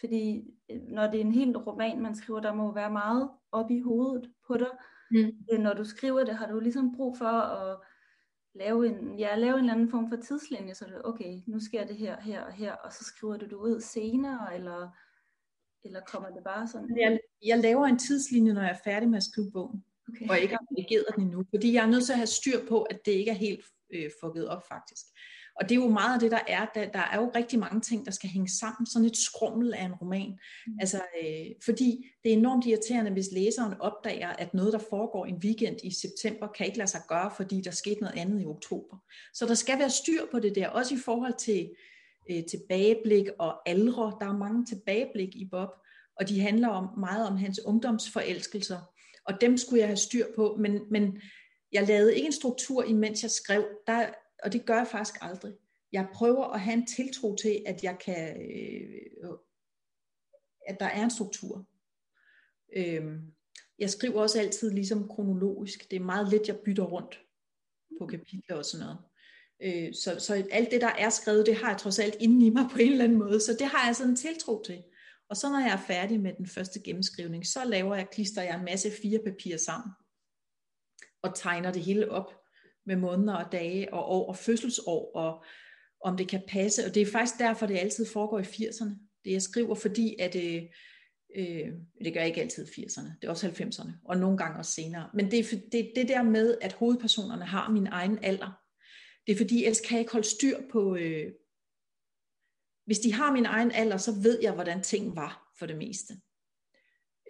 Fordi 0.00 0.54
øh, 0.70 0.80
når 0.82 1.06
det 1.06 1.16
er 1.16 1.24
en 1.24 1.32
helt 1.32 1.56
roman, 1.56 2.02
man 2.02 2.14
skriver, 2.14 2.40
der 2.40 2.54
må 2.54 2.74
være 2.74 2.90
meget 2.90 3.30
op 3.52 3.70
i 3.70 3.80
hovedet 3.80 4.30
på 4.46 4.56
dig. 4.56 4.70
Mm. 5.12 5.32
Øh, 5.52 5.58
når 5.60 5.74
du 5.74 5.84
skriver 5.84 6.24
det, 6.24 6.34
har 6.34 6.46
du 6.46 6.60
ligesom 6.60 6.96
brug 6.96 7.18
for 7.18 7.26
at 7.26 7.78
lave 8.54 8.86
en, 8.86 9.18
ja, 9.18 9.36
lave 9.36 9.54
en 9.54 9.58
eller 9.58 9.72
anden 9.72 9.90
form 9.90 10.08
for 10.08 10.16
tidslinje, 10.16 10.74
så 10.74 10.84
det 10.84 11.00
okay, 11.04 11.40
nu 11.46 11.60
sker 11.60 11.86
det 11.86 11.96
her, 11.96 12.20
her 12.20 12.42
og 12.42 12.52
her, 12.52 12.72
og 12.72 12.92
så 12.92 13.04
skriver 13.04 13.36
du 13.36 13.44
det 13.44 13.52
ud 13.52 13.80
senere, 13.80 14.54
eller, 14.54 14.88
eller 15.84 16.00
kommer 16.00 16.30
det 16.30 16.44
bare 16.44 16.68
sådan? 16.68 16.98
Jeg, 16.98 17.20
jeg 17.44 17.58
laver 17.58 17.86
en 17.86 17.98
tidslinje, 17.98 18.52
når 18.52 18.62
jeg 18.62 18.70
er 18.70 18.84
færdig 18.84 19.08
med 19.08 19.16
at 19.16 19.22
skrive 19.22 19.50
bogen, 19.52 19.84
okay. 20.08 20.28
og 20.28 20.38
ikke 20.38 20.54
har 20.54 20.66
redigeret 20.70 21.04
den 21.16 21.22
endnu, 21.22 21.44
fordi 21.50 21.72
jeg 21.74 21.84
er 21.84 21.90
nødt 21.90 22.04
til 22.04 22.12
at 22.12 22.18
have 22.18 22.26
styr 22.26 22.66
på, 22.68 22.82
at 22.82 23.00
det 23.04 23.12
ikke 23.12 23.30
er 23.30 23.34
helt 23.34 23.64
øh, 23.94 24.10
fucket 24.20 24.48
op 24.48 24.62
faktisk. 24.68 25.06
Og 25.60 25.68
det 25.68 25.72
er 25.72 25.80
jo 25.80 25.88
meget 25.88 26.14
af 26.14 26.20
det, 26.20 26.30
der 26.30 26.40
er. 26.46 26.66
Der, 26.74 26.90
der 26.90 26.98
er 27.12 27.16
jo 27.16 27.32
rigtig 27.34 27.58
mange 27.58 27.80
ting, 27.80 28.06
der 28.06 28.10
skal 28.10 28.30
hænge 28.30 28.48
sammen. 28.48 28.86
Sådan 28.86 29.06
et 29.06 29.16
skrummel 29.16 29.74
af 29.74 29.84
en 29.84 29.94
roman. 29.94 30.38
Mm. 30.66 30.72
Altså, 30.80 30.96
øh, 31.22 31.46
fordi 31.64 32.06
det 32.24 32.32
er 32.32 32.36
enormt 32.36 32.66
irriterende, 32.66 33.10
hvis 33.10 33.26
læseren 33.32 33.74
opdager, 33.80 34.28
at 34.28 34.54
noget, 34.54 34.72
der 34.72 34.78
foregår 34.90 35.26
en 35.26 35.36
weekend 35.44 35.76
i 35.84 35.90
september, 35.90 36.46
kan 36.46 36.66
ikke 36.66 36.78
lade 36.78 36.90
sig 36.90 37.00
gøre, 37.08 37.30
fordi 37.36 37.60
der 37.60 37.70
skete 37.70 38.00
noget 38.00 38.18
andet 38.18 38.42
i 38.42 38.46
oktober. 38.46 38.96
Så 39.34 39.46
der 39.46 39.54
skal 39.54 39.78
være 39.78 39.90
styr 39.90 40.20
på 40.30 40.38
det 40.38 40.54
der, 40.54 40.68
også 40.68 40.94
i 40.94 40.98
forhold 40.98 41.34
til 41.38 41.70
øh, 42.30 42.44
tilbageblik 42.50 43.26
og 43.38 43.68
aldre. 43.68 44.16
Der 44.20 44.26
er 44.26 44.38
mange 44.38 44.66
tilbageblik 44.66 45.36
i 45.36 45.48
Bob, 45.50 45.68
og 46.20 46.28
de 46.28 46.40
handler 46.40 46.68
om 46.68 46.98
meget 46.98 47.28
om 47.28 47.36
hans 47.36 47.60
ungdomsforelskelser. 47.64 48.78
Og 49.26 49.40
dem 49.40 49.56
skulle 49.56 49.80
jeg 49.80 49.88
have 49.88 49.96
styr 49.96 50.26
på, 50.36 50.56
men, 50.60 50.80
men 50.90 51.20
jeg 51.72 51.86
lavede 51.86 52.16
ikke 52.16 52.26
en 52.26 52.32
struktur, 52.32 52.84
imens 52.84 53.22
jeg 53.22 53.30
skrev. 53.30 53.64
Der, 53.86 54.06
og 54.42 54.52
det 54.52 54.66
gør 54.66 54.76
jeg 54.76 54.86
faktisk 54.86 55.14
aldrig. 55.20 55.54
Jeg 55.92 56.08
prøver 56.14 56.44
at 56.44 56.60
have 56.60 56.74
en 56.74 56.86
tiltro 56.86 57.36
til, 57.36 57.62
at 57.66 57.84
jeg 57.84 57.98
kan, 57.98 58.40
øh, 58.40 59.30
at 60.68 60.80
der 60.80 60.86
er 60.86 61.04
en 61.04 61.10
struktur. 61.10 61.66
Øh, 62.76 63.20
jeg 63.78 63.90
skriver 63.90 64.20
også 64.20 64.40
altid 64.40 64.70
ligesom 64.70 65.08
kronologisk. 65.08 65.90
Det 65.90 65.96
er 65.96 66.04
meget 66.04 66.28
let, 66.28 66.48
jeg 66.48 66.58
bytter 66.64 66.84
rundt 66.84 67.20
på 68.00 68.06
kapitler 68.06 68.56
og 68.56 68.64
sådan 68.64 68.86
noget. 68.86 68.98
Øh, 69.62 69.94
så, 69.94 70.18
så 70.18 70.46
alt 70.50 70.70
det, 70.70 70.80
der 70.80 70.92
er 70.98 71.10
skrevet, 71.10 71.46
det 71.46 71.56
har 71.56 71.70
jeg 71.70 71.78
trods 71.78 71.98
alt 71.98 72.16
inde 72.20 72.46
i 72.46 72.50
mig 72.50 72.68
på 72.72 72.78
en 72.78 72.92
eller 72.92 73.04
anden 73.04 73.18
måde. 73.18 73.40
Så 73.40 73.56
det 73.58 73.66
har 73.66 73.86
jeg 73.86 73.96
sådan 73.96 74.10
en 74.10 74.16
tiltro 74.16 74.62
til. 74.62 74.82
Og 75.28 75.36
så 75.36 75.48
når 75.50 75.60
jeg 75.60 75.72
er 75.72 75.86
færdig 75.86 76.20
med 76.20 76.32
den 76.32 76.46
første 76.46 76.82
gennemskrivning, 76.82 77.46
så 77.46 77.64
laver 77.64 77.94
jeg, 77.96 78.10
klister 78.10 78.42
jeg 78.42 78.58
en 78.58 78.64
masse 78.64 78.90
fire 79.02 79.18
papirer 79.24 79.58
sammen. 79.58 79.92
Og 81.22 81.34
tegner 81.34 81.72
det 81.72 81.82
hele 81.82 82.10
op 82.10 82.41
med 82.86 82.96
måneder 82.96 83.34
og 83.34 83.52
dage 83.52 83.94
og 83.94 84.10
år 84.10 84.28
og 84.28 84.36
fødselsår, 84.36 85.10
og 85.14 85.44
om 86.00 86.16
det 86.16 86.28
kan 86.28 86.42
passe. 86.48 86.84
Og 86.86 86.94
det 86.94 87.02
er 87.02 87.06
faktisk 87.06 87.38
derfor, 87.38 87.66
det 87.66 87.78
altid 87.78 88.06
foregår 88.06 88.38
i 88.38 88.42
80'erne. 88.42 89.22
Det 89.24 89.32
jeg 89.32 89.42
skriver, 89.42 89.74
fordi 89.74 90.16
at 90.18 90.36
øh, 90.36 90.62
øh, 91.36 91.72
det 92.04 92.12
gør 92.12 92.20
jeg 92.20 92.28
ikke 92.28 92.42
altid 92.42 92.66
i 92.66 92.80
80'erne, 92.80 93.18
det 93.20 93.26
er 93.26 93.30
også 93.30 93.48
90'erne, 93.48 93.90
og 94.04 94.16
nogle 94.16 94.38
gange 94.38 94.58
også 94.58 94.72
senere. 94.72 95.10
Men 95.14 95.30
det 95.30 95.38
er 95.38 95.56
det, 95.72 95.92
det 95.96 96.08
der 96.08 96.22
med, 96.22 96.58
at 96.60 96.72
hovedpersonerne 96.72 97.44
har 97.44 97.70
min 97.70 97.86
egen 97.86 98.18
alder. 98.22 98.58
Det 99.26 99.32
er 99.32 99.36
fordi, 99.36 99.64
ellers 99.64 99.80
kan 99.80 99.94
jeg 99.94 100.00
ikke 100.00 100.12
holde 100.12 100.28
styr 100.28 100.56
på, 100.72 100.96
øh, 100.96 101.32
hvis 102.86 102.98
de 102.98 103.12
har 103.12 103.32
min 103.32 103.46
egen 103.46 103.70
alder, 103.70 103.96
så 103.96 104.12
ved 104.22 104.38
jeg, 104.42 104.52
hvordan 104.52 104.82
ting 104.82 105.16
var 105.16 105.52
for 105.58 105.66
det 105.66 105.76
meste. 105.76 106.14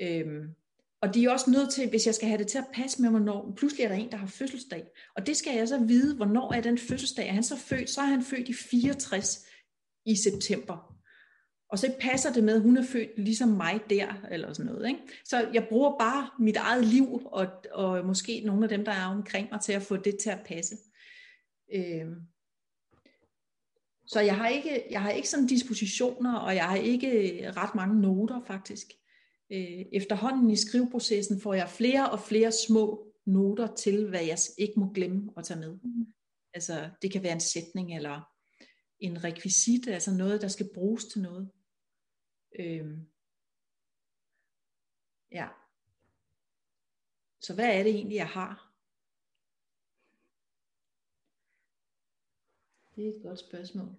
Øhm, 0.02 0.54
og 1.02 1.14
de 1.14 1.24
er 1.24 1.30
også 1.30 1.50
nødt 1.50 1.72
til, 1.72 1.88
hvis 1.88 2.06
jeg 2.06 2.14
skal 2.14 2.28
have 2.28 2.38
det 2.38 2.46
til 2.46 2.58
at 2.58 2.66
passe 2.74 3.02
med, 3.02 3.10
hvornår, 3.10 3.52
pludselig 3.56 3.84
er 3.84 3.88
der 3.88 3.96
en, 3.96 4.10
der 4.10 4.16
har 4.16 4.26
fødselsdag. 4.26 4.84
Og 5.16 5.26
det 5.26 5.36
skal 5.36 5.56
jeg 5.56 5.68
så 5.68 5.78
vide, 5.78 6.16
hvornår 6.16 6.52
er 6.52 6.60
den 6.60 6.78
fødselsdag. 6.78 7.28
Er 7.28 7.32
han 7.32 7.42
så 7.42 7.56
født? 7.56 7.90
Så 7.90 8.00
er 8.00 8.04
han 8.04 8.22
født 8.22 8.48
i 8.48 8.52
64 8.52 9.46
i 10.06 10.16
september. 10.16 10.94
Og 11.68 11.78
så 11.78 11.94
passer 12.00 12.32
det 12.32 12.44
med, 12.44 12.54
at 12.54 12.62
hun 12.62 12.76
er 12.76 12.84
født 12.84 13.18
ligesom 13.18 13.48
mig 13.48 13.80
der, 13.90 14.14
eller 14.30 14.52
sådan 14.52 14.72
noget. 14.72 14.88
Ikke? 14.88 15.00
Så 15.24 15.48
jeg 15.54 15.66
bruger 15.68 15.98
bare 15.98 16.30
mit 16.38 16.56
eget 16.56 16.86
liv, 16.86 17.26
og, 17.26 17.46
og 17.72 18.06
måske 18.06 18.40
nogle 18.40 18.62
af 18.62 18.68
dem, 18.68 18.84
der 18.84 18.92
er 18.92 19.06
omkring 19.06 19.48
mig, 19.52 19.60
til 19.60 19.72
at 19.72 19.82
få 19.82 19.96
det 19.96 20.18
til 20.18 20.30
at 20.30 20.40
passe. 20.46 20.76
Øhm. 21.74 22.14
Så 24.06 24.20
jeg 24.20 24.36
har 24.36 24.48
ikke, 24.48 24.84
jeg 24.90 25.02
har 25.02 25.10
ikke 25.10 25.28
sådan 25.28 25.46
dispositioner, 25.46 26.34
og 26.34 26.54
jeg 26.54 26.64
har 26.64 26.76
ikke 26.76 27.52
ret 27.56 27.74
mange 27.74 28.00
noter 28.00 28.40
faktisk 28.46 28.86
øh, 29.52 29.86
efterhånden 29.92 30.50
i 30.50 30.56
skriveprocessen 30.56 31.40
får 31.40 31.54
jeg 31.54 31.68
flere 31.68 32.10
og 32.10 32.20
flere 32.20 32.52
små 32.68 33.12
noter 33.26 33.74
til, 33.74 34.08
hvad 34.08 34.24
jeg 34.24 34.38
ikke 34.58 34.80
må 34.80 34.92
glemme 34.92 35.32
at 35.36 35.44
tage 35.44 35.60
med. 35.60 35.78
Mm. 35.82 36.12
Altså 36.54 36.90
det 37.02 37.12
kan 37.12 37.22
være 37.22 37.32
en 37.32 37.40
sætning 37.40 37.96
eller 37.96 38.32
en 38.98 39.24
rekvisit, 39.24 39.88
altså 39.88 40.14
noget, 40.14 40.42
der 40.42 40.48
skal 40.48 40.70
bruges 40.74 41.04
til 41.04 41.22
noget. 41.22 41.50
Øh, 42.58 42.98
ja. 45.32 45.48
Så 47.40 47.54
hvad 47.54 47.78
er 47.78 47.82
det 47.82 47.94
egentlig, 47.94 48.16
jeg 48.16 48.28
har? 48.28 48.72
Det 52.96 53.04
er 53.04 53.08
et 53.08 53.22
godt 53.22 53.38
spørgsmål. 53.38 53.96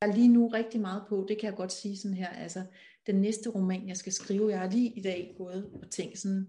Jeg 0.00 0.10
er 0.10 0.14
lige 0.14 0.28
nu 0.28 0.48
rigtig 0.48 0.80
meget 0.80 1.04
på, 1.08 1.26
det 1.28 1.38
kan 1.38 1.46
jeg 1.46 1.56
godt 1.56 1.72
sige 1.72 1.98
sådan 1.98 2.16
her, 2.16 2.28
altså 2.28 2.66
den 3.06 3.20
næste 3.20 3.50
roman, 3.50 3.88
jeg 3.88 3.96
skal 3.96 4.12
skrive. 4.12 4.50
Jeg 4.50 4.60
har 4.60 4.70
lige 4.70 4.98
i 4.98 5.02
dag 5.02 5.34
gået 5.38 5.72
og 5.82 5.90
tænkt 5.90 6.18
sådan, 6.18 6.46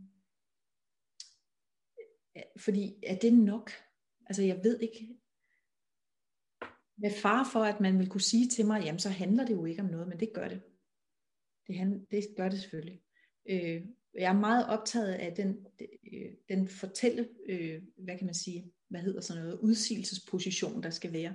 fordi 2.57 2.95
er 3.03 3.15
det 3.15 3.33
nok? 3.33 3.71
Altså 4.25 4.43
jeg 4.43 4.59
ved 4.63 4.79
ikke, 4.79 5.17
med 6.97 7.11
far 7.21 7.49
for, 7.51 7.63
at 7.63 7.79
man 7.79 7.99
vil 7.99 8.09
kunne 8.09 8.21
sige 8.21 8.49
til 8.49 8.65
mig, 8.65 8.83
jamen 8.85 8.99
så 8.99 9.09
handler 9.09 9.45
det 9.45 9.53
jo 9.53 9.65
ikke 9.65 9.81
om 9.81 9.89
noget, 9.89 10.07
men 10.07 10.19
det 10.19 10.33
gør 10.33 10.47
det. 10.47 10.61
Det, 11.67 11.75
han, 11.77 12.05
det 12.11 12.27
gør 12.37 12.49
det 12.49 12.61
selvfølgelig. 12.61 13.01
Øh, 13.49 13.85
jeg 14.13 14.29
er 14.29 14.39
meget 14.39 14.67
optaget 14.67 15.13
af 15.13 15.35
den, 15.35 15.65
øh, 16.13 16.31
den 16.49 16.67
fortælle, 16.67 17.29
øh, 17.49 17.83
hvad 17.97 18.17
kan 18.17 18.25
man 18.25 18.35
sige, 18.35 18.71
hvad 18.89 19.01
hedder 19.01 19.21
sådan 19.21 19.43
noget, 19.43 19.59
udsigelsesposition, 19.59 20.83
der 20.83 20.89
skal 20.89 21.13
være. 21.13 21.33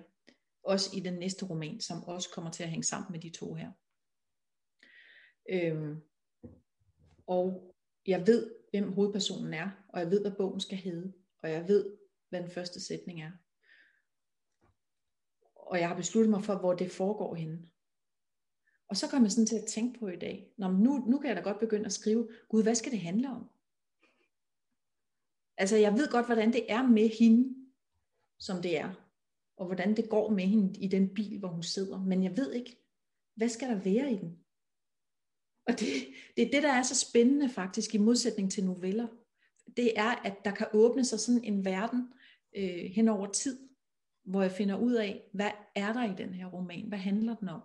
Også 0.63 0.91
i 0.97 1.01
den 1.01 1.15
næste 1.15 1.47
roman, 1.47 1.81
som 1.81 2.05
også 2.05 2.31
kommer 2.31 2.51
til 2.51 2.63
at 2.63 2.71
hænge 2.71 2.85
sammen 2.85 3.13
med 3.13 3.21
de 3.21 3.31
to 3.31 3.55
her. 3.55 3.73
Øhm, 5.49 6.01
og 7.27 7.75
jeg 8.07 8.27
ved, 8.27 8.55
hvem 8.71 8.93
hovedpersonen 8.93 9.55
er, 9.55 9.71
og 9.89 10.01
jeg 10.01 10.11
ved, 10.11 10.21
hvad 10.21 10.33
bogen 10.33 10.61
skal 10.61 10.79
hedde, 10.79 11.13
og 11.39 11.51
jeg 11.51 11.69
ved, 11.69 11.97
hvad 12.29 12.41
den 12.41 12.51
første 12.51 12.81
sætning 12.81 13.23
er. 13.23 13.31
Og 15.55 15.81
jeg 15.81 15.89
har 15.89 15.97
besluttet 15.97 16.31
mig 16.31 16.45
for, 16.45 16.59
hvor 16.59 16.75
det 16.75 16.91
foregår 16.91 17.35
henne. 17.35 17.69
Og 18.89 18.97
så 18.97 19.09
kommer 19.09 19.27
jeg 19.27 19.33
sådan 19.33 19.47
til 19.47 19.59
at 19.59 19.67
tænke 19.69 19.99
på 19.99 20.09
i 20.09 20.17
dag, 20.17 20.53
Nå, 20.59 20.71
nu, 20.71 20.97
nu 20.97 21.19
kan 21.19 21.29
jeg 21.29 21.37
da 21.37 21.43
godt 21.43 21.59
begynde 21.59 21.87
at 21.87 21.93
skrive, 21.93 22.29
Gud, 22.49 22.63
hvad 22.63 22.75
skal 22.75 22.93
det 22.93 23.01
handle 23.01 23.31
om? 23.31 23.51
Altså, 25.57 25.77
jeg 25.77 25.93
ved 25.93 26.11
godt, 26.11 26.27
hvordan 26.27 26.53
det 26.53 26.73
er 26.73 26.83
med 26.83 27.09
hende, 27.09 27.55
som 28.39 28.63
det 28.63 28.79
er, 28.79 28.95
og 29.57 29.67
hvordan 29.67 29.97
det 29.97 30.09
går 30.11 30.31
med 30.31 30.45
hende 30.45 30.79
i 30.79 30.89
den 30.89 31.15
bil, 31.15 31.39
hvor 31.39 31.49
hun 31.49 31.63
sidder, 31.63 32.05
men 32.05 32.23
jeg 32.23 32.37
ved 32.37 32.53
ikke, 32.53 32.77
hvad 33.35 33.49
skal 33.49 33.69
der 33.69 33.83
være 33.83 34.13
i 34.13 34.17
den? 34.17 34.39
Og 35.67 35.81
det, 35.81 35.89
det 36.37 36.47
er 36.47 36.51
det, 36.51 36.63
der 36.63 36.73
er 36.73 36.83
så 36.83 36.95
spændende 36.95 37.49
faktisk 37.49 37.95
i 37.95 37.99
modsætning 37.99 38.53
til 38.53 38.65
noveller. 38.65 39.09
Det 39.77 39.99
er, 39.99 40.11
at 40.11 40.35
der 40.45 40.55
kan 40.55 40.67
åbne 40.73 41.05
sig 41.05 41.21
sådan 41.21 41.45
en 41.45 41.65
verden 41.65 42.13
øh, 42.57 42.91
hen 42.95 43.09
over 43.09 43.27
tid, 43.33 43.69
hvor 44.25 44.43
jeg 44.43 44.53
finder 44.53 44.79
ud 44.79 44.93
af, 44.93 45.31
hvad 45.33 45.51
er 45.75 45.93
der 45.93 46.13
i 46.13 46.17
den 46.17 46.35
her 46.35 46.47
roman? 46.47 46.89
Hvad 46.89 46.99
handler 46.99 47.37
den 47.37 47.49
om? 47.49 47.63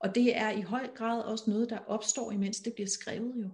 Og 0.00 0.14
det 0.14 0.36
er 0.36 0.50
i 0.50 0.60
høj 0.60 0.88
grad 0.94 1.22
også 1.22 1.50
noget, 1.50 1.70
der 1.70 1.78
opstår, 1.78 2.32
imens 2.32 2.60
det 2.60 2.74
bliver 2.74 2.88
skrevet 2.88 3.42
jo. 3.42 3.50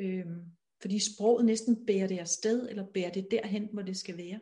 Øhm, 0.00 0.44
Fordi 0.80 0.98
sproget 0.98 1.44
næsten 1.44 1.86
bærer 1.86 2.06
det 2.06 2.18
afsted, 2.18 2.68
eller 2.68 2.86
bærer 2.86 3.10
det 3.10 3.28
derhen, 3.30 3.68
hvor 3.72 3.82
det 3.82 3.96
skal 3.96 4.16
være. 4.16 4.40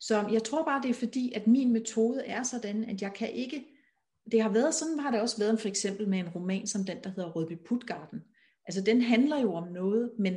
Så 0.00 0.28
jeg 0.32 0.42
tror 0.42 0.64
bare, 0.64 0.82
det 0.82 0.90
er 0.90 0.94
fordi, 0.94 1.32
at 1.32 1.46
min 1.46 1.72
metode 1.72 2.24
er 2.24 2.42
sådan, 2.42 2.84
at 2.84 3.02
jeg 3.02 3.14
kan 3.14 3.32
ikke, 3.32 3.73
det 4.32 4.42
har 4.42 4.48
været 4.48 4.74
sådan, 4.74 4.98
har 4.98 5.10
det 5.10 5.20
også 5.20 5.38
været 5.38 5.60
for 5.60 5.68
eksempel 5.68 6.08
med 6.08 6.18
en 6.18 6.28
roman 6.28 6.66
som 6.66 6.84
den, 6.84 7.02
der 7.04 7.10
hedder 7.10 7.30
Rødby 7.30 7.58
Putgarden. 7.66 8.24
Altså 8.66 8.82
den 8.82 9.00
handler 9.02 9.40
jo 9.40 9.54
om 9.54 9.72
noget, 9.72 10.12
men 10.18 10.34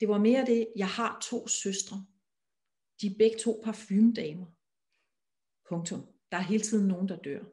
det 0.00 0.08
var 0.08 0.18
mere 0.18 0.46
det, 0.46 0.66
jeg 0.76 0.88
har 0.88 1.18
to 1.30 1.48
søstre. 1.48 2.06
De 3.00 3.06
er 3.06 3.18
begge 3.18 3.38
to 3.38 3.60
parfumedamer. 3.64 4.46
Punktum. 5.68 6.06
Der 6.32 6.36
er 6.36 6.42
hele 6.42 6.62
tiden 6.62 6.88
nogen, 6.88 7.08
der 7.08 7.16
dør. 7.16 7.44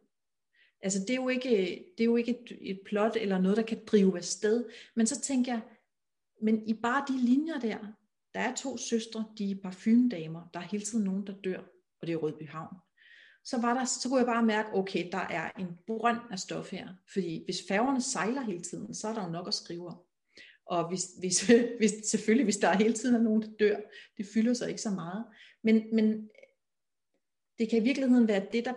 Altså 0.81 0.99
det 0.99 1.09
er 1.09 1.15
jo 1.15 1.29
ikke, 1.29 1.49
det 1.97 2.03
er 2.03 2.05
jo 2.05 2.15
ikke 2.15 2.31
et, 2.31 2.57
et 2.61 2.79
plot 2.85 3.15
eller 3.15 3.39
noget, 3.39 3.57
der 3.57 3.63
kan 3.63 3.85
drive 3.85 4.17
afsted. 4.17 4.65
Men 4.95 5.07
så 5.07 5.21
tænker 5.21 5.51
jeg, 5.53 5.61
men 6.41 6.67
i 6.67 6.73
bare 6.73 7.05
de 7.07 7.25
linjer 7.25 7.59
der, 7.59 7.77
der 8.33 8.39
er 8.39 8.55
to 8.55 8.77
søstre, 8.77 9.25
de 9.37 9.51
er 9.51 9.55
parfumedamer, 9.63 10.49
der 10.53 10.59
er 10.59 10.63
hele 10.63 10.83
tiden 10.83 11.05
nogen, 11.05 11.27
der 11.27 11.33
dør, 11.33 11.59
og 12.01 12.07
det 12.07 12.13
er 12.13 12.17
Rødby 12.17 12.49
Havn. 12.49 12.77
Så, 13.43 13.61
var 13.61 13.73
der, 13.73 13.85
så 13.85 14.09
kunne 14.09 14.19
jeg 14.19 14.25
bare 14.25 14.45
mærke, 14.45 14.69
okay, 14.73 15.09
der 15.11 15.17
er 15.17 15.51
en 15.59 15.67
brønd 15.87 16.19
af 16.31 16.39
stof 16.39 16.71
her. 16.71 16.87
Fordi 17.13 17.43
hvis 17.45 17.63
færgerne 17.67 18.01
sejler 18.01 18.41
hele 18.41 18.61
tiden, 18.61 18.95
så 18.95 19.07
er 19.07 19.13
der 19.13 19.23
jo 19.23 19.31
nok 19.31 19.47
at 19.47 19.53
skrive 19.53 19.87
om. 19.87 19.97
Og 20.65 20.89
hvis, 20.89 21.05
hvis, 21.19 21.41
hvis, 21.79 21.91
selvfølgelig, 22.03 22.43
hvis 22.43 22.57
der 22.57 22.77
hele 22.77 22.93
tiden 22.93 23.15
er 23.15 23.21
nogen, 23.21 23.41
der 23.41 23.49
dør, 23.59 23.77
det 24.17 24.25
fylder 24.33 24.53
sig 24.53 24.69
ikke 24.69 24.81
så 24.81 24.89
meget. 24.89 25.25
Men, 25.63 25.95
men 25.95 26.29
det 27.59 27.69
kan 27.69 27.81
i 27.81 27.83
virkeligheden 27.83 28.27
være 28.27 28.47
det, 28.51 28.65
der 28.65 28.73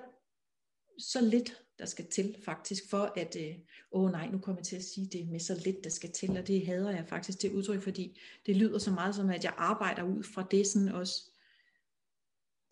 så 0.98 1.20
lidt, 1.20 1.64
der 1.78 1.86
skal 1.86 2.06
til 2.06 2.36
faktisk, 2.44 2.90
for 2.90 3.12
at, 3.16 3.36
øh, 3.40 3.54
åh 3.92 4.10
nej, 4.10 4.30
nu 4.30 4.38
kommer 4.38 4.60
jeg 4.60 4.66
til 4.66 4.76
at 4.76 4.84
sige 4.84 5.06
det 5.06 5.28
med 5.28 5.40
så 5.40 5.60
lidt, 5.64 5.84
der 5.84 5.90
skal 5.90 6.12
til, 6.12 6.30
og 6.38 6.46
det 6.46 6.66
hader 6.66 6.90
jeg 6.90 7.08
faktisk 7.08 7.42
det 7.42 7.52
udtryk, 7.52 7.82
fordi 7.82 8.20
det 8.46 8.56
lyder 8.56 8.78
så 8.78 8.90
meget 8.90 9.14
som, 9.14 9.30
at 9.30 9.44
jeg 9.44 9.54
arbejder 9.56 10.02
ud 10.02 10.22
fra 10.22 10.46
det 10.50 10.66
sådan 10.66 10.88
også, 10.88 11.30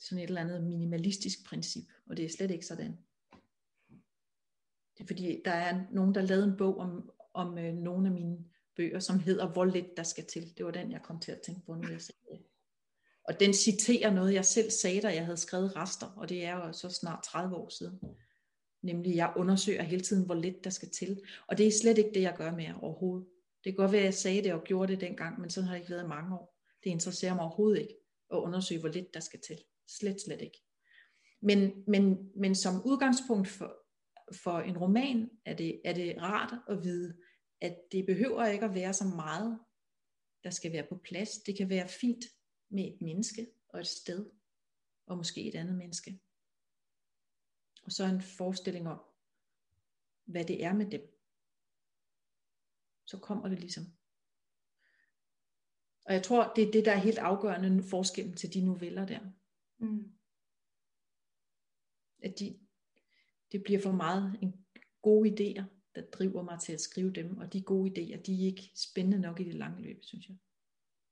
sådan 0.02 0.18
et 0.18 0.28
eller 0.28 0.40
andet 0.40 0.64
minimalistisk 0.64 1.46
princip, 1.46 1.84
og 2.06 2.16
det 2.16 2.24
er 2.24 2.28
slet 2.28 2.50
ikke 2.50 2.66
sådan. 2.66 2.98
Det 4.98 5.00
er 5.00 5.06
fordi, 5.06 5.42
der 5.44 5.50
er 5.50 5.82
nogen, 5.92 6.14
der 6.14 6.22
lavede 6.22 6.44
en 6.44 6.56
bog 6.56 6.78
om, 6.78 7.10
om 7.34 7.58
øh, 7.58 7.74
nogle 7.74 8.08
af 8.08 8.14
mine 8.14 8.38
bøger, 8.76 8.98
som 8.98 9.18
hedder 9.18 9.52
Hvor 9.52 9.64
lidt 9.64 9.96
der 9.96 10.02
skal 10.02 10.24
til. 10.24 10.56
Det 10.56 10.66
var 10.66 10.70
den, 10.70 10.92
jeg 10.92 11.02
kom 11.02 11.20
til 11.20 11.32
at 11.32 11.40
tænke 11.40 11.66
på, 11.66 11.74
når 11.74 11.88
jeg 11.90 12.00
sagde 12.00 12.20
det. 12.30 12.42
Og 13.24 13.40
den 13.40 13.54
citerer 13.54 14.10
noget, 14.10 14.34
jeg 14.34 14.44
selv 14.44 14.70
sagde, 14.70 15.00
da 15.00 15.08
jeg 15.08 15.24
havde 15.24 15.36
skrevet 15.36 15.76
rester, 15.76 16.06
og 16.06 16.28
det 16.28 16.44
er 16.44 16.54
jo 16.56 16.72
så 16.72 16.90
snart 16.90 17.24
30 17.24 17.56
år 17.56 17.68
siden. 17.68 18.00
Nemlig, 18.82 19.16
jeg 19.16 19.32
undersøger 19.36 19.82
hele 19.82 20.02
tiden, 20.02 20.26
hvor 20.26 20.34
lidt 20.34 20.64
der 20.64 20.70
skal 20.70 20.90
til. 20.90 21.22
Og 21.46 21.58
det 21.58 21.66
er 21.66 21.70
slet 21.82 21.98
ikke 21.98 22.10
det, 22.14 22.22
jeg 22.22 22.34
gør 22.36 22.52
mere 22.56 22.74
overhovedet. 22.82 23.26
Det 23.64 23.72
kan 23.72 23.76
godt 23.76 23.92
være, 23.92 24.00
at 24.00 24.04
jeg 24.04 24.14
sagde 24.14 24.42
det 24.42 24.52
og 24.52 24.64
gjorde 24.64 24.92
det 24.92 25.00
dengang, 25.00 25.40
men 25.40 25.50
sådan 25.50 25.68
har 25.68 25.74
det 25.74 25.80
ikke 25.80 25.90
været 25.90 26.04
i 26.04 26.08
mange 26.08 26.34
år. 26.34 26.58
Det 26.84 26.90
interesserer 26.90 27.34
mig 27.34 27.44
overhovedet 27.44 27.80
ikke 27.80 27.96
at 28.32 28.36
undersøge, 28.36 28.80
hvor 28.80 28.88
lidt 28.88 29.14
der 29.14 29.20
skal 29.20 29.40
til. 29.40 29.58
Slet, 29.98 30.20
slet 30.20 30.40
ikke. 30.40 30.62
Men, 31.40 31.84
men, 31.86 32.30
men 32.36 32.54
som 32.54 32.82
udgangspunkt 32.84 33.48
for, 33.48 33.76
for 34.32 34.60
en 34.60 34.78
roman 34.78 35.30
er 35.44 35.54
det, 35.54 35.80
er 35.84 35.92
det 35.92 36.22
rart 36.22 36.54
at 36.68 36.84
vide, 36.84 37.16
at 37.60 37.76
det 37.92 38.06
behøver 38.06 38.46
ikke 38.46 38.64
at 38.64 38.74
være 38.74 38.94
så 38.94 39.04
meget, 39.04 39.60
der 40.44 40.50
skal 40.50 40.72
være 40.72 40.86
på 40.88 40.96
plads. 40.96 41.30
Det 41.38 41.56
kan 41.56 41.68
være 41.68 41.88
fint 41.88 42.24
med 42.68 42.84
et 42.84 43.00
menneske 43.00 43.46
og 43.68 43.80
et 43.80 43.86
sted, 43.86 44.30
og 45.06 45.16
måske 45.16 45.48
et 45.48 45.54
andet 45.54 45.74
menneske. 45.74 46.20
Og 47.84 47.92
så 47.92 48.04
en 48.04 48.22
forestilling 48.22 48.88
om, 48.88 49.00
hvad 50.24 50.44
det 50.44 50.64
er 50.64 50.72
med 50.72 50.90
dem. 50.90 51.18
Så 53.04 53.18
kommer 53.18 53.48
det 53.48 53.60
ligesom. 53.60 53.84
Og 56.04 56.14
jeg 56.14 56.22
tror, 56.22 56.52
det 56.56 56.68
er 56.68 56.72
det, 56.72 56.84
der 56.84 56.92
er 56.92 56.96
helt 56.98 57.18
afgørende 57.18 57.82
forskellen 57.82 58.36
til 58.36 58.54
de 58.54 58.64
noveller 58.64 59.06
der. 59.06 59.20
Mm. 59.82 60.12
At 62.22 62.38
de, 62.38 62.58
det 63.52 63.62
bliver 63.62 63.80
for 63.82 63.92
meget 63.92 64.38
en 64.42 64.64
gode 65.02 65.28
idéer, 65.28 65.64
der 65.94 66.02
driver 66.02 66.42
mig 66.42 66.60
til 66.60 66.72
at 66.72 66.80
skrive 66.80 67.12
dem, 67.12 67.38
og 67.38 67.52
de 67.52 67.62
gode 67.62 67.90
idéer, 67.90 68.22
de 68.22 68.42
er 68.42 68.46
ikke 68.46 68.70
spændende 68.74 69.18
nok 69.18 69.40
i 69.40 69.44
det 69.44 69.54
lange 69.54 69.82
løb, 69.82 70.04
synes 70.04 70.28
jeg. 70.28 70.36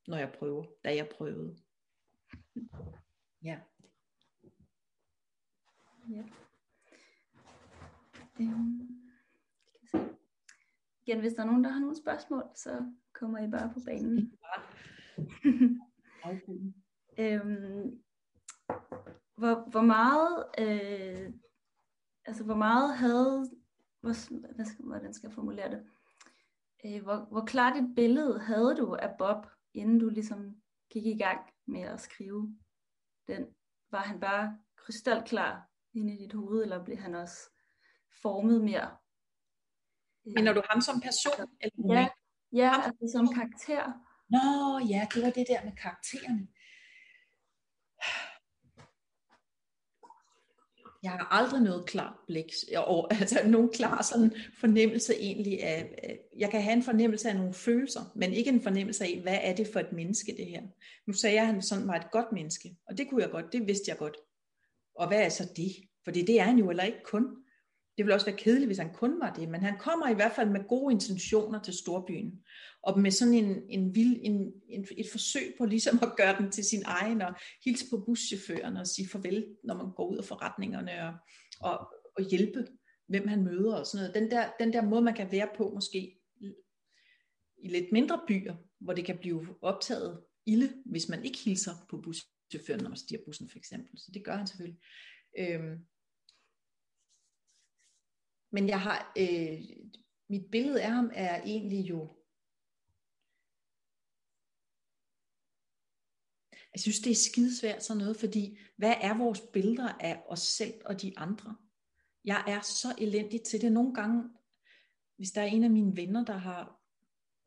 Når 0.06 0.16
jeg 0.16 0.32
prøver, 0.38 0.66
da 0.84 0.94
jeg 0.94 1.08
prøvede. 1.08 1.56
Ja. 3.42 3.60
Ja. 6.10 6.24
Øhm. 8.40 9.00
Igen, 11.06 11.20
hvis 11.20 11.32
der 11.32 11.42
er 11.42 11.46
nogen, 11.46 11.64
der 11.64 11.70
har 11.70 11.80
nogle 11.80 11.96
spørgsmål, 11.96 12.44
så 12.54 12.92
kommer 13.12 13.38
I 13.38 13.50
bare 13.50 13.72
på 13.74 13.80
banen. 13.86 14.38
øhm, 17.18 18.02
hvor, 19.36 19.70
hvor 19.70 19.82
meget 19.82 20.44
øh, 20.58 21.32
altså 22.24 22.44
hvor 22.44 22.54
meget 22.54 22.96
havde 22.96 23.50
hvor, 24.00 24.12
hvad 24.54 24.64
skal, 24.64 24.84
hvordan 24.84 25.14
skal 25.14 25.28
jeg 25.28 25.34
formulere 25.34 25.70
det 25.70 25.86
øh, 26.84 27.02
hvor, 27.02 27.16
hvor 27.30 27.44
klart 27.44 27.76
et 27.76 27.92
billede 27.96 28.38
havde 28.38 28.76
du 28.76 28.94
af 28.94 29.14
Bob 29.18 29.46
inden 29.74 29.98
du 29.98 30.08
ligesom 30.08 30.56
gik 30.90 31.06
i 31.06 31.18
gang 31.18 31.40
med 31.66 31.82
at 31.82 32.00
skrive 32.00 32.58
den 33.28 33.46
var 33.90 34.02
han 34.02 34.20
bare 34.20 34.58
krystalklar 34.76 35.68
inde 35.94 36.14
i 36.14 36.18
dit 36.18 36.32
hoved 36.32 36.62
eller 36.62 36.84
blev 36.84 36.96
han 36.96 37.14
også 37.14 37.38
formet 38.22 38.60
mere 38.64 38.96
men 40.24 40.46
du 40.54 40.62
ham 40.70 40.80
som 40.80 41.00
person? 41.00 41.48
Eller 41.60 41.94
ja, 41.96 42.08
ja 42.52 42.72
altså 42.86 43.04
som 43.14 43.26
karakter. 43.34 43.82
Nå 44.34 44.44
ja, 44.92 45.02
det 45.14 45.22
var 45.24 45.30
det 45.30 45.46
der 45.52 45.64
med 45.64 45.72
karaktererne. 45.76 46.48
Jeg 51.02 51.10
har 51.10 51.28
aldrig 51.30 51.60
noget 51.62 51.86
klart 51.86 52.14
blik, 52.26 52.52
og, 52.76 53.12
altså 53.20 53.40
nogen 53.46 53.70
klar 53.72 54.02
sådan 54.02 54.32
fornemmelse 54.60 55.14
egentlig 55.14 55.62
af, 55.62 56.18
jeg 56.38 56.50
kan 56.50 56.62
have 56.62 56.76
en 56.76 56.82
fornemmelse 56.82 57.28
af 57.28 57.36
nogle 57.36 57.54
følelser, 57.54 58.00
men 58.14 58.32
ikke 58.32 58.50
en 58.50 58.62
fornemmelse 58.62 59.04
af, 59.04 59.20
hvad 59.22 59.38
er 59.42 59.54
det 59.54 59.68
for 59.72 59.80
et 59.80 59.92
menneske 59.92 60.34
det 60.36 60.46
her. 60.46 60.62
Nu 61.06 61.12
sagde 61.12 61.36
jeg, 61.36 61.42
at 61.42 61.52
han 61.52 61.62
sådan 61.62 61.88
var 61.88 61.94
et 61.94 62.10
godt 62.10 62.32
menneske, 62.32 62.76
og 62.88 62.98
det 62.98 63.08
kunne 63.08 63.22
jeg 63.22 63.30
godt, 63.30 63.52
det 63.52 63.66
vidste 63.66 63.88
jeg 63.88 63.98
godt. 63.98 64.16
Og 64.94 65.08
hvad 65.08 65.24
er 65.24 65.28
så 65.28 65.52
det? 65.56 65.72
For 66.04 66.10
det 66.10 66.30
er 66.30 66.42
han 66.42 66.58
jo 66.58 66.66
heller 66.66 66.84
ikke 66.84 67.02
kun. 67.04 67.36
Det 67.96 68.04
ville 68.06 68.14
også 68.14 68.26
være 68.26 68.36
kedeligt, 68.36 68.68
hvis 68.68 68.78
han 68.78 68.92
kun 68.94 69.20
var 69.20 69.32
det, 69.32 69.48
men 69.48 69.62
han 69.62 69.78
kommer 69.78 70.08
i 70.08 70.14
hvert 70.14 70.32
fald 70.32 70.48
med 70.48 70.68
gode 70.68 70.92
intentioner 70.92 71.62
til 71.62 71.74
storbyen, 71.74 72.32
og 72.82 73.00
med 73.00 73.10
sådan 73.10 73.34
en, 73.34 73.62
en, 73.68 73.94
vild, 73.94 74.20
en, 74.22 74.52
en, 74.68 74.86
et 74.96 75.06
forsøg 75.12 75.54
på 75.58 75.64
ligesom 75.64 75.98
at 76.02 76.12
gøre 76.16 76.38
den 76.38 76.50
til 76.50 76.64
sin 76.64 76.82
egen, 76.86 77.22
og 77.22 77.34
hilse 77.64 77.84
på 77.90 78.04
buschaufføren 78.06 78.76
og 78.76 78.86
sige 78.86 79.08
farvel, 79.08 79.56
når 79.64 79.74
man 79.74 79.92
går 79.96 80.10
ud 80.10 80.18
af 80.18 80.24
forretningerne, 80.24 81.08
og, 81.08 81.14
og, 81.60 81.94
og 82.16 82.30
hjælpe, 82.30 82.66
hvem 83.06 83.28
han 83.28 83.44
møder 83.44 83.76
og 83.76 83.86
sådan 83.86 84.04
noget. 84.04 84.22
Den 84.22 84.30
der, 84.30 84.52
den 84.60 84.72
der 84.72 84.82
måde, 84.82 85.02
man 85.02 85.14
kan 85.14 85.32
være 85.32 85.48
på 85.56 85.70
måske 85.74 86.20
i 87.62 87.68
lidt 87.68 87.92
mindre 87.92 88.20
byer, 88.28 88.56
hvor 88.78 88.92
det 88.92 89.04
kan 89.04 89.18
blive 89.18 89.56
optaget 89.62 90.24
ilde, 90.46 90.82
hvis 90.86 91.08
man 91.08 91.24
ikke 91.24 91.38
hilser 91.38 91.72
på 91.90 92.00
buschaufføren, 92.00 92.82
når 92.82 92.88
man 92.88 92.98
stiger 92.98 93.20
bussen 93.24 93.50
for 93.50 93.58
eksempel. 93.58 93.98
Så 93.98 94.10
det 94.14 94.24
gør 94.24 94.36
han 94.36 94.46
selvfølgelig. 94.46 94.80
Øhm, 95.38 95.86
men 98.52 98.68
jeg 98.68 98.80
har, 98.80 99.12
øh, 99.18 99.60
mit 100.30 100.50
billede 100.52 100.82
af 100.82 100.90
ham 100.90 101.10
er 101.14 101.42
egentlig 101.42 101.90
jo, 101.90 102.19
jeg 106.74 106.80
synes 106.80 107.00
det 107.00 107.10
er 107.10 107.30
skidesvært 107.30 107.84
sådan 107.84 107.98
noget, 107.98 108.16
fordi 108.16 108.58
hvad 108.76 108.94
er 109.00 109.18
vores 109.18 109.40
billeder 109.52 109.88
af 110.00 110.22
os 110.28 110.40
selv 110.40 110.74
og 110.84 111.02
de 111.02 111.18
andre? 111.18 111.56
Jeg 112.24 112.44
er 112.46 112.60
så 112.60 112.94
elendig 112.98 113.42
til 113.42 113.60
det. 113.60 113.72
Nogle 113.72 113.94
gange, 113.94 114.24
hvis 115.16 115.30
der 115.30 115.40
er 115.40 115.46
en 115.46 115.64
af 115.64 115.70
mine 115.70 115.96
venner, 115.96 116.24
der 116.24 116.36
har, 116.36 116.80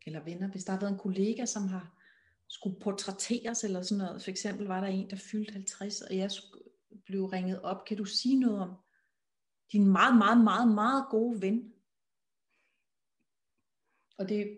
eller 0.05 0.23
venner, 0.23 0.47
hvis 0.47 0.63
der 0.63 0.71
har 0.71 0.79
været 0.79 0.91
en 0.91 0.99
kollega, 0.99 1.45
som 1.45 1.67
har 1.67 2.03
skulle 2.53 2.79
portrætteres 2.79 3.63
eller 3.63 3.81
sådan 3.81 4.05
noget. 4.05 4.23
For 4.23 4.31
eksempel 4.31 4.67
var 4.67 4.81
der 4.81 4.87
en, 4.87 5.09
der 5.09 5.15
fyldte 5.15 5.53
50, 5.53 6.01
og 6.01 6.17
jeg 6.17 6.29
blev 7.05 7.25
ringet 7.25 7.61
op. 7.61 7.85
Kan 7.85 7.97
du 7.97 8.05
sige 8.05 8.39
noget 8.39 8.59
om 8.59 8.75
din 9.71 9.87
meget, 9.87 10.17
meget, 10.17 10.43
meget, 10.43 10.73
meget 10.73 11.05
gode 11.09 11.41
ven. 11.41 11.73
Og 14.17 14.29
det 14.29 14.57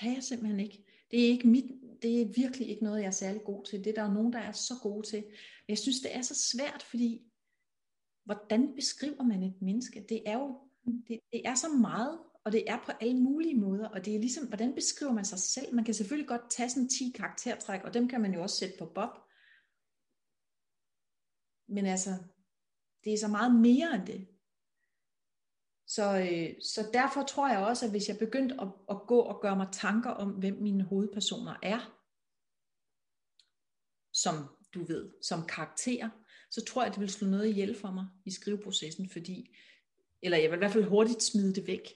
kan 0.00 0.14
jeg 0.14 0.22
simpelthen 0.22 0.60
ikke. 0.60 0.84
Det 1.10 1.24
er, 1.24 1.28
ikke 1.28 1.48
mit, 1.48 1.64
det 2.02 2.22
er 2.22 2.32
virkelig 2.36 2.68
ikke 2.68 2.84
noget, 2.84 3.00
jeg 3.00 3.06
er 3.06 3.10
særlig 3.10 3.42
god 3.44 3.64
til. 3.64 3.84
Det 3.84 3.90
er 3.90 3.94
der 3.94 4.10
er 4.10 4.14
nogen, 4.14 4.32
der 4.32 4.38
er 4.38 4.52
så 4.52 4.74
gode 4.82 5.06
til. 5.06 5.24
Jeg 5.68 5.78
synes, 5.78 6.00
det 6.00 6.16
er 6.16 6.22
så 6.22 6.34
svært, 6.34 6.82
fordi 6.82 7.22
hvordan 8.24 8.74
beskriver 8.74 9.22
man 9.22 9.42
et 9.42 9.62
menneske? 9.62 10.06
Det 10.08 10.22
er 10.26 10.38
jo 10.38 10.60
det, 11.08 11.20
det 11.32 11.42
er 11.44 11.54
så 11.54 11.68
meget, 11.68 12.18
og 12.44 12.52
det 12.52 12.70
er 12.70 12.78
på 12.86 12.92
alle 13.00 13.20
mulige 13.20 13.60
måder, 13.60 13.88
og 13.88 14.04
det 14.04 14.14
er 14.14 14.18
ligesom, 14.18 14.46
hvordan 14.46 14.74
beskriver 14.74 15.12
man 15.12 15.24
sig 15.24 15.38
selv? 15.38 15.74
Man 15.74 15.84
kan 15.84 15.94
selvfølgelig 15.94 16.28
godt 16.28 16.50
tage 16.50 16.70
sådan 16.70 16.88
10 16.88 17.12
karaktertræk, 17.14 17.80
og 17.84 17.94
dem 17.94 18.08
kan 18.08 18.20
man 18.20 18.34
jo 18.34 18.42
også 18.42 18.56
sætte 18.56 18.74
på 18.78 18.86
Bob. 18.86 19.18
Men 21.68 21.86
altså, 21.86 22.10
det 23.04 23.12
er 23.12 23.18
så 23.18 23.28
meget 23.28 23.54
mere 23.54 23.94
end 23.94 24.06
det. 24.06 24.31
Så, 25.94 26.18
øh, 26.18 26.62
så 26.62 26.90
derfor 26.92 27.22
tror 27.22 27.48
jeg 27.48 27.58
også, 27.58 27.84
at 27.84 27.90
hvis 27.90 28.08
jeg 28.08 28.18
begyndte 28.18 28.54
at, 28.60 28.68
at 28.90 28.96
gå 29.06 29.18
og 29.18 29.40
gøre 29.40 29.56
mig 29.56 29.68
tanker 29.72 30.10
om, 30.10 30.30
hvem 30.30 30.54
mine 30.54 30.84
hovedpersoner 30.84 31.56
er, 31.62 31.98
som 34.12 34.34
du 34.74 34.84
ved, 34.84 35.12
som 35.22 35.46
karakter, 35.46 36.10
så 36.50 36.64
tror 36.64 36.82
jeg, 36.82 36.88
at 36.88 36.94
det 36.94 37.00
vil 37.00 37.10
slå 37.10 37.28
noget 37.28 37.48
ihjel 37.48 37.78
for 37.78 37.90
mig 37.90 38.06
i 38.24 38.30
skriveprocessen, 38.30 39.08
fordi, 39.08 39.56
eller 40.22 40.38
jeg 40.38 40.50
vil 40.50 40.56
i 40.56 40.58
hvert 40.58 40.72
fald 40.72 40.84
hurtigt 40.84 41.22
smide 41.22 41.54
det 41.54 41.66
væk. 41.66 41.88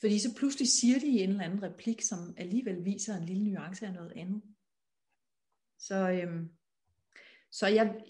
Fordi 0.00 0.18
så 0.18 0.34
pludselig 0.36 0.68
siger 0.68 0.98
de 1.00 1.06
en 1.06 1.30
eller 1.30 1.44
anden 1.44 1.62
replik, 1.62 2.02
som 2.02 2.34
alligevel 2.36 2.84
viser 2.84 3.16
en 3.16 3.26
lille 3.26 3.44
nuance 3.44 3.86
af 3.86 3.92
noget 3.92 4.12
andet. 4.16 4.42
Så, 5.78 6.10
øhm, 6.10 6.48
så 7.50 7.66
jeg, 7.66 8.04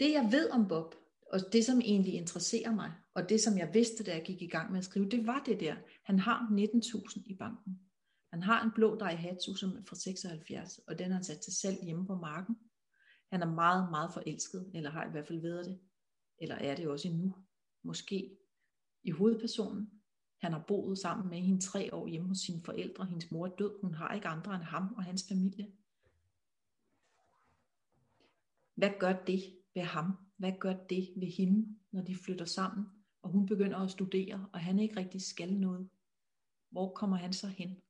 det 0.00 0.12
jeg 0.12 0.28
ved 0.32 0.50
om 0.50 0.68
Bob, 0.68 0.94
og 1.30 1.40
det 1.52 1.64
som 1.64 1.80
egentlig 1.80 2.14
interesserer 2.14 2.74
mig, 2.74 2.92
og 3.14 3.28
det 3.28 3.40
som 3.40 3.58
jeg 3.58 3.70
vidste, 3.74 4.04
da 4.04 4.14
jeg 4.14 4.22
gik 4.24 4.42
i 4.42 4.46
gang 4.46 4.70
med 4.70 4.78
at 4.78 4.84
skrive, 4.84 5.08
det 5.08 5.26
var 5.26 5.42
det 5.46 5.60
der. 5.60 5.76
Han 6.04 6.18
har 6.18 6.48
19.000 6.50 7.22
i 7.26 7.34
banken. 7.34 7.80
Han 8.32 8.42
har 8.42 8.64
en 8.64 8.70
blå 8.74 8.98
Daihatsu, 8.98 9.54
som 9.54 9.70
er 9.70 9.82
fra 9.88 9.96
76, 9.96 10.78
og 10.78 10.98
den 10.98 11.06
har 11.06 11.14
han 11.14 11.24
sat 11.24 11.40
til 11.40 11.56
salg 11.56 11.78
hjemme 11.84 12.06
på 12.06 12.14
marken. 12.14 12.56
Han 13.32 13.42
er 13.42 13.50
meget, 13.54 13.90
meget 13.90 14.12
forelsket, 14.12 14.70
eller 14.74 14.90
har 14.90 15.06
i 15.06 15.10
hvert 15.10 15.26
fald 15.26 15.40
været 15.40 15.66
det. 15.66 15.80
Eller 16.38 16.54
er 16.54 16.76
det 16.76 16.88
også 16.88 17.08
endnu. 17.08 17.34
Måske 17.82 18.36
i 19.02 19.10
hovedpersonen. 19.10 19.90
Han 20.40 20.52
har 20.52 20.64
boet 20.68 20.98
sammen 20.98 21.30
med 21.30 21.38
hende 21.38 21.60
tre 21.60 21.94
år 21.94 22.06
hjemme 22.06 22.28
hos 22.28 22.38
sine 22.38 22.62
forældre. 22.64 23.04
Hendes 23.04 23.30
mor 23.30 23.46
er 23.46 23.50
død. 23.50 23.80
Hun 23.80 23.94
har 23.94 24.14
ikke 24.14 24.28
andre 24.28 24.54
end 24.54 24.62
ham 24.62 24.94
og 24.96 25.04
hans 25.04 25.24
familie. 25.28 25.72
Hvad 28.74 28.90
gør 29.00 29.12
det 29.12 29.42
ved 29.74 29.82
ham? 29.82 30.29
Hvad 30.40 30.52
gør 30.60 30.72
det 30.72 31.12
ved 31.16 31.28
hende, 31.28 31.78
når 31.92 32.02
de 32.02 32.16
flytter 32.16 32.44
sammen, 32.44 32.86
og 33.22 33.30
hun 33.30 33.46
begynder 33.46 33.78
at 33.78 33.90
studere, 33.90 34.48
og 34.52 34.60
han 34.60 34.78
ikke 34.78 34.96
rigtig 34.96 35.22
skal 35.22 35.54
noget? 35.54 35.90
Hvor 36.70 36.94
kommer 36.94 37.16
han 37.16 37.32
så 37.32 37.46
hen? 37.46 37.80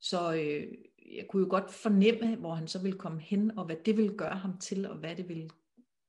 Så 0.00 0.34
øh, 0.34 0.78
jeg 1.16 1.26
kunne 1.28 1.42
jo 1.42 1.50
godt 1.50 1.70
fornemme, 1.70 2.36
hvor 2.36 2.54
han 2.54 2.68
så 2.68 2.82
ville 2.82 2.98
komme 2.98 3.20
hen, 3.20 3.58
og 3.58 3.64
hvad 3.66 3.76
det 3.84 3.96
ville 3.96 4.16
gøre 4.16 4.38
ham 4.38 4.58
til, 4.58 4.86
og 4.86 4.98
hvad 4.98 5.16
det 5.16 5.28
ville, 5.28 5.50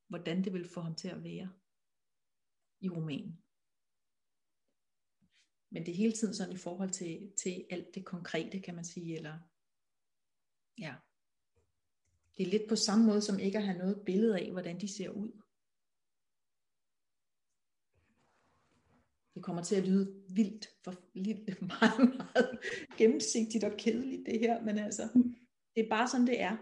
hvordan 0.07 0.43
det 0.43 0.53
ville 0.53 0.67
få 0.67 0.81
ham 0.81 0.95
til 0.95 1.07
at 1.07 1.23
være 1.23 1.49
i 2.81 2.89
romanen. 2.89 3.41
Men 5.73 5.85
det 5.85 5.91
er 5.91 6.01
hele 6.03 6.13
tiden 6.13 6.33
sådan 6.33 6.53
i 6.53 6.57
forhold 6.57 6.89
til, 6.89 7.33
til 7.37 7.65
alt 7.69 7.95
det 7.95 8.05
konkrete, 8.05 8.59
kan 8.59 8.75
man 8.75 8.85
sige, 8.85 9.15
eller 9.15 9.39
ja. 10.77 10.95
Det 12.37 12.47
er 12.47 12.51
lidt 12.51 12.69
på 12.69 12.75
samme 12.75 13.05
måde, 13.05 13.21
som 13.21 13.39
ikke 13.39 13.57
at 13.57 13.63
have 13.63 13.77
noget 13.77 14.01
billede 14.05 14.39
af, 14.39 14.51
hvordan 14.51 14.81
de 14.81 14.87
ser 14.87 15.09
ud. 15.09 15.31
Det 19.35 19.43
kommer 19.43 19.63
til 19.63 19.75
at 19.75 19.87
lyde 19.87 20.23
vildt, 20.29 20.67
for 20.83 20.93
lidt 21.13 21.61
meget, 21.61 22.15
meget 22.17 22.59
gennemsigtigt 22.97 23.63
og 23.63 23.71
kedeligt 23.77 24.25
det 24.25 24.39
her, 24.39 24.61
men 24.61 24.77
altså, 24.77 25.09
det 25.75 25.85
er 25.85 25.89
bare 25.89 26.07
sådan 26.07 26.27
det 26.27 26.41
er. 26.41 26.57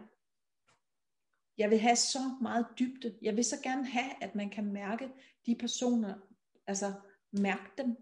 Jeg 1.57 1.69
vil 1.69 1.79
have 1.79 1.95
så 1.95 2.19
meget 2.41 2.65
dybde. 2.79 3.17
Jeg 3.21 3.35
vil 3.35 3.45
så 3.45 3.61
gerne 3.63 3.85
have, 3.85 4.23
at 4.23 4.35
man 4.35 4.49
kan 4.49 4.73
mærke 4.73 5.09
de 5.45 5.55
personer, 5.55 6.15
altså 6.67 6.93
mærke 7.31 7.71
dem. 7.77 7.97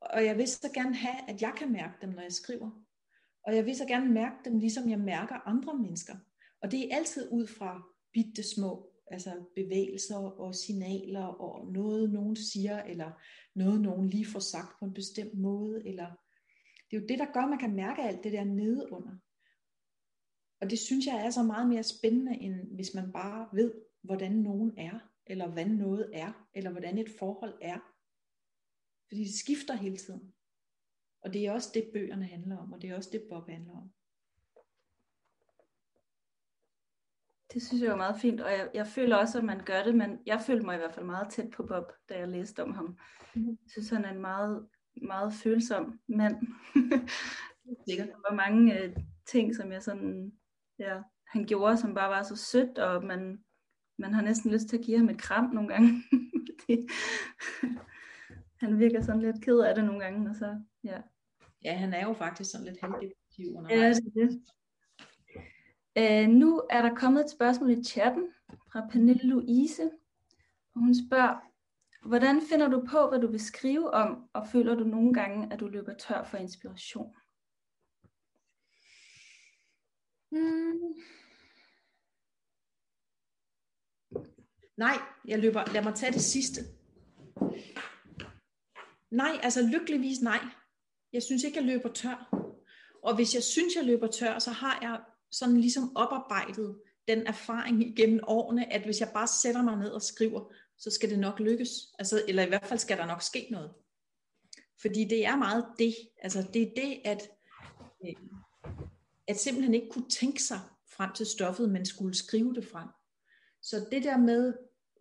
Og 0.00 0.24
jeg 0.24 0.38
vil 0.38 0.48
så 0.48 0.70
gerne 0.74 0.94
have, 0.94 1.30
at 1.30 1.42
jeg 1.42 1.54
kan 1.56 1.72
mærke 1.72 1.94
dem, 2.00 2.10
når 2.10 2.22
jeg 2.22 2.32
skriver. 2.32 2.70
Og 3.42 3.56
jeg 3.56 3.66
vil 3.66 3.76
så 3.76 3.86
gerne 3.86 4.12
mærke 4.12 4.36
dem, 4.44 4.58
ligesom 4.58 4.90
jeg 4.90 4.98
mærker 4.98 5.48
andre 5.48 5.74
mennesker. 5.78 6.16
Og 6.62 6.70
det 6.70 6.80
er 6.84 6.96
altid 6.96 7.32
ud 7.32 7.46
fra 7.46 7.82
bitte 8.12 8.42
små 8.42 8.90
altså 9.10 9.44
bevægelser 9.54 10.16
og 10.16 10.54
signaler 10.54 11.24
og 11.24 11.72
noget 11.72 12.12
nogen 12.12 12.36
siger, 12.36 12.82
eller 12.82 13.10
noget 13.54 13.80
nogen 13.80 14.08
lige 14.08 14.26
får 14.26 14.40
sagt 14.40 14.78
på 14.78 14.84
en 14.84 14.94
bestemt 14.94 15.38
måde, 15.38 15.88
eller 15.88 16.06
det 16.90 16.96
er 16.96 17.00
jo 17.00 17.06
det, 17.06 17.18
der 17.18 17.32
gør, 17.32 17.40
at 17.40 17.50
man 17.50 17.58
kan 17.58 17.74
mærke 17.74 18.02
alt 18.02 18.24
det 18.24 18.32
der 18.32 18.44
nede 18.44 18.92
under. 18.92 19.16
Og 20.60 20.70
det 20.70 20.78
synes 20.78 21.06
jeg 21.06 21.26
er 21.26 21.30
så 21.30 21.42
meget 21.42 21.68
mere 21.68 21.82
spændende, 21.82 22.36
end 22.40 22.74
hvis 22.74 22.94
man 22.94 23.12
bare 23.12 23.48
ved, 23.52 23.74
hvordan 24.02 24.32
nogen 24.32 24.78
er, 24.78 24.98
eller 25.26 25.48
hvad 25.48 25.66
noget 25.66 26.10
er, 26.12 26.48
eller 26.54 26.70
hvordan 26.70 26.98
et 26.98 27.10
forhold 27.18 27.58
er. 27.62 27.78
Fordi 29.08 29.20
det 29.20 29.34
skifter 29.34 29.74
hele 29.74 29.96
tiden. 29.96 30.34
Og 31.22 31.32
det 31.32 31.46
er 31.46 31.52
også 31.52 31.70
det, 31.74 31.90
bøgerne 31.92 32.24
handler 32.24 32.56
om, 32.56 32.72
og 32.72 32.82
det 32.82 32.90
er 32.90 32.96
også 32.96 33.10
det, 33.12 33.26
Bob 33.30 33.48
handler 33.48 33.76
om. 33.76 33.92
Det 37.54 37.62
synes 37.62 37.82
jeg 37.82 37.90
er 37.90 37.96
meget 37.96 38.20
fint, 38.20 38.40
og 38.40 38.50
jeg, 38.50 38.70
jeg 38.74 38.86
føler 38.86 39.16
også, 39.16 39.38
at 39.38 39.44
man 39.44 39.64
gør 39.64 39.82
det, 39.82 39.94
men 39.94 40.18
jeg 40.26 40.40
følte 40.40 40.66
mig 40.66 40.74
i 40.74 40.78
hvert 40.78 40.94
fald 40.94 41.06
meget 41.06 41.28
tæt 41.30 41.50
på 41.50 41.62
Bob, 41.62 41.92
da 42.08 42.18
jeg 42.18 42.28
læste 42.28 42.62
om 42.62 42.74
ham. 42.74 42.98
Mm. 43.34 43.48
Jeg 43.48 43.70
synes, 43.70 43.90
han 43.90 44.04
er 44.04 44.10
en 44.10 44.20
meget, 44.20 44.66
meget 45.02 45.32
følsom 45.32 46.00
mand. 46.08 46.36
Sikkert. 47.88 48.08
Der 48.08 48.30
var 48.30 48.36
mange 48.36 48.84
uh, 48.84 49.02
ting, 49.26 49.56
som 49.56 49.72
jeg 49.72 49.82
sådan, 49.82 50.32
ja, 50.78 51.00
han 51.26 51.46
gjorde, 51.46 51.76
som 51.76 51.94
bare 51.94 52.10
var 52.10 52.22
så 52.22 52.36
sødt, 52.36 52.78
og 52.78 53.04
man, 53.04 53.44
man 53.98 54.14
har 54.14 54.22
næsten 54.22 54.50
lyst 54.50 54.68
til 54.68 54.78
at 54.78 54.84
give 54.84 54.98
ham 54.98 55.08
et 55.08 55.18
kram 55.18 55.44
nogle 55.44 55.68
gange. 55.68 56.02
han 58.60 58.78
virker 58.78 59.02
sådan 59.02 59.22
lidt 59.22 59.44
ked 59.44 59.58
af 59.58 59.74
det 59.74 59.84
nogle 59.84 60.00
gange, 60.00 60.30
og 60.30 60.36
så, 60.36 60.60
ja. 60.84 61.00
Ja, 61.64 61.76
han 61.76 61.94
er 61.94 62.06
jo 62.06 62.12
faktisk 62.12 62.50
sådan 62.50 62.66
lidt 62.66 62.80
halvdepressiv 62.80 63.56
undervejs. 63.56 63.96
Ja, 63.96 64.20
det 64.20 64.22
er 64.22 64.28
det. 64.28 64.42
Øh, 65.98 66.28
nu 66.28 66.62
er 66.70 66.82
der 66.82 66.94
kommet 66.94 67.24
et 67.24 67.30
spørgsmål 67.30 67.70
i 67.70 67.84
chatten 67.84 68.28
fra 68.72 68.86
Pernille 68.92 69.22
Louise. 69.22 69.90
Og 70.74 70.80
hun 70.80 70.94
spørger, 71.08 71.50
hvordan 72.08 72.40
finder 72.50 72.68
du 72.68 72.86
på, 72.90 73.08
hvad 73.08 73.20
du 73.20 73.26
vil 73.26 73.40
skrive 73.40 73.90
om, 73.90 74.28
og 74.32 74.48
føler 74.48 74.74
du 74.74 74.84
nogle 74.84 75.14
gange, 75.14 75.52
at 75.52 75.60
du 75.60 75.68
løber 75.68 75.94
tør 75.94 76.24
for 76.24 76.36
inspiration? 76.36 77.14
Hmm. 80.30 80.94
Nej, 84.76 84.98
jeg 85.24 85.38
løber, 85.38 85.72
lad 85.72 85.82
mig 85.82 85.94
tage 85.94 86.12
det 86.12 86.22
sidste. 86.22 86.60
Nej, 89.10 89.40
altså 89.42 89.62
lykkeligvis 89.72 90.20
nej. 90.20 90.40
Jeg 91.12 91.22
synes 91.22 91.44
ikke, 91.44 91.58
jeg 91.58 91.66
løber 91.66 91.92
tør. 91.92 92.28
Og 93.02 93.14
hvis 93.14 93.34
jeg 93.34 93.42
synes, 93.42 93.76
jeg 93.76 93.84
løber 93.84 94.06
tør, 94.06 94.38
så 94.38 94.50
har 94.50 94.78
jeg 94.82 95.00
sådan 95.30 95.60
ligesom 95.60 95.96
oparbejdet 95.96 96.78
den 97.08 97.26
erfaring 97.26 97.82
igennem 97.82 98.20
årene, 98.26 98.72
at 98.72 98.84
hvis 98.84 99.00
jeg 99.00 99.10
bare 99.14 99.28
sætter 99.28 99.62
mig 99.62 99.78
ned 99.78 99.90
og 99.90 100.02
skriver, 100.02 100.52
så 100.78 100.90
skal 100.90 101.10
det 101.10 101.18
nok 101.18 101.40
lykkes. 101.40 101.70
Altså, 101.98 102.24
eller 102.28 102.42
i 102.42 102.48
hvert 102.48 102.66
fald 102.66 102.78
skal 102.78 102.96
der 102.96 103.06
nok 103.06 103.22
ske 103.22 103.48
noget. 103.50 103.70
Fordi 104.80 105.04
det 105.04 105.26
er 105.26 105.36
meget 105.36 105.66
det. 105.78 105.94
Altså 106.22 106.46
det 106.54 106.62
er 106.62 106.70
det, 106.76 107.00
at, 107.04 107.28
øh, 108.04 108.14
at 109.28 109.38
simpelthen 109.38 109.74
ikke 109.74 109.88
kunne 109.90 110.08
tænke 110.08 110.42
sig 110.42 110.60
frem 110.88 111.12
til 111.12 111.26
stoffet, 111.26 111.70
men 111.70 111.86
skulle 111.86 112.14
skrive 112.14 112.54
det 112.54 112.66
frem. 112.66 112.88
Så 113.62 113.86
det 113.92 114.04
der 114.04 114.16
med, 114.16 114.54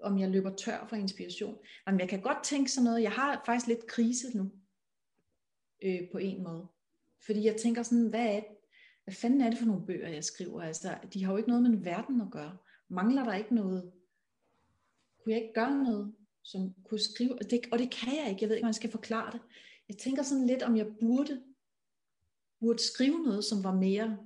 om 0.04 0.20
jeg 0.20 0.30
løber 0.30 0.56
tør 0.56 0.86
for 0.90 0.96
inspiration. 0.96 1.58
Jamen, 1.88 2.00
jeg 2.00 2.10
kan 2.10 2.22
godt 2.22 2.44
tænke 2.44 2.72
sådan 2.72 2.84
noget. 2.84 3.02
Jeg 3.02 3.12
har 3.12 3.44
faktisk 3.46 3.68
lidt 3.68 3.88
krise 3.88 4.38
nu. 4.38 4.52
Øh, 5.84 6.12
på 6.12 6.18
en 6.18 6.44
måde. 6.44 6.68
Fordi 7.26 7.46
jeg 7.46 7.56
tænker 7.56 7.84
sådan, 7.84 8.08
hvad 8.08 8.26
er, 8.26 8.42
hvad 9.10 9.16
fanden 9.16 9.42
er 9.42 9.50
det 9.50 9.60
for 9.60 9.66
nogle 9.66 9.86
bøger, 9.86 10.10
jeg 10.10 10.24
skriver? 10.24 10.62
Altså, 10.62 10.98
de 11.14 11.24
har 11.24 11.32
jo 11.32 11.38
ikke 11.38 11.50
noget 11.50 11.72
med 11.72 11.80
verden 11.80 12.22
at 12.22 12.32
gøre. 12.32 12.58
Mangler 12.88 13.24
der 13.24 13.34
ikke 13.34 13.56
noget? 13.56 13.92
Kunne 15.24 15.34
jeg 15.34 15.42
ikke 15.42 15.54
gøre 15.54 15.84
noget, 15.84 16.16
som 16.44 16.74
kunne 16.90 17.00
skrive? 17.00 17.34
Og 17.34 17.52
det, 17.52 17.60
og 17.72 17.80
det 17.80 17.92
kan 17.92 18.16
jeg 18.16 18.30
ikke. 18.30 18.42
Jeg 18.42 18.50
ved 18.50 18.56
ikke, 18.56 18.64
hvordan 18.64 18.68
jeg 18.68 18.76
skal 18.76 18.92
forklare 18.92 19.32
det. 19.32 19.42
Jeg 19.90 19.98
tænker 19.98 20.24
sådan 20.24 20.48
lidt, 20.48 20.64
om 20.64 20.78
jeg 20.78 20.88
burde, 21.00 21.44
burde 22.60 22.84
skrive 22.84 23.24
noget, 23.24 23.44
som 23.44 23.64
var 23.64 23.76
mere, 23.76 24.18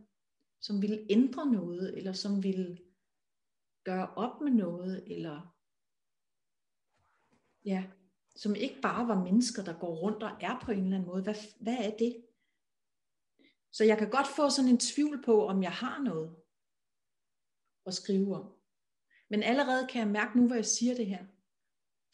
som 0.61 0.81
ville 0.81 1.05
ændre 1.09 1.51
noget, 1.51 1.97
eller 1.97 2.13
som 2.13 2.43
ville 2.43 2.77
gøre 3.83 4.13
op 4.15 4.41
med 4.41 4.51
noget, 4.51 5.03
eller 5.07 5.55
ja, 7.65 7.83
som 8.35 8.55
ikke 8.55 8.81
bare 8.81 9.07
var 9.07 9.23
mennesker, 9.23 9.63
der 9.63 9.79
går 9.79 9.95
rundt 9.95 10.23
og 10.23 10.31
er 10.41 10.59
på 10.63 10.71
en 10.71 10.83
eller 10.83 10.95
anden 10.97 11.09
måde. 11.09 11.23
Hvad, 11.23 11.35
hvad 11.59 11.77
er 11.77 11.97
det? 11.97 12.22
Så 13.73 13.83
jeg 13.83 13.97
kan 13.97 14.09
godt 14.09 14.27
få 14.27 14.49
sådan 14.49 14.71
en 14.71 14.79
tvivl 14.79 15.23
på, 15.23 15.47
om 15.47 15.63
jeg 15.63 15.71
har 15.71 15.99
noget 16.01 16.35
at 17.85 17.93
skrive 17.93 18.35
om. 18.35 18.53
Men 19.29 19.43
allerede 19.43 19.87
kan 19.87 19.99
jeg 19.99 20.07
mærke 20.07 20.39
nu, 20.39 20.47
hvor 20.47 20.55
jeg 20.55 20.65
siger 20.65 20.95
det 20.95 21.05
her, 21.05 21.25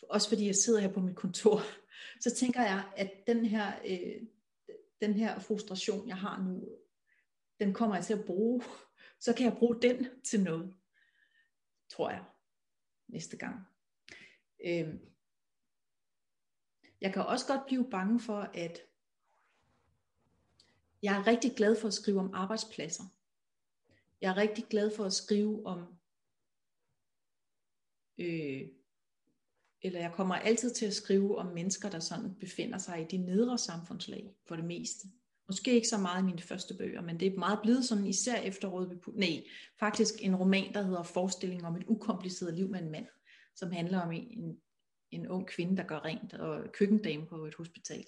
også 0.01 0.29
fordi 0.29 0.45
jeg 0.45 0.55
sidder 0.55 0.79
her 0.79 0.93
på 0.93 0.99
mit 0.99 1.15
kontor, 1.15 1.59
så 2.23 2.35
tænker 2.35 2.61
jeg, 2.61 2.91
at 2.97 3.11
den 3.27 3.45
her, 3.45 3.79
øh, 3.85 4.27
den 5.01 5.13
her 5.13 5.39
frustration, 5.39 6.07
jeg 6.07 6.17
har 6.17 6.41
nu, 6.41 6.77
den 7.59 7.73
kommer 7.73 7.95
jeg 7.95 8.05
til 8.05 8.13
at 8.13 8.25
bruge. 8.25 8.63
Så 9.21 9.33
kan 9.35 9.45
jeg 9.45 9.57
bruge 9.57 9.81
den 9.81 10.07
til 10.23 10.43
noget, 10.43 10.75
tror 11.89 12.09
jeg, 12.09 12.23
næste 13.07 13.37
gang. 13.37 13.67
Øh, 14.65 14.93
jeg 17.01 17.13
kan 17.13 17.25
også 17.25 17.47
godt 17.47 17.65
blive 17.65 17.89
bange 17.89 18.19
for, 18.19 18.39
at 18.53 18.88
jeg 21.03 21.17
er 21.17 21.27
rigtig 21.27 21.51
glad 21.55 21.75
for 21.75 21.87
at 21.87 21.93
skrive 21.93 22.19
om 22.19 22.33
arbejdspladser. 22.33 23.03
Jeg 24.21 24.29
er 24.31 24.37
rigtig 24.37 24.65
glad 24.69 24.95
for 24.95 25.05
at 25.05 25.13
skrive 25.13 25.65
om 25.65 25.79
øh, 28.17 28.67
eller 29.81 29.99
jeg 29.99 30.11
kommer 30.13 30.35
altid 30.35 30.73
til 30.73 30.85
at 30.85 30.93
skrive 30.93 31.37
om 31.37 31.45
mennesker, 31.45 31.89
der 31.89 31.99
sådan 31.99 32.35
befinder 32.39 32.77
sig 32.77 33.01
i 33.01 33.05
de 33.11 33.17
nedre 33.17 33.57
samfundslag 33.57 34.33
for 34.47 34.55
det 34.55 34.65
meste. 34.65 35.07
Måske 35.47 35.73
ikke 35.73 35.87
så 35.87 35.97
meget 35.97 36.21
i 36.21 36.25
mine 36.25 36.41
første 36.41 36.73
bøger, 36.73 37.01
men 37.01 37.19
det 37.19 37.27
er 37.27 37.39
meget 37.39 37.59
blevet 37.63 37.85
sådan, 37.85 38.05
især 38.05 38.35
efter 38.35 38.67
Røde 38.67 38.99
Nej, 39.13 39.43
faktisk 39.79 40.13
en 40.19 40.35
roman, 40.35 40.73
der 40.73 40.81
hedder 40.81 41.03
Forestilling 41.03 41.65
om 41.65 41.75
et 41.75 41.83
ukompliceret 41.87 42.53
liv 42.53 42.69
med 42.69 42.79
en 42.79 42.91
mand, 42.91 43.07
som 43.55 43.71
handler 43.71 43.99
om 43.99 44.11
en, 44.11 44.57
en 45.11 45.27
ung 45.27 45.47
kvinde, 45.47 45.77
der 45.77 45.83
gør 45.83 46.05
rent, 46.05 46.33
og 46.33 46.71
køkkendame 46.71 47.25
på 47.25 47.45
et 47.45 47.55
hospital. 47.55 48.05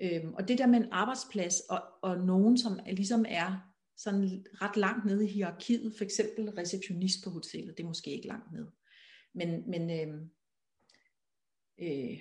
Øhm, 0.00 0.34
og 0.34 0.48
det 0.48 0.58
der 0.58 0.66
med 0.66 0.78
en 0.78 0.92
arbejdsplads, 0.92 1.60
og, 1.60 1.82
og 2.02 2.18
nogen, 2.18 2.58
som 2.58 2.78
er, 2.86 2.92
ligesom 2.92 3.24
er 3.28 3.68
sådan 3.96 4.46
ret 4.62 4.76
langt 4.76 5.04
nede 5.04 5.24
i 5.24 5.32
hierarkiet, 5.32 5.94
for 5.96 6.04
eksempel 6.04 6.50
receptionist 6.50 7.24
på 7.24 7.30
hotellet, 7.30 7.76
det 7.76 7.82
er 7.82 7.88
måske 7.88 8.10
ikke 8.10 8.28
langt 8.28 8.52
nede. 8.52 8.70
Men, 9.34 9.70
men 9.70 9.90
øh, 9.90 10.14
øh, 11.78 12.18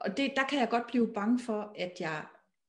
og 0.00 0.16
det, 0.16 0.32
der 0.36 0.44
kan 0.50 0.58
jeg 0.58 0.68
godt 0.68 0.86
blive 0.86 1.12
bange 1.14 1.38
for, 1.38 1.74
at 1.78 1.92
jeg, 2.00 2.26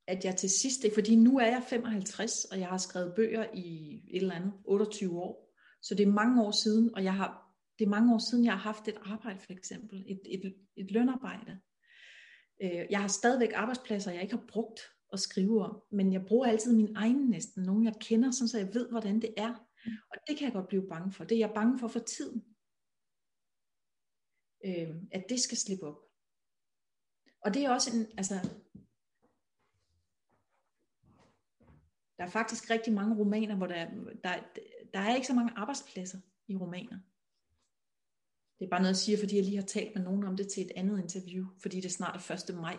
at 0.07 0.25
jeg 0.25 0.35
til 0.35 0.49
sidst, 0.49 0.85
fordi 0.93 1.15
nu 1.15 1.37
er 1.37 1.45
jeg 1.45 1.63
55, 1.69 2.45
og 2.45 2.59
jeg 2.59 2.67
har 2.67 2.77
skrevet 2.77 3.13
bøger 3.15 3.45
i 3.53 3.93
et 4.07 4.21
eller 4.21 4.35
andet 4.35 4.53
28 4.65 5.21
år, 5.21 5.55
så 5.81 5.95
det 5.95 6.07
er 6.07 6.11
mange 6.11 6.43
år 6.43 6.51
siden, 6.51 6.95
og 6.95 7.03
jeg 7.03 7.13
har, 7.13 7.55
det 7.79 7.85
er 7.85 7.89
mange 7.89 8.13
år 8.13 8.29
siden, 8.29 8.45
jeg 8.45 8.53
har 8.53 8.59
haft 8.59 8.87
et 8.87 8.97
arbejde 9.05 9.39
for 9.39 9.53
eksempel, 9.53 10.05
et, 10.07 10.21
et, 10.25 10.55
et 10.77 10.91
lønarbejde. 10.91 11.59
Øh, 12.61 12.85
jeg 12.89 13.01
har 13.01 13.07
stadigvæk 13.07 13.51
arbejdspladser, 13.55 14.11
jeg 14.11 14.21
ikke 14.21 14.35
har 14.35 14.45
brugt 14.47 14.79
at 15.13 15.19
skrive 15.19 15.65
om, 15.65 15.81
men 15.91 16.13
jeg 16.13 16.25
bruger 16.25 16.47
altid 16.47 16.75
min 16.75 16.95
egen 16.95 17.29
næsten, 17.29 17.63
nogen 17.63 17.85
jeg 17.85 17.95
kender, 17.99 18.31
sådan 18.31 18.47
så 18.47 18.57
jeg 18.57 18.73
ved, 18.73 18.89
hvordan 18.89 19.21
det 19.21 19.33
er. 19.37 19.53
Og 19.85 20.17
det 20.27 20.37
kan 20.37 20.45
jeg 20.45 20.53
godt 20.53 20.67
blive 20.67 20.87
bange 20.87 21.11
for. 21.11 21.23
Det 21.23 21.35
er 21.35 21.39
jeg 21.39 21.51
bange 21.55 21.79
for 21.79 21.87
for 21.87 21.99
tiden. 21.99 22.45
Øh, 24.65 24.95
at 25.11 25.25
det 25.29 25.39
skal 25.39 25.57
slippe 25.57 25.85
op. 25.87 25.99
Og 27.41 27.53
det 27.53 27.65
er 27.65 27.69
også 27.69 27.97
en, 27.97 28.05
altså, 28.17 28.35
der 32.17 32.23
er 32.23 32.29
faktisk 32.29 32.69
rigtig 32.69 32.93
mange 32.93 33.15
romaner, 33.19 33.55
hvor 33.55 33.67
der, 33.67 33.89
der, 34.23 34.43
der 34.93 34.99
er 34.99 35.15
ikke 35.15 35.27
så 35.27 35.33
mange 35.33 35.53
arbejdspladser 35.55 36.19
i 36.47 36.55
romaner. 36.55 36.99
Det 38.59 38.65
er 38.65 38.69
bare 38.69 38.79
noget, 38.79 38.93
jeg 38.93 38.97
siger, 38.97 39.17
fordi 39.17 39.35
jeg 39.35 39.43
lige 39.43 39.55
har 39.55 39.65
talt 39.65 39.95
med 39.95 40.03
nogen 40.03 40.23
om 40.23 40.37
det 40.37 40.47
til 40.47 40.65
et 40.65 40.71
andet 40.75 40.99
interview, 41.01 41.45
fordi 41.61 41.81
det 41.81 41.91
snart 41.91 42.15
er 42.15 42.49
1. 42.49 42.55
maj. 42.55 42.77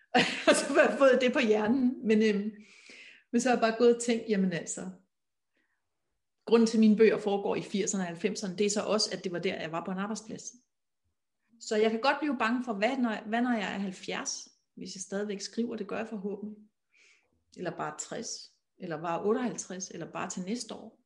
og 0.48 0.54
så 0.56 0.64
har 0.68 0.88
jeg 0.88 0.98
fået 0.98 1.18
det 1.20 1.32
på 1.32 1.38
hjernen. 1.38 2.06
Men, 2.06 2.22
øhm, 2.22 2.50
men 3.32 3.40
så 3.40 3.48
har 3.48 3.56
jeg 3.56 3.60
bare 3.60 3.78
gået 3.78 3.96
og 3.96 4.02
tænkt, 4.02 4.24
jamen 4.28 4.52
altså, 4.52 4.90
grunden 6.46 6.66
til, 6.66 6.76
at 6.76 6.80
mine 6.80 6.96
bøger 6.96 7.18
foregår 7.18 7.56
i 7.56 7.60
80'erne 7.60 8.00
og 8.00 8.08
90'erne, 8.08 8.56
det 8.56 8.66
er 8.66 8.70
så 8.70 8.82
også, 8.82 9.10
at 9.12 9.24
det 9.24 9.32
var 9.32 9.38
der, 9.38 9.60
jeg 9.60 9.72
var 9.72 9.84
på 9.84 9.90
en 9.90 9.98
arbejdsplads. 9.98 10.52
Så 11.60 11.76
jeg 11.76 11.90
kan 11.90 12.00
godt 12.00 12.16
blive 12.20 12.38
bange 12.38 12.64
for, 12.64 12.72
hvad 12.72 12.96
når, 12.96 13.28
hvad 13.28 13.42
når 13.42 13.52
jeg 13.52 13.74
er 13.74 13.78
70, 13.78 14.48
hvis 14.74 14.94
jeg 14.94 15.00
stadigvæk 15.00 15.40
skriver, 15.40 15.76
det 15.76 15.88
gør 15.88 15.96
jeg 15.96 16.08
forhåbentlig. 16.08 16.58
Eller 17.56 17.76
bare 17.76 17.94
60, 17.98 18.28
eller 18.78 19.00
bare 19.00 19.24
58, 19.24 19.90
eller 19.90 20.12
bare 20.12 20.30
til 20.30 20.42
næste 20.42 20.74
år. 20.74 20.98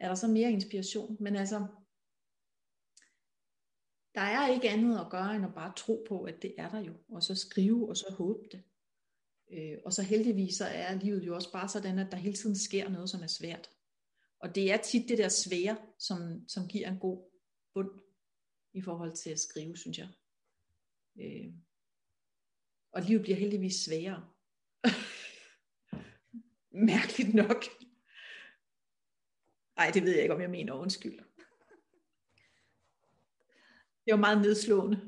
Er 0.00 0.08
der 0.08 0.14
så 0.14 0.28
mere 0.28 0.52
inspiration? 0.52 1.16
Men 1.20 1.36
altså, 1.36 1.66
der 4.18 4.24
er 4.24 4.48
ikke 4.48 4.68
andet 4.68 5.00
at 5.00 5.10
gøre, 5.10 5.36
end 5.36 5.44
at 5.44 5.54
bare 5.54 5.72
tro 5.76 6.04
på, 6.08 6.22
at 6.22 6.42
det 6.42 6.54
er 6.58 6.70
der 6.70 6.80
jo, 6.80 6.92
og 7.08 7.22
så 7.22 7.34
skrive, 7.34 7.88
og 7.88 7.96
så 7.96 8.14
håbe 8.18 8.48
det. 8.52 8.62
Øh, 9.50 9.78
og 9.84 9.92
så 9.92 10.02
heldigvis 10.02 10.56
så 10.56 10.64
er 10.64 10.94
livet 10.94 11.26
jo 11.26 11.34
også 11.34 11.52
bare 11.52 11.68
sådan, 11.68 11.98
at 11.98 12.10
der 12.10 12.16
hele 12.16 12.36
tiden 12.36 12.56
sker 12.56 12.88
noget, 12.88 13.10
som 13.10 13.22
er 13.22 13.26
svært. 13.26 13.70
Og 14.40 14.54
det 14.54 14.72
er 14.72 14.76
tit 14.76 15.08
det 15.08 15.18
der 15.18 15.28
svære, 15.28 15.76
som, 15.98 16.48
som 16.48 16.68
giver 16.68 16.88
en 16.88 16.98
god 16.98 17.30
bund 17.74 17.90
i 18.72 18.82
forhold 18.82 19.12
til 19.12 19.30
at 19.30 19.40
skrive, 19.40 19.76
synes 19.76 19.98
jeg. 19.98 20.08
Øh, 21.20 21.52
og 22.92 23.02
livet 23.02 23.22
bliver 23.22 23.36
heldigvis 23.36 23.84
sværere. 23.84 24.28
Mærkeligt 26.92 27.34
nok. 27.34 27.64
Nej, 29.76 29.90
det 29.94 30.02
ved 30.02 30.12
jeg 30.12 30.22
ikke, 30.22 30.34
om 30.34 30.40
jeg 30.40 30.50
mener. 30.50 30.72
Undskyld. 30.72 31.27
Det 34.08 34.14
var 34.14 34.20
meget 34.20 34.40
nedslående. 34.40 35.00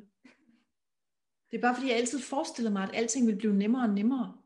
Det 1.51 1.57
er 1.57 1.61
bare 1.61 1.75
fordi, 1.75 1.89
jeg 1.89 1.97
altid 1.97 2.19
forestillede 2.19 2.73
mig, 2.73 2.83
at 2.83 2.91
alting 2.95 3.27
ville 3.27 3.39
blive 3.39 3.55
nemmere 3.55 3.83
og 3.83 3.95
nemmere. 3.95 4.37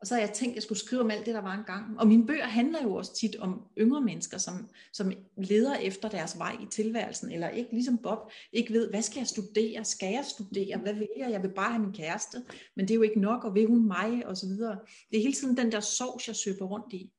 Og 0.00 0.06
så 0.06 0.14
har 0.14 0.20
jeg 0.20 0.32
tænkt, 0.32 0.52
at 0.52 0.54
jeg 0.54 0.62
skulle 0.62 0.78
skrive 0.78 1.00
om 1.00 1.10
alt 1.10 1.26
det, 1.26 1.34
der 1.34 1.40
var 1.40 1.54
engang. 1.54 2.00
Og 2.00 2.06
mine 2.06 2.26
bøger 2.26 2.44
handler 2.44 2.82
jo 2.82 2.94
også 2.94 3.14
tit 3.14 3.36
om 3.36 3.62
yngre 3.78 4.00
mennesker, 4.00 4.38
som, 4.38 4.68
som 4.92 5.12
leder 5.36 5.76
efter 5.76 6.08
deres 6.08 6.38
vej 6.38 6.56
i 6.62 6.66
tilværelsen, 6.70 7.32
eller 7.32 7.48
ikke 7.48 7.72
ligesom 7.72 7.98
Bob, 7.98 8.32
ikke 8.52 8.72
ved, 8.72 8.90
hvad 8.90 9.02
skal 9.02 9.20
jeg 9.20 9.26
studere? 9.26 9.84
Skal 9.84 10.12
jeg 10.12 10.24
studere? 10.24 10.78
Hvad 10.78 10.94
vil 10.94 11.08
jeg? 11.16 11.30
Jeg 11.30 11.42
vil 11.42 11.54
bare 11.54 11.72
have 11.72 11.82
min 11.82 11.92
kæreste, 11.92 12.42
men 12.76 12.88
det 12.88 12.90
er 12.90 12.96
jo 12.96 13.02
ikke 13.02 13.20
nok, 13.20 13.44
og 13.44 13.54
vil 13.54 13.66
hun 13.66 13.86
mig? 13.86 14.26
Og 14.26 14.36
så 14.36 14.46
videre. 14.46 14.78
Det 15.10 15.16
er 15.18 15.22
hele 15.22 15.34
tiden 15.34 15.56
den 15.56 15.72
der 15.72 15.80
sovs, 15.80 16.28
jeg 16.28 16.36
søber 16.36 16.66
rundt 16.66 16.92
i. 16.92 17.12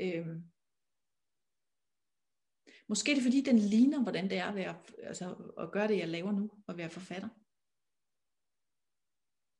Øhm. 0.00 0.42
Måske 2.88 3.10
er 3.10 3.14
det 3.14 3.24
fordi, 3.24 3.40
den 3.40 3.58
ligner, 3.58 4.02
hvordan 4.02 4.30
det 4.30 4.38
er 4.38 4.44
at, 4.44 4.54
være, 4.54 4.76
altså, 5.02 5.52
at 5.58 5.72
gøre 5.72 5.88
det, 5.88 5.98
jeg 5.98 6.08
laver 6.08 6.32
nu, 6.32 6.50
og 6.66 6.76
være 6.76 6.90
forfatter. 6.90 7.28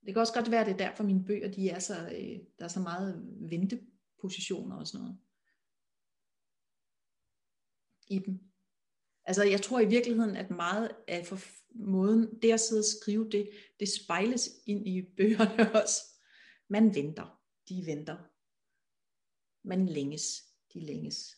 Det 0.06 0.14
kan 0.14 0.20
også 0.20 0.34
godt 0.34 0.50
være, 0.50 0.60
at 0.60 0.66
det 0.66 0.72
er 0.72 0.86
derfor 0.88 1.04
mine 1.04 1.24
bøger, 1.24 1.52
de 1.52 1.68
er 1.68 1.78
så, 1.78 1.94
øh, 1.94 2.38
der 2.58 2.64
er 2.64 2.68
så 2.68 2.80
meget 2.80 3.22
ventepositioner 3.50 4.76
og 4.76 4.86
sådan 4.86 5.04
noget. 5.04 5.18
I 8.08 8.18
dem. 8.18 8.40
Altså 9.24 9.44
jeg 9.44 9.62
tror 9.62 9.80
i 9.80 9.88
virkeligheden, 9.88 10.36
at 10.36 10.50
meget 10.50 10.96
af 11.08 11.26
for 11.26 11.38
måden, 11.74 12.42
det 12.42 12.52
at 12.52 12.60
sidde 12.60 12.80
og 12.80 13.00
skrive, 13.00 13.30
det, 13.30 13.50
det 13.80 13.88
spejles 13.88 14.50
ind 14.66 14.88
i 14.88 15.02
bøgerne 15.16 15.72
også. 15.82 16.00
Man 16.68 16.94
venter, 16.94 17.42
de 17.68 17.86
venter. 17.86 18.16
Man 19.68 19.88
længes, 19.88 20.24
de 20.74 20.80
længes. 20.80 21.35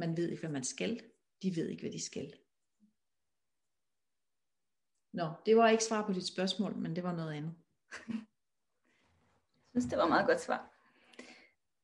Man 0.00 0.16
ved 0.16 0.28
ikke, 0.28 0.40
hvad 0.40 0.50
man 0.50 0.64
skal, 0.64 1.00
de 1.42 1.56
ved 1.56 1.68
ikke, 1.68 1.82
hvad 1.82 1.92
de 1.92 2.04
skal. 2.04 2.34
Nå, 5.12 5.32
det 5.46 5.56
var 5.56 5.68
ikke 5.68 5.84
svar 5.84 6.06
på 6.06 6.12
dit 6.12 6.26
spørgsmål, 6.26 6.76
men 6.76 6.96
det 6.96 7.04
var 7.04 7.16
noget 7.16 7.32
andet. 7.32 7.54
Jeg 9.74 9.82
synes, 9.82 9.90
det 9.90 9.98
var 9.98 10.08
meget 10.08 10.26
godt 10.26 10.40
svar. 10.40 10.76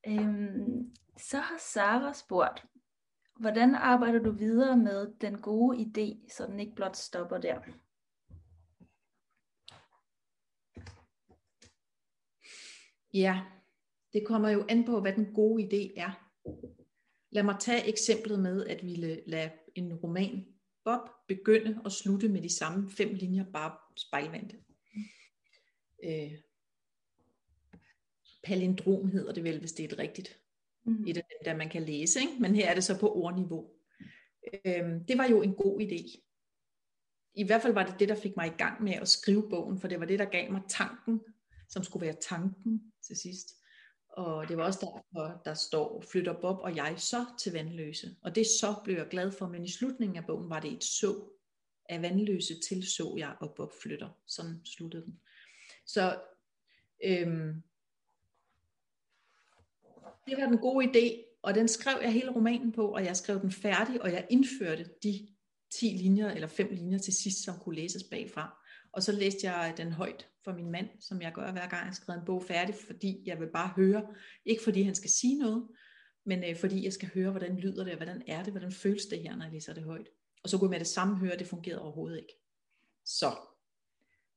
Øhm, 0.07 0.95
så 1.17 1.37
har 1.37 1.57
Sara 1.57 2.13
spurgt, 2.13 2.65
hvordan 3.39 3.75
arbejder 3.75 4.19
du 4.19 4.31
videre 4.31 4.77
med 4.77 5.13
den 5.21 5.41
gode 5.41 5.77
idé, 5.77 6.31
så 6.35 6.45
den 6.45 6.59
ikke 6.59 6.75
blot 6.75 6.95
stopper 6.95 7.37
der? 7.37 7.61
Ja, 13.13 13.45
det 14.13 14.27
kommer 14.27 14.49
jo 14.49 14.65
an 14.69 14.85
på, 14.85 15.01
hvad 15.01 15.13
den 15.13 15.33
gode 15.33 15.63
idé 15.63 16.01
er. 16.01 16.27
Lad 17.31 17.43
mig 17.43 17.55
tage 17.59 17.87
eksemplet 17.87 18.39
med, 18.39 18.65
at 18.65 18.85
vi 18.85 18.95
lader 19.25 19.49
en 19.75 19.93
roman 19.93 20.45
Bob 20.87 21.09
begynde 21.27 21.81
og 21.85 21.91
slutte 21.91 22.29
med 22.29 22.41
de 22.41 22.55
samme 22.55 22.91
fem 22.91 23.13
linjer, 23.13 23.45
bare 23.51 23.77
spejlvendte. 23.97 24.57
Øh, 26.03 26.31
palindrom 28.43 29.07
hedder 29.07 29.33
det 29.33 29.43
vel, 29.43 29.59
hvis 29.59 29.71
det 29.71 29.83
er 29.83 29.87
et 29.93 29.99
rigtigt. 29.99 30.39
Mm. 30.83 31.05
Et 31.07 31.17
af 31.17 31.23
dem, 31.23 31.37
der 31.45 31.57
man 31.57 31.69
kan 31.69 31.83
læse, 31.83 32.19
ikke? 32.19 32.33
men 32.39 32.55
her 32.55 32.69
er 32.69 32.73
det 32.73 32.83
så 32.83 32.99
på 32.99 33.15
ordniveau. 33.15 33.69
Øh, 34.65 35.07
det 35.07 35.17
var 35.17 35.27
jo 35.27 35.41
en 35.41 35.53
god 35.53 35.81
idé. 35.81 36.23
I 37.33 37.43
hvert 37.43 37.61
fald 37.61 37.73
var 37.73 37.85
det 37.85 37.99
det, 37.99 38.09
der 38.09 38.15
fik 38.15 38.35
mig 38.37 38.47
i 38.47 38.57
gang 38.57 38.83
med 38.83 38.93
at 38.93 39.07
skrive 39.07 39.49
bogen, 39.49 39.79
for 39.79 39.87
det 39.87 39.99
var 39.99 40.05
det, 40.05 40.19
der 40.19 40.25
gav 40.25 40.51
mig 40.51 40.61
tanken, 40.69 41.21
som 41.69 41.83
skulle 41.83 42.05
være 42.05 42.17
tanken 42.21 42.93
til 43.07 43.15
sidst. 43.15 43.47
Og 44.17 44.49
det 44.49 44.57
var 44.57 44.63
også 44.63 44.79
derfor, 44.79 45.41
der 45.45 45.53
står, 45.53 46.03
flytter 46.11 46.33
Bob 46.41 46.59
og 46.59 46.75
jeg 46.75 46.93
så 46.97 47.25
til 47.39 47.53
vandløse. 47.53 48.15
Og 48.21 48.35
det 48.35 48.45
så 48.59 48.75
blev 48.83 48.97
jeg 48.97 49.07
glad 49.07 49.31
for, 49.31 49.47
men 49.47 49.65
i 49.65 49.71
slutningen 49.71 50.17
af 50.17 50.25
bogen 50.25 50.49
var 50.49 50.59
det 50.59 50.73
et 50.73 50.83
så. 50.83 51.29
Af 51.89 52.01
vandløse 52.01 52.59
til 52.59 52.87
så 52.87 53.15
jeg, 53.17 53.35
og 53.39 53.53
Bob 53.55 53.71
flytter. 53.81 54.09
Sådan 54.25 54.61
sluttede 54.65 55.05
den. 55.05 55.19
Så 55.85 56.19
øhm, 57.03 57.63
det 60.27 60.37
var 60.37 60.45
den 60.45 60.57
gode 60.57 60.85
idé, 60.85 61.37
og 61.41 61.55
den 61.55 61.67
skrev 61.67 61.97
jeg 62.01 62.13
hele 62.13 62.31
romanen 62.31 62.71
på, 62.71 62.87
og 62.87 63.05
jeg 63.05 63.17
skrev 63.17 63.41
den 63.41 63.51
færdig, 63.51 64.01
og 64.01 64.11
jeg 64.11 64.27
indførte 64.29 64.89
de 65.03 65.27
10 65.71 65.85
linjer 65.85 66.31
eller 66.31 66.47
5 66.47 66.67
linjer 66.71 66.97
til 66.97 67.13
sidst, 67.13 67.43
som 67.43 67.59
kunne 67.59 67.75
læses 67.75 68.03
bagfra. 68.03 68.63
Og 68.91 69.03
så 69.03 69.11
læste 69.11 69.51
jeg 69.51 69.73
den 69.77 69.91
højt 69.91 70.29
for 70.47 70.53
min 70.53 70.71
mand, 70.71 70.89
som 70.99 71.21
jeg 71.21 71.33
gør 71.33 71.51
hver 71.51 71.67
gang 71.67 71.85
jeg 71.85 71.95
skriver 71.95 72.19
en 72.19 72.25
bog 72.25 72.43
færdig, 72.43 72.75
fordi 72.87 73.23
jeg 73.25 73.39
vil 73.39 73.47
bare 73.47 73.67
høre, 73.75 74.07
ikke 74.45 74.63
fordi 74.63 74.81
han 74.81 74.95
skal 74.95 75.09
sige 75.09 75.37
noget, 75.39 75.67
men 76.25 76.43
øh, 76.43 76.59
fordi 76.59 76.83
jeg 76.83 76.93
skal 76.93 77.09
høre, 77.13 77.31
hvordan 77.31 77.57
lyder 77.57 77.83
det, 77.83 77.93
og 77.93 77.97
hvordan 77.97 78.23
er 78.27 78.43
det, 78.43 78.53
hvordan 78.53 78.71
føles 78.71 79.05
det 79.05 79.19
her, 79.19 79.35
når 79.35 79.45
jeg 79.45 79.53
læser 79.53 79.73
det 79.73 79.83
højt. 79.83 80.09
Og 80.43 80.49
så 80.49 80.57
kunne 80.57 80.67
jeg 80.67 80.69
med 80.69 80.79
det 80.79 80.87
samme 80.87 81.17
høre, 81.17 81.33
at 81.33 81.39
det 81.39 81.47
fungerede 81.47 81.81
overhovedet 81.81 82.17
ikke. 82.17 82.33
Så, 83.05 83.35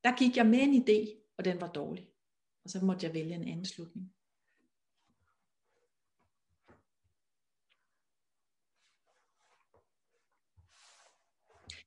der 0.04 0.16
gik 0.16 0.36
jeg 0.36 0.46
med 0.46 0.58
en 0.62 0.82
idé, 0.82 1.30
og 1.38 1.44
den 1.44 1.60
var 1.60 1.72
dårlig. 1.72 2.08
Og 2.64 2.70
så 2.70 2.84
måtte 2.84 3.06
jeg 3.06 3.14
vælge 3.14 3.34
en 3.34 3.48
anden 3.48 3.64
slutning. 3.64 4.14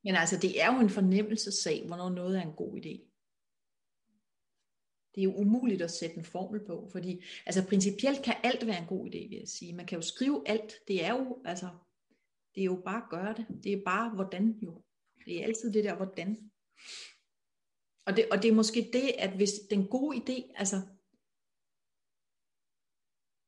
Men 0.03 0.15
altså, 0.15 0.37
det 0.37 0.61
er 0.61 0.73
jo 0.73 0.79
en 0.79 0.89
fornemmelsessag, 0.89 1.87
hvornår 1.87 2.09
noget 2.09 2.37
er 2.37 2.41
en 2.41 2.53
god 2.53 2.77
idé. 2.77 3.12
Det 5.15 5.21
er 5.21 5.23
jo 5.23 5.35
umuligt 5.35 5.81
at 5.81 5.91
sætte 5.91 6.17
en 6.17 6.25
formel 6.25 6.65
på, 6.65 6.89
fordi 6.91 7.23
altså 7.45 7.67
principielt 7.67 8.23
kan 8.23 8.35
alt 8.43 8.67
være 8.67 8.81
en 8.81 8.87
god 8.87 9.07
idé, 9.07 9.29
vil 9.29 9.37
jeg 9.39 9.47
sige. 9.47 9.73
Man 9.73 9.85
kan 9.85 9.97
jo 9.97 10.01
skrive 10.01 10.43
alt. 10.45 10.73
Det 10.87 11.05
er 11.05 11.13
jo, 11.13 11.41
altså, 11.45 11.69
det 12.55 12.61
er 12.61 12.65
jo 12.65 12.81
bare 12.85 13.03
at 13.03 13.09
gøre 13.09 13.33
det. 13.33 13.63
Det 13.63 13.73
er 13.73 13.83
bare 13.85 14.09
hvordan 14.09 14.59
jo. 14.61 14.83
Det 15.25 15.39
er 15.39 15.43
altid 15.43 15.73
det 15.73 15.83
der 15.83 15.95
hvordan. 15.95 16.51
Og 18.05 18.15
det, 18.17 18.25
og 18.31 18.41
det 18.41 18.49
er 18.49 18.55
måske 18.55 18.89
det, 18.93 19.11
at 19.17 19.35
hvis 19.35 19.51
den 19.69 19.87
gode 19.87 20.17
idé, 20.17 20.53
altså, 20.55 20.81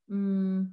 mm, 0.08 0.66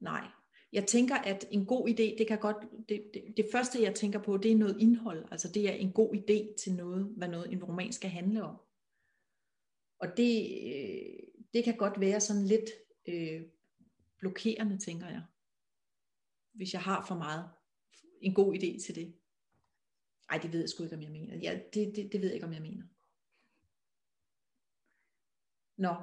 nej, 0.00 0.28
jeg 0.72 0.86
tænker, 0.86 1.14
at 1.14 1.44
en 1.50 1.66
god 1.66 1.88
idé, 1.88 2.18
det 2.18 2.26
kan 2.28 2.38
godt, 2.38 2.56
det, 2.88 3.10
det, 3.14 3.22
det 3.36 3.46
første 3.52 3.82
jeg 3.82 3.94
tænker 3.94 4.18
på, 4.22 4.36
det 4.36 4.52
er 4.52 4.56
noget 4.56 4.80
indhold, 4.80 5.24
altså 5.30 5.48
det 5.48 5.68
er 5.68 5.72
en 5.72 5.92
god 5.92 6.14
idé 6.14 6.54
til 6.62 6.74
noget, 6.74 7.04
hvad 7.16 7.28
noget 7.28 7.52
en 7.52 7.64
roman 7.64 7.92
skal 7.92 8.10
handle 8.10 8.42
om. 8.42 8.56
Og 10.00 10.16
det, 10.16 10.32
øh, 10.74 11.26
det 11.54 11.64
kan 11.64 11.76
godt 11.76 12.00
være 12.00 12.20
sådan 12.20 12.44
lidt 12.44 12.70
øh, 13.08 13.42
blokerende, 14.18 14.78
tænker 14.78 15.06
jeg, 15.06 15.22
hvis 16.52 16.72
jeg 16.72 16.82
har 16.82 17.04
for 17.06 17.14
meget 17.14 17.50
en 18.20 18.34
god 18.34 18.54
idé 18.54 18.84
til 18.86 18.94
det. 18.94 19.14
Ej, 20.30 20.38
det 20.38 20.52
ved 20.52 20.60
jeg 20.60 20.68
sgu 20.68 20.82
ikke, 20.82 20.96
om 20.96 21.02
jeg 21.02 21.10
mener. 21.10 21.36
Ja, 21.36 21.60
det, 21.74 21.92
det, 21.96 22.12
det 22.12 22.20
ved 22.20 22.28
jeg 22.28 22.34
ikke, 22.34 22.46
om 22.46 22.52
jeg 22.52 22.62
mener. 22.62 22.84
Nå, 25.76 25.94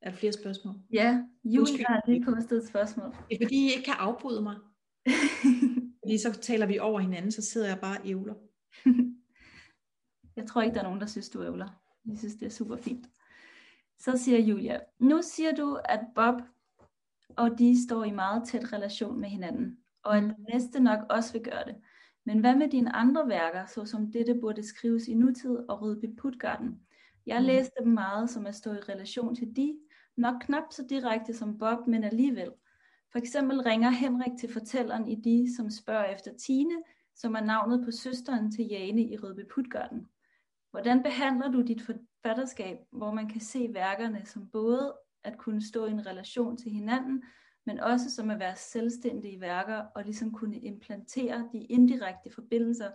er 0.00 0.10
der 0.10 0.16
flere 0.16 0.32
spørgsmål? 0.32 0.74
Ja, 0.92 1.24
Julie 1.44 1.84
har 1.86 2.02
lige 2.06 2.24
postet 2.24 2.58
et 2.62 2.68
spørgsmål. 2.68 3.14
Det 3.28 3.34
er 3.34 3.44
fordi, 3.44 3.66
I 3.66 3.70
ikke 3.70 3.84
kan 3.84 3.94
afbryde 3.98 4.42
mig. 4.42 4.56
fordi 6.02 6.18
så 6.18 6.38
taler 6.42 6.66
vi 6.66 6.78
over 6.78 7.00
hinanden, 7.00 7.32
så 7.32 7.42
sidder 7.42 7.68
jeg 7.68 7.80
bare 7.80 8.00
og 8.00 8.08
ævler. 8.08 8.34
jeg 10.36 10.46
tror 10.48 10.62
ikke, 10.62 10.74
der 10.74 10.80
er 10.80 10.84
nogen, 10.84 11.00
der 11.00 11.06
synes, 11.06 11.30
du 11.30 11.44
ævler. 11.44 11.68
Jeg 12.06 12.18
synes, 12.18 12.34
det 12.34 12.46
er 12.46 12.50
super 12.50 12.76
fint. 12.76 13.06
Så 14.00 14.16
siger 14.16 14.38
Julia, 14.38 14.80
nu 14.98 15.22
siger 15.22 15.52
du, 15.52 15.78
at 15.84 16.00
Bob 16.14 16.42
og 17.36 17.58
de 17.58 17.84
står 17.84 18.04
i 18.04 18.10
meget 18.10 18.48
tæt 18.48 18.72
relation 18.72 19.20
med 19.20 19.28
hinanden, 19.28 19.78
og 20.02 20.16
at 20.16 20.22
mm. 20.22 20.32
næste 20.52 20.80
nok 20.80 20.98
også 21.10 21.32
vil 21.32 21.42
gøre 21.42 21.64
det. 21.66 21.76
Men 22.24 22.38
hvad 22.38 22.56
med 22.56 22.68
dine 22.68 22.96
andre 22.96 23.28
værker, 23.28 23.66
såsom 23.66 24.12
dette 24.12 24.34
burde 24.34 24.62
skrives 24.62 25.08
i 25.08 25.14
nutid 25.14 25.56
og 25.68 25.82
Rødby 25.82 26.16
Putgarden? 26.18 26.80
Jeg 27.26 27.40
mm. 27.40 27.46
læste 27.46 27.72
dem 27.80 27.92
meget, 27.92 28.30
som 28.30 28.46
at 28.46 28.54
stå 28.54 28.72
i 28.72 28.80
relation 28.80 29.36
til 29.36 29.56
de, 29.56 29.78
nok 30.16 30.34
knap 30.40 30.64
så 30.70 30.86
direkte 30.90 31.34
som 31.34 31.58
Bob, 31.58 31.86
men 31.86 32.04
alligevel. 32.04 32.50
For 33.12 33.18
eksempel 33.18 33.60
ringer 33.60 33.90
Henrik 33.90 34.32
til 34.40 34.52
fortælleren 34.52 35.08
i 35.08 35.14
de, 35.14 35.56
som 35.56 35.70
spørger 35.70 36.04
efter 36.04 36.30
Tine, 36.34 36.74
som 37.14 37.34
er 37.34 37.40
navnet 37.40 37.84
på 37.84 37.90
søsteren 37.90 38.52
til 38.52 38.66
Jane 38.66 39.02
i 39.02 39.16
Rødby 39.16 39.48
Putgarden. 39.54 40.08
Hvordan 40.70 41.02
behandler 41.02 41.50
du 41.50 41.62
dit 41.62 41.82
forfatterskab, 41.82 42.78
hvor 42.90 43.12
man 43.12 43.28
kan 43.28 43.40
se 43.40 43.68
værkerne 43.72 44.26
som 44.26 44.50
både 44.50 44.96
at 45.24 45.38
kunne 45.38 45.62
stå 45.62 45.86
i 45.86 45.90
en 45.90 46.06
relation 46.06 46.56
til 46.56 46.70
hinanden, 46.70 47.24
men 47.66 47.80
også 47.80 48.10
som 48.10 48.30
at 48.30 48.38
være 48.38 48.56
selvstændige 48.56 49.40
værker 49.40 49.76
og 49.94 50.04
ligesom 50.04 50.32
kunne 50.32 50.58
implantere 50.58 51.48
de 51.52 51.64
indirekte 51.64 52.30
forbindelser, 52.30 52.90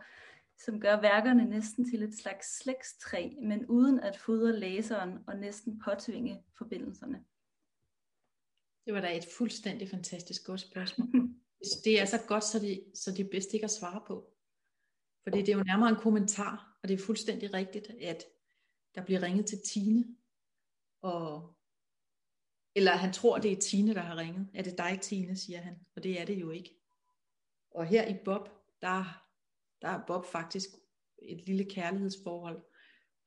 som 0.57 0.79
gør 0.79 1.01
værkerne 1.01 1.45
næsten 1.45 1.89
til 1.89 2.03
et 2.03 2.17
slags 2.17 2.57
slægtstræ, 2.57 3.29
men 3.41 3.65
uden 3.65 3.99
at 3.99 4.17
fodre 4.17 4.59
læseren 4.59 5.19
og 5.27 5.37
næsten 5.37 5.79
påtvinge 5.79 6.43
forbindelserne. 6.57 7.23
Det 8.85 8.93
var 8.93 9.01
da 9.01 9.17
et 9.17 9.27
fuldstændig 9.37 9.89
fantastisk 9.89 10.45
godt 10.45 10.59
spørgsmål. 10.59 11.07
Det 11.83 12.01
er 12.01 12.05
så 12.05 12.19
godt, 12.27 12.43
så 12.43 12.59
det, 12.59 12.83
så 12.93 13.11
det 13.11 13.19
er 13.25 13.29
bedst 13.31 13.53
ikke 13.53 13.63
at 13.63 13.71
svare 13.71 14.01
på. 14.07 14.31
Fordi 15.23 15.39
det 15.39 15.49
er 15.49 15.57
jo 15.57 15.63
nærmere 15.63 15.89
en 15.89 15.95
kommentar, 15.95 16.74
og 16.85 16.89
det 16.89 16.99
er 16.99 17.05
fuldstændig 17.05 17.53
rigtigt, 17.53 17.89
at 17.89 18.23
der 18.95 19.05
bliver 19.05 19.21
ringet 19.21 19.45
til 19.45 19.61
Tine, 19.65 20.05
og 21.01 21.55
eller 22.75 22.91
han 22.91 23.13
tror, 23.13 23.37
det 23.37 23.51
er 23.51 23.61
Tine, 23.61 23.93
der 23.93 24.01
har 24.01 24.17
ringet. 24.17 24.47
Er 24.53 24.63
det 24.63 24.77
dig, 24.77 24.99
Tine, 25.01 25.35
siger 25.37 25.61
han. 25.61 25.75
Og 25.95 26.03
det 26.03 26.21
er 26.21 26.25
det 26.25 26.41
jo 26.41 26.49
ikke. 26.51 26.75
Og 27.71 27.85
her 27.85 28.07
i 28.07 28.17
Bob, 28.25 28.49
der, 28.81 29.25
der 29.81 29.87
er 29.87 30.05
Bob 30.07 30.25
faktisk 30.25 30.69
et 31.21 31.45
lille 31.47 31.65
kærlighedsforhold 31.65 32.63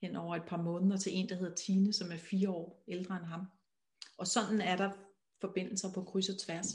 hen 0.01 0.17
over 0.17 0.37
et 0.37 0.49
par 0.49 0.63
måneder 0.63 0.97
til 0.97 1.13
en, 1.15 1.29
der 1.29 1.35
hedder 1.35 1.55
Tine, 1.55 1.93
som 1.93 2.13
er 2.13 2.17
fire 2.17 2.51
år 2.51 2.85
ældre 2.89 3.17
end 3.17 3.25
ham. 3.25 3.47
Og 4.17 4.27
sådan 4.27 4.61
er 4.61 4.77
der 4.77 4.93
forbindelser 5.41 5.93
på 5.93 6.05
kryds 6.05 6.29
og 6.29 6.39
tværs. 6.39 6.75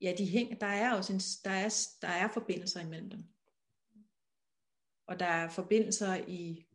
Ja, 0.00 0.14
de 0.18 0.26
hænger, 0.26 0.58
der 0.58 0.66
er 0.66 0.94
også 0.94 1.12
en, 1.12 1.20
der 1.44 1.58
er, 1.58 1.76
der 2.02 2.08
er 2.08 2.28
forbindelser 2.32 2.80
imellem 2.80 3.10
dem. 3.10 3.24
Og 5.08 5.18
der 5.18 5.26
er 5.26 5.48
forbindelser 5.48 6.14
i, 6.14 6.66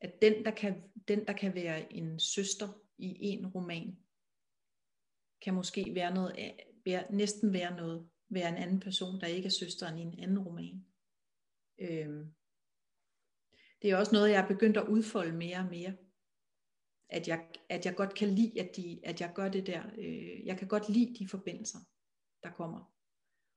at 0.00 0.22
den, 0.22 0.44
der 0.44 0.50
kan, 0.50 0.82
den, 1.08 1.26
der 1.26 1.32
kan 1.32 1.54
være 1.54 1.92
en 1.92 2.20
søster 2.20 2.68
i 2.98 3.16
en 3.20 3.46
roman, 3.46 3.98
kan 5.42 5.54
måske 5.54 5.94
være 5.94 6.14
noget, 6.14 6.54
være, 6.84 7.12
næsten 7.12 7.52
være 7.52 7.76
noget, 7.76 8.08
være 8.28 8.48
en 8.48 8.54
anden 8.54 8.80
person, 8.80 9.20
der 9.20 9.26
ikke 9.26 9.46
er 9.46 9.50
søsteren 9.50 9.98
i 9.98 10.02
en 10.02 10.18
anden 10.18 10.38
roman. 10.38 10.86
Øhm. 11.78 12.34
Det 13.82 13.90
er 13.90 13.96
også 13.96 14.12
noget, 14.12 14.30
jeg 14.30 14.42
er 14.42 14.48
begyndt 14.48 14.76
at 14.76 14.88
udfolde 14.88 15.32
mere 15.32 15.58
og 15.58 15.70
mere. 15.70 15.96
At 17.08 17.28
jeg, 17.28 17.48
at 17.68 17.86
jeg 17.86 17.96
godt 17.96 18.14
kan 18.14 18.28
lide, 18.28 18.60
at, 18.60 18.76
de, 18.76 19.00
at 19.02 19.20
jeg 19.20 19.32
gør 19.34 19.48
det 19.48 19.66
der. 19.66 19.82
Øh, 19.98 20.46
jeg 20.46 20.58
kan 20.58 20.68
godt 20.68 20.88
lide 20.88 21.14
de 21.18 21.28
forbindelser, 21.28 21.78
der 22.42 22.50
kommer. 22.50 22.94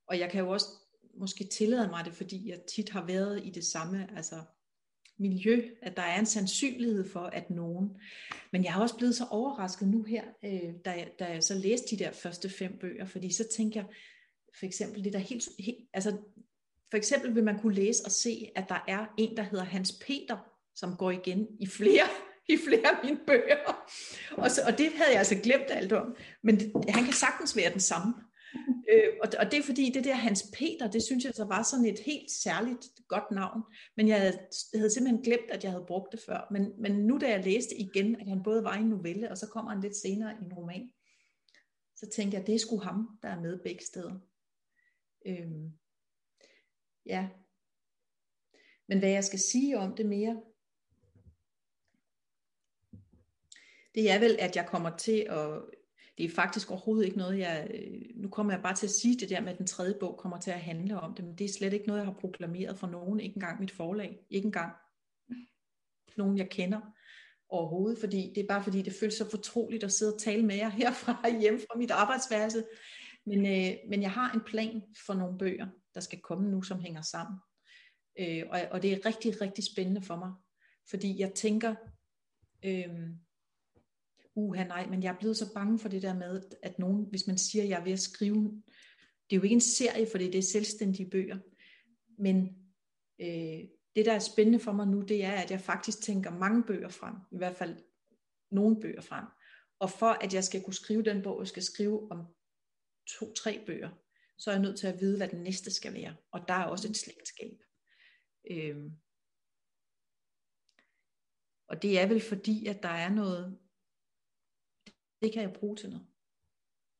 Og 0.06 0.18
jeg 0.18 0.30
kan 0.30 0.44
jo 0.44 0.50
også 0.50 0.87
måske 1.20 1.44
tillade 1.44 1.88
mig 1.88 2.04
det, 2.04 2.14
fordi 2.14 2.50
jeg 2.50 2.58
tit 2.74 2.90
har 2.90 3.06
været 3.06 3.40
i 3.44 3.50
det 3.50 3.64
samme, 3.64 4.08
altså 4.16 4.42
miljø, 5.18 5.62
at 5.82 5.96
der 5.96 6.02
er 6.02 6.18
en 6.18 6.26
sandsynlighed 6.26 7.10
for, 7.10 7.20
at 7.20 7.50
nogen... 7.50 7.90
Men 8.52 8.64
jeg 8.64 8.72
har 8.72 8.82
også 8.82 8.96
blevet 8.96 9.14
så 9.14 9.26
overrasket 9.30 9.88
nu 9.88 10.02
her, 10.02 10.24
øh, 10.44 10.74
da, 10.84 10.90
jeg, 10.90 11.10
da 11.18 11.24
jeg 11.24 11.42
så 11.42 11.54
læste 11.54 11.96
de 11.96 12.04
der 12.04 12.12
første 12.12 12.48
fem 12.48 12.78
bøger, 12.80 13.04
fordi 13.04 13.32
så 13.32 13.44
tænker 13.56 13.80
jeg, 13.80 13.88
for 14.58 14.66
eksempel 14.66 15.04
det 15.04 15.12
der 15.12 15.18
helt, 15.18 15.48
helt... 15.58 15.78
Altså, 15.92 16.16
for 16.90 16.96
eksempel 16.96 17.34
vil 17.34 17.44
man 17.44 17.58
kunne 17.58 17.74
læse 17.74 18.04
og 18.04 18.10
se, 18.10 18.48
at 18.56 18.64
der 18.68 18.84
er 18.88 19.06
en, 19.18 19.36
der 19.36 19.42
hedder 19.42 19.64
Hans 19.64 19.92
Peter, 20.06 20.38
som 20.74 20.96
går 20.96 21.10
igen 21.10 21.46
i 21.60 21.66
flere 21.66 22.08
i 22.48 22.56
flere 22.68 22.96
af 22.96 23.04
mine 23.04 23.18
bøger. 23.26 23.86
Og, 24.36 24.50
så, 24.50 24.62
og 24.66 24.78
det 24.78 24.92
havde 24.92 25.10
jeg 25.10 25.18
altså 25.18 25.34
glemt 25.42 25.70
alt 25.70 25.92
om. 25.92 26.16
Men 26.42 26.58
det, 26.58 26.72
han 26.88 27.04
kan 27.04 27.12
sagtens 27.12 27.56
være 27.56 27.72
den 27.72 27.80
samme. 27.80 28.14
Øh, 28.92 29.12
og, 29.22 29.28
og 29.38 29.50
det 29.50 29.58
er 29.58 29.62
fordi, 29.62 29.90
det 29.94 30.04
der 30.04 30.14
Hans 30.14 30.44
Peter, 30.58 30.90
det 30.90 31.02
synes 31.02 31.24
jeg 31.24 31.34
så 31.34 31.44
var 31.44 31.62
sådan 31.62 31.86
et 31.86 31.98
helt 31.98 32.30
særligt 32.30 32.86
godt 33.08 33.30
navn. 33.30 33.62
Men 33.96 34.08
jeg 34.08 34.20
havde, 34.20 34.38
jeg 34.72 34.80
havde 34.80 34.90
simpelthen 34.90 35.22
glemt, 35.22 35.50
at 35.50 35.64
jeg 35.64 35.72
havde 35.72 35.84
brugt 35.86 36.12
det 36.12 36.20
før. 36.26 36.48
Men, 36.50 36.72
men 36.78 36.92
nu 36.92 37.18
da 37.18 37.28
jeg 37.30 37.44
læste 37.44 37.76
igen, 37.76 38.20
at 38.20 38.28
han 38.28 38.42
både 38.42 38.64
var 38.64 38.76
i 38.76 38.80
en 38.80 38.88
novelle, 38.88 39.30
og 39.30 39.38
så 39.38 39.46
kommer 39.46 39.70
han 39.70 39.80
lidt 39.80 39.96
senere 39.96 40.32
i 40.32 40.44
en 40.44 40.52
roman, 40.52 40.90
så 41.96 42.10
tænkte 42.10 42.34
jeg, 42.34 42.40
at 42.40 42.46
det 42.46 42.54
er 42.54 42.58
sgu 42.58 42.78
ham, 42.78 43.18
der 43.22 43.28
er 43.28 43.40
med 43.40 43.58
begge 43.58 43.84
steder. 43.84 44.20
Øhm, 45.26 45.72
ja. 47.06 47.28
Men 48.88 48.98
hvad 48.98 49.10
jeg 49.10 49.24
skal 49.24 49.38
sige 49.38 49.78
om 49.78 49.96
det 49.96 50.06
mere, 50.06 50.42
det 53.94 54.10
er 54.10 54.18
vel, 54.18 54.36
at 54.40 54.56
jeg 54.56 54.66
kommer 54.66 54.96
til 54.96 55.26
at 55.30 55.62
det 56.18 56.24
er 56.24 56.30
faktisk 56.30 56.70
overhovedet 56.70 57.06
ikke 57.06 57.18
noget, 57.18 57.38
jeg, 57.38 57.70
øh, 57.74 58.00
nu 58.14 58.28
kommer 58.28 58.52
jeg 58.52 58.62
bare 58.62 58.74
til 58.74 58.86
at 58.86 58.92
sige 58.92 59.20
det 59.20 59.30
der 59.30 59.40
med, 59.40 59.52
at 59.52 59.58
den 59.58 59.66
tredje 59.66 59.94
bog 60.00 60.18
kommer 60.18 60.40
til 60.40 60.50
at 60.50 60.60
handle 60.60 61.00
om 61.00 61.14
det, 61.14 61.24
men 61.24 61.34
det 61.34 61.44
er 61.44 61.52
slet 61.58 61.72
ikke 61.72 61.86
noget, 61.86 62.00
jeg 62.00 62.06
har 62.06 62.20
proklameret 62.20 62.78
for 62.78 62.86
nogen, 62.86 63.20
ikke 63.20 63.36
engang 63.36 63.60
mit 63.60 63.70
forlag, 63.70 64.18
ikke 64.30 64.46
engang 64.46 64.72
nogen, 66.16 66.38
jeg 66.38 66.50
kender 66.50 66.80
overhovedet, 67.48 67.98
fordi 67.98 68.32
det 68.34 68.42
er 68.42 68.46
bare 68.48 68.62
fordi, 68.62 68.82
det 68.82 68.94
føles 69.00 69.14
så 69.14 69.30
fortroligt 69.30 69.84
at 69.84 69.92
sidde 69.92 70.14
og 70.14 70.20
tale 70.20 70.46
med 70.46 70.56
jer 70.56 70.68
herfra 70.80 71.38
hjem 71.40 71.58
fra 71.58 71.78
mit 71.78 71.90
arbejdsværelse. 71.90 72.64
Men, 73.26 73.46
øh, 73.46 73.76
men 73.88 74.02
jeg 74.02 74.10
har 74.10 74.32
en 74.32 74.40
plan 74.46 74.82
for 75.06 75.14
nogle 75.14 75.38
bøger, 75.38 75.66
der 75.94 76.00
skal 76.00 76.20
komme 76.20 76.50
nu, 76.50 76.62
som 76.62 76.80
hænger 76.80 77.02
sammen. 77.02 77.38
Øh, 78.18 78.42
og, 78.50 78.60
og 78.70 78.82
det 78.82 78.92
er 78.92 79.06
rigtig, 79.06 79.40
rigtig 79.40 79.64
spændende 79.64 80.02
for 80.02 80.16
mig, 80.16 80.32
fordi 80.90 81.20
jeg 81.20 81.32
tænker, 81.34 81.74
øh, 82.64 83.08
uha 84.38 84.64
nej, 84.64 84.86
men 84.86 85.02
jeg 85.02 85.14
er 85.14 85.18
blevet 85.18 85.36
så 85.36 85.54
bange 85.54 85.78
for 85.78 85.88
det 85.88 86.02
der 86.02 86.14
med, 86.14 86.42
at 86.62 86.78
nogen, 86.78 87.06
hvis 87.10 87.26
man 87.26 87.38
siger, 87.38 87.62
at 87.62 87.68
jeg 87.68 87.80
er 87.80 87.84
ved 87.84 87.92
at 87.92 88.00
skrive, 88.00 88.62
det 89.30 89.36
er 89.36 89.40
jo 89.40 89.42
ikke 89.42 89.54
en 89.54 89.60
serie, 89.60 90.06
for 90.10 90.18
det 90.18 90.34
er 90.34 90.42
selvstændige 90.42 91.10
bøger, 91.10 91.38
men 92.18 92.36
øh, 93.20 93.68
det 93.96 94.06
der 94.06 94.12
er 94.12 94.18
spændende 94.18 94.60
for 94.60 94.72
mig 94.72 94.86
nu, 94.86 95.00
det 95.02 95.24
er, 95.24 95.32
at 95.32 95.50
jeg 95.50 95.60
faktisk 95.60 96.02
tænker 96.02 96.30
mange 96.30 96.62
bøger 96.62 96.88
frem, 96.88 97.14
i 97.32 97.36
hvert 97.36 97.56
fald 97.56 97.76
nogle 98.50 98.80
bøger 98.80 99.00
frem, 99.00 99.24
og 99.78 99.90
for 99.90 100.10
at 100.10 100.34
jeg 100.34 100.44
skal 100.44 100.62
kunne 100.62 100.74
skrive 100.74 101.02
den 101.02 101.22
bog, 101.22 101.40
jeg 101.40 101.48
skal 101.48 101.62
skrive 101.62 102.10
om 102.10 102.26
to-tre 103.18 103.62
bøger, 103.66 103.90
så 104.38 104.50
er 104.50 104.54
jeg 104.54 104.62
nødt 104.62 104.78
til 104.78 104.86
at 104.86 105.00
vide, 105.00 105.16
hvad 105.16 105.28
den 105.28 105.42
næste 105.42 105.70
skal 105.70 105.94
være, 105.94 106.16
og 106.32 106.48
der 106.48 106.54
er 106.54 106.64
også 106.64 106.88
et 106.88 106.96
slægtskab. 106.96 107.62
Øh, 108.50 108.76
og 111.68 111.82
det 111.82 112.00
er 112.00 112.06
vel 112.06 112.20
fordi, 112.20 112.66
at 112.66 112.82
der 112.82 112.88
er 112.88 113.08
noget, 113.08 113.58
det 115.22 115.32
kan 115.32 115.42
jeg 115.42 115.52
bruge 115.52 115.76
til 115.76 115.90
noget. 115.90 116.06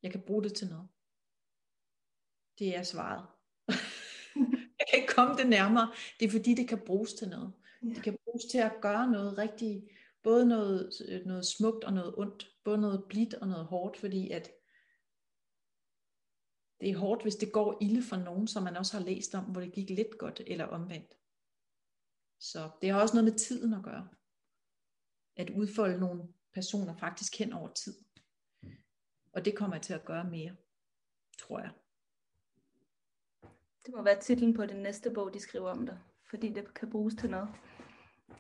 Jeg 0.03 0.11
kan 0.13 0.23
bruge 0.27 0.43
det 0.43 0.55
til 0.55 0.69
noget. 0.69 0.89
Det 2.59 2.77
er 2.77 2.83
svaret. 2.83 3.27
jeg 4.79 4.87
kan 4.91 5.01
ikke 5.01 5.15
komme 5.15 5.37
det 5.37 5.49
nærmere. 5.49 5.93
Det 6.21 6.27
er 6.27 6.31
fordi, 6.31 6.55
det 6.55 6.69
kan 6.69 6.85
bruges 6.87 7.15
til 7.15 7.29
noget. 7.29 7.53
Ja. 7.83 7.89
Det 7.89 8.03
kan 8.03 8.19
bruges 8.25 8.45
til 8.45 8.59
at 8.59 8.73
gøre 8.83 9.11
noget 9.11 9.39
rigtig, 9.39 9.91
både 10.23 10.49
noget, 10.49 10.91
noget 11.27 11.47
smukt 11.47 11.85
og 11.85 11.93
noget 11.93 12.15
ondt. 12.19 12.55
Både 12.65 12.79
noget 12.79 13.05
blidt 13.09 13.35
og 13.35 13.49
noget 13.49 13.67
hårdt, 13.67 13.97
fordi 13.97 14.31
at 14.31 14.51
det 16.81 16.91
er 16.91 16.97
hårdt, 16.97 17.23
hvis 17.23 17.37
det 17.37 17.53
går 17.53 17.79
ilde 17.81 18.03
for 18.03 18.17
nogen, 18.17 18.47
som 18.47 18.63
man 18.63 18.77
også 18.77 18.99
har 18.99 19.05
læst 19.05 19.35
om, 19.35 19.45
hvor 19.45 19.61
det 19.61 19.73
gik 19.73 19.91
lidt 19.91 20.19
godt 20.19 20.41
eller 20.47 20.65
omvendt. 20.65 21.15
Så 22.41 22.71
det 22.83 22.91
har 22.91 23.01
også 23.01 23.15
noget 23.15 23.31
med 23.33 23.39
tiden 23.39 23.75
at 23.75 23.83
gøre. 23.83 24.09
At 25.37 25.51
udfolde 25.51 26.01
nogle 26.01 26.23
personer 26.55 26.97
faktisk 26.97 27.39
hen 27.39 27.53
over 27.53 27.73
tid. 27.73 27.95
Og 29.39 29.45
det 29.45 29.57
kommer 29.57 29.77
jeg 29.77 29.83
til 29.83 29.95
at 29.95 30.05
gøre 30.05 30.25
mere, 30.25 30.57
tror 31.39 31.59
jeg. 31.59 31.71
Det 33.87 33.95
må 33.97 34.03
være 34.03 34.21
titlen 34.21 34.55
på 34.55 34.67
den 34.67 34.77
næste 34.77 35.11
bog, 35.11 35.35
de 35.35 35.41
skriver 35.41 35.71
om 35.71 35.87
dig, 35.87 35.99
fordi 36.31 36.49
det 36.49 36.75
kan 36.75 36.91
bruges 36.91 37.15
til 37.15 37.31
noget. 37.31 37.49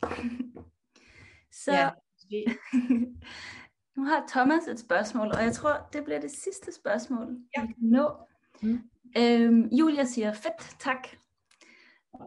Så 1.64 1.72
ja, 1.72 1.90
nu 3.96 4.04
har 4.04 4.24
Thomas 4.28 4.68
et 4.68 4.80
spørgsmål, 4.80 5.26
og 5.26 5.42
jeg 5.42 5.52
tror, 5.52 5.88
det 5.92 6.04
bliver 6.04 6.20
det 6.20 6.30
sidste 6.30 6.72
spørgsmål, 6.72 7.38
ja. 7.56 7.66
vi 7.66 7.72
kan 7.72 7.76
nå. 7.78 8.16
Mm. 8.62 8.90
Øhm, 9.18 9.68
Julia 9.68 10.04
siger, 10.04 10.32
fedt, 10.32 10.80
tak. 10.80 11.08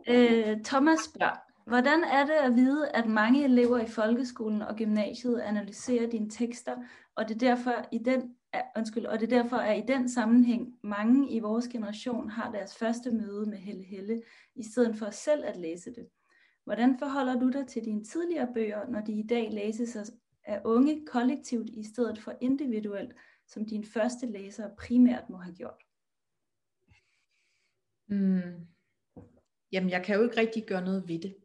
Øh, 0.07 0.63
Thomas 0.63 0.99
spørger, 0.99 1.50
hvordan 1.67 2.03
er 2.03 2.25
det 2.25 2.33
at 2.33 2.55
vide, 2.55 2.89
at 2.89 3.05
mange 3.09 3.43
elever 3.43 3.79
i 3.79 3.87
folkeskolen 3.87 4.61
og 4.61 4.75
gymnasiet 4.75 5.39
analyserer 5.39 6.09
dine 6.09 6.29
tekster, 6.29 6.75
og 7.15 7.29
det 7.29 7.39
derfor 7.41 7.87
i 7.91 7.97
den 7.97 8.35
undskyld, 8.77 9.05
og 9.05 9.19
det 9.19 9.29
derfor 9.29 9.55
er 9.55 9.73
i 9.73 9.83
den 9.87 10.09
sammenhæng, 10.09 10.79
mange 10.83 11.31
i 11.31 11.39
vores 11.39 11.67
generation 11.67 12.29
har 12.29 12.51
deres 12.51 12.77
første 12.77 13.11
møde 13.11 13.45
med 13.45 13.57
Helle 13.57 13.83
Helle, 13.83 14.21
i 14.55 14.63
stedet 14.63 14.95
for 14.95 15.09
selv 15.09 15.45
at 15.45 15.57
læse 15.57 15.89
det. 15.89 16.07
Hvordan 16.63 16.99
forholder 16.99 17.39
du 17.39 17.49
dig 17.49 17.67
til 17.67 17.85
dine 17.85 18.03
tidligere 18.03 18.53
bøger, 18.53 18.87
når 18.87 19.01
de 19.01 19.13
i 19.13 19.27
dag 19.27 19.51
læses 19.51 20.11
af 20.43 20.61
unge 20.65 21.05
kollektivt 21.05 21.69
i 21.69 21.83
stedet 21.83 22.19
for 22.19 22.33
individuelt, 22.41 23.13
som 23.47 23.65
dine 23.65 23.85
første 23.85 24.25
læsere 24.25 24.71
primært 24.77 25.29
må 25.29 25.37
have 25.37 25.55
gjort? 25.55 25.83
Mm. 28.07 28.67
Jamen, 29.71 29.89
jeg 29.89 30.03
kan 30.03 30.15
jo 30.15 30.23
ikke 30.23 30.37
rigtig 30.37 30.65
gøre 30.65 30.85
noget 30.85 31.07
ved 31.07 31.19
det. 31.19 31.35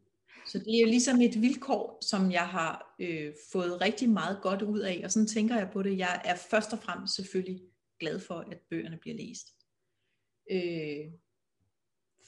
Så 0.46 0.58
det 0.58 0.76
er 0.76 0.80
jo 0.80 0.86
ligesom 0.86 1.20
et 1.20 1.42
vilkår, 1.42 1.98
som 2.00 2.32
jeg 2.32 2.48
har 2.48 2.94
øh, 2.98 3.34
fået 3.52 3.80
rigtig 3.80 4.10
meget 4.10 4.38
godt 4.42 4.62
ud 4.62 4.80
af, 4.80 5.00
og 5.04 5.10
sådan 5.10 5.26
tænker 5.26 5.56
jeg 5.56 5.70
på 5.72 5.82
det. 5.82 5.98
Jeg 5.98 6.22
er 6.24 6.36
først 6.50 6.72
og 6.72 6.78
fremmest 6.78 7.14
selvfølgelig 7.14 7.62
glad 8.00 8.20
for, 8.20 8.34
at 8.34 8.58
bøgerne 8.70 8.96
bliver 8.96 9.16
læst. 9.16 9.46
Øh, 10.50 11.12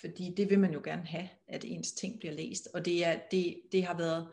fordi 0.01 0.35
det 0.37 0.51
vil 0.51 0.59
man 0.59 0.73
jo 0.73 0.81
gerne 0.85 1.07
have, 1.07 1.29
at 1.49 1.65
ens 1.65 1.93
ting 1.93 2.19
bliver 2.19 2.35
læst. 2.35 2.69
Og 2.75 2.85
det, 2.85 3.07
er, 3.07 3.19
det, 3.31 3.61
det 3.73 3.85
har 3.85 3.97
været 3.97 4.29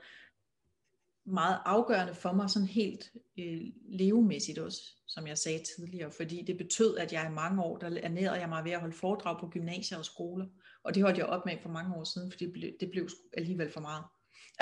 meget 1.26 1.60
afgørende 1.66 2.16
for 2.16 2.32
mig, 2.32 2.50
sådan 2.50 2.68
helt 2.68 3.12
øh, 3.40 3.62
levemæssigt 3.90 4.60
også, 4.60 4.82
som 5.08 5.28
jeg 5.28 5.38
sagde 5.38 5.64
tidligere, 5.64 6.12
fordi 6.12 6.42
det 6.42 6.58
betød, 6.58 6.98
at 6.98 7.14
jeg 7.14 7.28
i 7.30 7.34
mange 7.34 7.64
år, 7.64 7.78
der 7.78 8.00
ernærede 8.04 8.40
jeg 8.40 8.50
mig 8.50 8.64
ved 8.66 8.72
at 8.72 8.80
holde 8.80 8.96
foredrag 8.96 9.40
på 9.40 9.48
gymnasier 9.48 9.98
og 9.98 10.06
skoler, 10.06 10.46
og 10.86 10.96
det 10.96 11.04
holdt 11.04 11.18
jeg 11.18 11.26
op 11.26 11.46
med 11.46 11.58
for 11.62 11.70
mange 11.70 11.96
år 11.96 12.04
siden, 12.04 12.32
fordi 12.32 12.46
det 12.46 12.54
blev, 12.54 12.72
det 12.80 12.92
blev 12.92 13.10
alligevel 13.34 13.72
for 13.72 13.82
meget. 13.82 14.04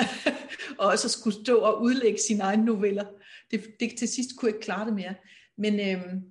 og 0.80 1.00
så 1.00 1.10
skulle 1.10 1.44
stå 1.44 1.60
og 1.60 1.82
udlægge 1.82 2.20
sine 2.20 2.44
egne 2.44 2.66
noveller. 2.66 3.06
Det, 3.52 3.76
det, 3.80 3.98
til 3.98 4.08
sidst 4.08 4.30
kunne 4.38 4.50
jeg 4.50 4.56
ikke 4.56 4.66
klare 4.66 4.86
det 4.86 4.94
mere. 4.94 5.16
Men 5.56 5.80
øhm, 5.80 6.22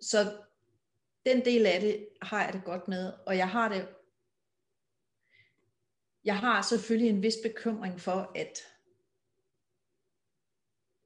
så 0.00 0.32
den 1.26 1.44
del 1.44 1.66
af 1.66 1.80
det 1.80 2.08
har 2.22 2.44
jeg 2.44 2.52
det 2.52 2.64
godt 2.64 2.88
med, 2.88 3.12
og 3.26 3.36
jeg 3.36 3.48
har 3.48 3.68
det 3.68 3.88
jeg 6.24 6.38
har 6.38 6.62
selvfølgelig 6.62 7.08
en 7.08 7.22
vis 7.22 7.36
bekymring 7.42 8.00
for, 8.00 8.32
at, 8.34 8.58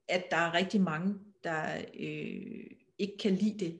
at 0.07 0.25
der 0.31 0.37
er 0.37 0.53
rigtig 0.53 0.81
mange, 0.81 1.19
der 1.43 1.77
øh, 1.93 2.71
ikke 2.97 3.17
kan 3.19 3.35
lide 3.35 3.65
det, 3.65 3.79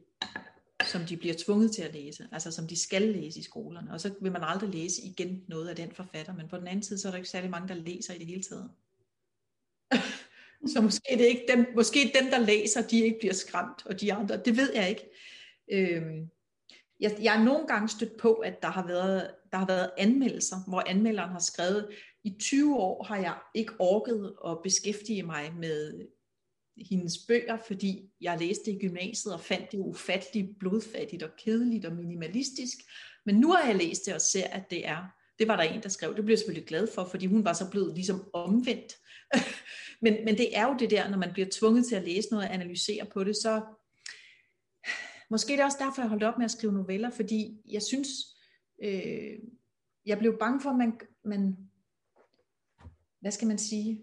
som 0.93 1.05
de 1.05 1.17
bliver 1.17 1.35
tvunget 1.37 1.71
til 1.71 1.81
at 1.81 1.93
læse, 1.93 2.27
altså 2.31 2.51
som 2.51 2.67
de 2.67 2.81
skal 2.81 3.01
læse 3.01 3.39
i 3.39 3.43
skolerne. 3.43 3.91
Og 3.91 4.01
så 4.01 4.13
vil 4.21 4.31
man 4.31 4.43
aldrig 4.43 4.69
læse 4.69 5.01
igen 5.01 5.43
noget 5.47 5.67
af 5.67 5.75
den 5.75 5.91
forfatter, 5.91 6.33
men 6.33 6.47
på 6.47 6.57
den 6.57 6.67
anden 6.67 6.83
side, 6.83 6.99
så 6.99 7.07
er 7.07 7.11
der 7.11 7.17
ikke 7.17 7.29
særlig 7.29 7.49
mange, 7.49 7.67
der 7.67 7.73
læser 7.73 8.13
i 8.13 8.17
det 8.17 8.27
hele 8.27 8.43
taget. 8.43 8.69
så 10.73 10.81
måske 10.81 11.01
det 11.11 11.21
er 11.21 11.29
ikke 11.29 11.45
dem, 11.55 11.65
måske 11.75 12.11
dem, 12.21 12.31
der 12.31 12.39
læser, 12.39 12.87
de 12.87 12.99
ikke 12.99 13.17
bliver 13.19 13.33
skræmt, 13.33 13.85
og 13.85 14.01
de 14.01 14.13
andre, 14.13 14.37
det 14.37 14.57
ved 14.57 14.73
jeg 14.73 14.89
ikke. 14.89 15.09
Øhm, 15.71 16.29
jeg, 16.99 17.17
jeg 17.21 17.39
er 17.39 17.43
nogle 17.43 17.67
gange 17.67 17.89
stødt 17.89 18.17
på, 18.17 18.33
at 18.33 18.61
der 18.61 18.67
har 18.67 18.87
været, 18.87 19.31
der 19.51 19.57
har 19.57 19.65
været 19.65 19.91
anmeldelser, 19.97 20.57
hvor 20.67 20.83
anmelderen 20.87 21.29
har 21.29 21.39
skrevet, 21.39 21.87
i 22.23 22.35
20 22.39 22.77
år 22.77 23.03
har 23.03 23.17
jeg 23.17 23.35
ikke 23.53 23.73
orket 23.79 24.33
at 24.47 24.57
beskæftige 24.63 25.23
mig 25.23 25.53
med 25.59 26.07
hendes 26.77 27.17
bøger, 27.27 27.57
fordi 27.67 28.09
jeg 28.21 28.39
læste 28.39 28.71
i 28.71 28.79
gymnasiet 28.79 29.33
og 29.33 29.41
fandt 29.41 29.71
det 29.71 29.79
ufatteligt 29.79 30.59
blodfattigt 30.59 31.23
og 31.23 31.29
kedeligt 31.37 31.85
og 31.85 31.95
minimalistisk. 31.95 32.77
Men 33.25 33.35
nu 33.35 33.51
har 33.51 33.67
jeg 33.67 33.75
læst 33.75 34.05
det 34.05 34.13
og 34.13 34.21
ser, 34.21 34.47
at 34.47 34.69
det 34.69 34.87
er, 34.87 35.05
det 35.39 35.47
var 35.47 35.55
der 35.55 35.63
en, 35.63 35.83
der 35.83 35.89
skrev, 35.89 36.15
det 36.15 36.25
blev 36.25 36.33
jeg 36.33 36.39
selvfølgelig 36.39 36.67
glad 36.67 36.87
for, 36.95 37.05
fordi 37.05 37.25
hun 37.25 37.45
var 37.45 37.53
så 37.53 37.69
blevet 37.71 37.93
ligesom 37.93 38.29
omvendt. 38.33 38.93
men, 40.03 40.25
men 40.25 40.37
det 40.37 40.57
er 40.57 40.67
jo 40.67 40.75
det 40.79 40.89
der, 40.89 41.09
når 41.09 41.17
man 41.17 41.33
bliver 41.33 41.47
tvunget 41.51 41.85
til 41.85 41.95
at 41.95 42.03
læse 42.03 42.29
noget 42.31 42.47
og 42.47 42.53
analysere 42.53 43.05
på 43.05 43.23
det, 43.23 43.35
så 43.35 43.61
måske 45.29 45.53
det 45.53 45.59
er 45.59 45.65
også 45.65 45.77
derfor, 45.79 46.01
jeg 46.01 46.09
holdt 46.09 46.23
op 46.23 46.37
med 46.37 46.45
at 46.45 46.51
skrive 46.51 46.73
noveller, 46.73 47.09
fordi 47.09 47.61
jeg 47.69 47.81
synes, 47.81 48.09
øh, 48.83 49.39
jeg 50.05 50.17
blev 50.19 50.37
bange 50.39 50.61
for, 50.61 50.69
at 50.69 50.77
man, 50.77 50.99
man, 51.25 51.57
hvad 53.19 53.31
skal 53.31 53.47
man 53.47 53.57
sige, 53.57 54.01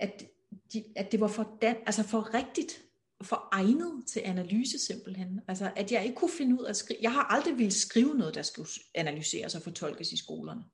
at 0.00 0.28
de, 0.72 0.84
at 0.96 1.12
det 1.12 1.20
var 1.20 1.28
for, 1.28 1.58
dan, 1.62 1.76
altså 1.86 2.02
for 2.02 2.34
rigtigt, 2.34 2.82
for 3.22 3.48
egnet 3.52 4.04
til 4.06 4.20
analyse 4.24 4.78
simpelthen. 4.78 5.40
Altså 5.48 5.72
at 5.76 5.92
jeg 5.92 6.04
ikke 6.04 6.16
kunne 6.16 6.30
finde 6.30 6.60
ud 6.60 6.64
af 6.64 6.70
at 6.70 6.76
skrive. 6.76 6.98
Jeg 7.02 7.12
har 7.12 7.22
aldrig 7.22 7.58
ville 7.58 7.72
skrive 7.72 8.14
noget, 8.14 8.34
der 8.34 8.42
skulle 8.42 8.68
analyseres 8.94 9.54
og 9.54 9.62
fortolkes 9.62 10.12
i 10.12 10.16
skolerne. 10.16 10.64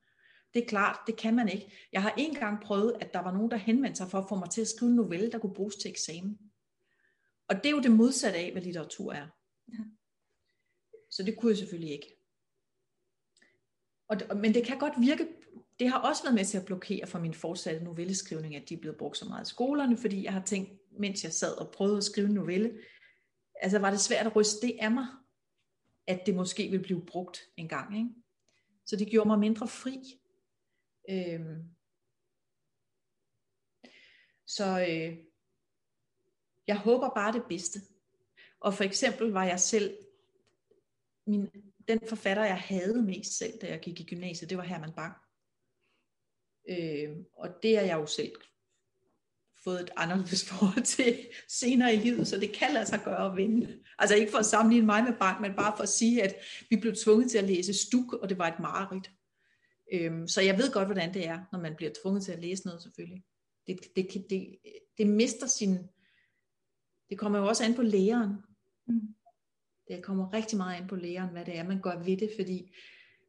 Det 0.55 0.63
er 0.63 0.67
klart, 0.67 0.99
det 1.07 1.17
kan 1.17 1.35
man 1.35 1.49
ikke. 1.49 1.89
Jeg 1.93 2.03
har 2.03 2.15
engang 2.19 2.63
prøvet, 2.63 2.97
at 3.01 3.15
der 3.15 3.21
var 3.21 3.33
nogen, 3.33 3.51
der 3.51 3.57
henvendte 3.57 3.97
sig 3.97 4.11
for 4.11 4.19
at 4.19 4.29
få 4.29 4.35
mig 4.35 4.51
til 4.51 4.61
at 4.61 4.69
skrive 4.69 4.91
en 4.91 4.97
novelle, 4.97 5.33
der 5.33 5.39
kunne 5.39 5.55
bruges 5.55 5.77
til 5.77 5.91
eksamen. 5.91 6.39
Og 7.49 7.57
det 7.57 7.67
er 7.67 7.71
jo 7.71 7.81
det 7.81 7.91
modsatte 7.91 8.39
af, 8.39 8.53
hvad 8.53 8.63
litteratur 8.63 9.13
er. 9.13 9.27
Ja. 9.69 9.85
Så 11.11 11.23
det 11.23 11.39
kunne 11.39 11.51
jeg 11.51 11.59
selvfølgelig 11.59 11.93
ikke. 11.93 12.17
Og, 14.09 14.37
men 14.37 14.55
det 14.55 14.65
kan 14.65 14.79
godt 14.79 14.95
virke 15.01 15.29
det 15.79 15.89
har 15.89 15.99
også 15.99 16.23
været 16.23 16.35
med 16.35 16.45
til 16.45 16.59
at 16.59 16.67
blokere 16.67 17.07
for 17.07 17.19
min 17.19 17.35
fortsatte 17.35 17.85
novelleskrivning, 17.85 18.57
at 18.57 18.69
de 18.69 18.75
er 18.75 18.79
blevet 18.79 18.99
brugt 18.99 19.19
så 19.19 19.25
meget 19.25 19.47
i 19.47 19.51
skolerne, 19.51 19.97
fordi 19.97 20.25
jeg 20.25 20.33
har 20.33 20.43
tænkt, 20.45 20.73
mens 21.01 21.25
jeg 21.25 21.33
sad 21.33 21.59
og 21.59 21.73
prøvede 21.73 21.97
at 21.97 22.05
skrive 22.05 22.27
en 22.27 22.35
novelle, 22.35 22.79
altså 23.63 23.79
var 23.79 23.91
det 23.91 24.01
svært 24.01 24.27
at 24.27 24.37
ryste 24.37 24.67
det 24.67 24.77
af 24.81 24.91
mig, 24.91 25.07
at 26.07 26.27
det 26.27 26.35
måske 26.35 26.71
ville 26.71 26.83
blive 26.83 27.07
brugt 27.07 27.41
en 27.57 27.69
gang. 27.69 27.97
Ikke? 27.97 28.11
Så 28.87 28.97
det 28.97 29.09
gjorde 29.09 29.29
mig 29.29 29.39
mindre 29.39 29.69
fri. 29.69 30.21
Øhm. 31.11 31.63
Så 34.47 34.81
øh, 34.81 35.19
jeg 36.67 36.79
håber 36.79 37.15
bare 37.15 37.33
det 37.33 37.45
bedste. 37.49 37.81
Og 38.61 38.75
for 38.75 38.85
eksempel 38.85 39.31
var 39.31 39.45
jeg 39.45 39.61
selv, 39.61 39.97
min, 41.27 41.49
den 41.89 42.01
forfatter 42.09 42.45
jeg 42.45 42.61
havde 42.61 43.03
mest 43.03 43.39
selv, 43.39 43.59
da 43.61 43.67
jeg 43.67 43.81
gik 43.81 44.01
i 44.01 44.05
gymnasiet, 44.05 44.51
det 44.51 44.59
var 44.59 44.65
Herman 44.65 44.93
Bang. 44.93 45.24
Øh, 46.69 47.17
og 47.37 47.49
det 47.63 47.79
er 47.79 47.83
jeg 47.83 47.97
jo 47.97 48.07
selv 48.07 48.33
fået 49.65 49.81
et 49.81 49.91
anderledes 49.97 50.45
forhold 50.51 50.83
til 50.83 51.29
senere 51.49 51.95
i 51.95 51.99
livet, 51.99 52.29
så 52.29 52.41
det 52.41 52.53
kan 52.53 52.75
lade 52.75 52.87
sig 52.87 53.01
gøre 53.05 53.31
at 53.31 53.37
vinde. 53.37 53.79
Altså 53.99 54.17
ikke 54.17 54.31
for 54.31 54.39
at 54.39 54.47
sammenligne 54.47 54.87
mig 54.87 55.05
med 55.05 55.13
bank, 55.19 55.41
men 55.41 55.55
bare 55.57 55.73
for 55.77 55.83
at 55.83 55.89
sige, 55.89 56.23
at 56.23 56.35
vi 56.71 56.77
blev 56.77 56.95
tvunget 57.05 57.31
til 57.31 57.39
at 57.39 57.45
læse 57.45 57.75
stuk, 57.75 58.13
og 58.13 58.29
det 58.29 58.39
var 58.39 58.49
et 58.49 58.61
mareridt. 58.61 59.11
Øhm, 59.93 60.29
så 60.29 60.41
jeg 60.41 60.59
ved 60.59 60.73
godt, 60.73 60.89
hvordan 60.89 61.15
det 61.15 61.27
er, 61.27 61.45
når 61.53 61.59
man 61.59 61.77
bliver 61.77 61.93
tvunget 62.03 62.25
til 62.25 62.33
at 62.33 62.41
læse 62.41 62.67
noget 62.67 62.83
selvfølgelig. 62.83 63.25
Det, 63.67 63.81
det, 63.97 64.25
det, 64.31 64.57
det 64.99 65.07
mister 65.07 65.47
sin... 65.47 65.79
Det 67.11 67.19
kommer 67.19 67.39
jo 67.39 67.47
også 67.47 67.65
an 67.65 67.75
på 67.75 67.83
læreren. 67.83 68.33
Mm. 68.87 69.15
Det 69.89 70.05
kommer 70.05 70.33
rigtig 70.33 70.59
meget 70.59 70.77
an 70.77 70.89
på 70.89 70.97
læreren, 70.97 71.31
hvad 71.31 71.45
det 71.45 71.59
er, 71.59 71.63
man 71.63 71.81
gør 71.81 72.03
ved 72.05 72.17
det, 72.17 72.31
fordi 72.37 72.75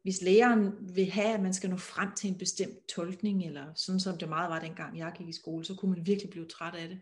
hvis 0.06 0.22
læreren 0.22 0.96
vil 0.96 1.12
have, 1.12 1.34
at 1.34 1.42
man 1.42 1.54
skal 1.54 1.70
nå 1.70 1.78
frem 1.78 2.12
til 2.16 2.30
en 2.30 2.38
bestemt 2.38 2.88
tolkning, 2.88 3.46
eller 3.46 3.74
sådan 3.76 4.00
som 4.00 4.18
det 4.18 4.30
meget 4.30 4.50
var 4.50 4.60
dengang 4.60 4.98
jeg 4.98 5.14
gik 5.18 5.28
i 5.28 5.34
skole, 5.34 5.66
så 5.66 5.76
kunne 5.76 5.92
man 5.92 6.06
virkelig 6.06 6.30
blive 6.30 6.48
træt 6.48 6.76
af 6.76 6.90
det. 6.90 7.02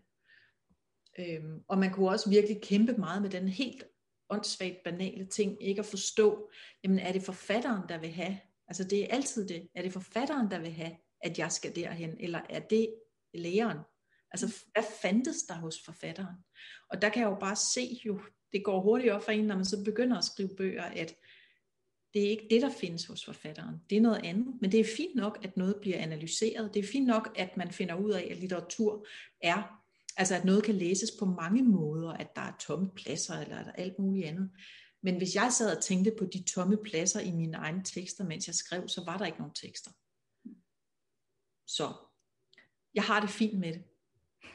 Øhm, 1.18 1.60
og 1.68 1.78
man 1.78 1.92
kunne 1.92 2.08
også 2.08 2.30
virkelig 2.30 2.62
kæmpe 2.62 2.92
meget 2.92 3.22
med 3.22 3.30
den 3.30 3.48
helt 3.48 3.84
åndssvagt 4.30 4.82
banale 4.84 5.26
ting, 5.26 5.62
ikke 5.62 5.78
at 5.78 5.86
forstå, 5.86 6.50
jamen 6.84 6.98
er 6.98 7.12
det 7.12 7.22
forfatteren, 7.22 7.88
der 7.88 7.98
vil 7.98 8.10
have, 8.10 8.38
altså 8.68 8.84
det 8.84 9.02
er 9.02 9.14
altid 9.14 9.48
det, 9.48 9.68
er 9.74 9.82
det 9.82 9.92
forfatteren, 9.92 10.50
der 10.50 10.58
vil 10.58 10.72
have, 10.72 10.96
at 11.20 11.38
jeg 11.38 11.52
skal 11.52 11.76
derhen, 11.76 12.16
eller 12.20 12.40
er 12.50 12.60
det 12.60 12.94
læreren? 13.34 13.78
Altså 14.30 14.64
hvad 14.72 14.84
fandtes 15.02 15.42
der 15.48 15.54
hos 15.54 15.82
forfatteren? 15.84 16.36
Og 16.90 17.02
der 17.02 17.08
kan 17.08 17.22
jeg 17.22 17.30
jo 17.30 17.36
bare 17.40 17.56
se, 17.56 18.00
jo, 18.06 18.20
det 18.52 18.64
går 18.64 18.80
hurtigt 18.80 19.12
op 19.12 19.24
for 19.24 19.32
en, 19.32 19.44
når 19.44 19.56
man 19.56 19.64
så 19.64 19.84
begynder 19.84 20.18
at 20.18 20.24
skrive 20.24 20.56
bøger, 20.56 20.84
at 20.84 21.14
Det 22.14 22.24
er 22.24 22.30
ikke 22.30 22.46
det, 22.50 22.62
der 22.62 22.70
findes 22.70 23.06
hos 23.06 23.24
forfatteren. 23.24 23.76
Det 23.90 23.96
er 23.96 24.00
noget 24.00 24.24
andet. 24.24 24.60
Men 24.60 24.72
det 24.72 24.80
er 24.80 24.96
fint 24.96 25.14
nok, 25.14 25.38
at 25.42 25.56
noget 25.56 25.76
bliver 25.80 25.98
analyseret. 25.98 26.74
Det 26.74 26.84
er 26.84 26.88
fint 26.92 27.06
nok, 27.06 27.34
at 27.36 27.56
man 27.56 27.70
finder 27.70 27.94
ud 27.94 28.10
af, 28.10 28.28
at 28.30 28.36
litteratur 28.36 29.06
er, 29.40 29.82
altså 30.16 30.34
at 30.34 30.44
noget 30.44 30.64
kan 30.64 30.74
læses 30.74 31.10
på 31.18 31.24
mange 31.24 31.62
måder, 31.62 32.10
at 32.10 32.36
der 32.36 32.42
er 32.42 32.56
tomme 32.60 32.90
pladser, 32.90 33.34
eller 33.34 33.56
der 33.56 33.70
er 33.70 33.72
alt 33.72 33.98
muligt 33.98 34.26
andet. 34.26 34.50
Men 35.02 35.16
hvis 35.16 35.34
jeg 35.34 35.52
sad 35.52 35.76
og 35.76 35.82
tænkte 35.82 36.12
på 36.18 36.24
de 36.24 36.42
tomme 36.42 36.76
pladser 36.76 37.20
i 37.20 37.32
mine 37.32 37.56
egne 37.56 37.82
tekster, 37.84 38.24
mens 38.24 38.46
jeg 38.46 38.54
skrev, 38.54 38.88
så 38.88 39.04
var 39.04 39.18
der 39.18 39.26
ikke 39.26 39.38
nogen 39.38 39.54
tekster. 39.54 39.90
Så 41.66 41.94
jeg 42.94 43.02
har 43.02 43.20
det 43.20 43.30
fint 43.30 43.58
med 43.58 43.72
det. 43.72 43.82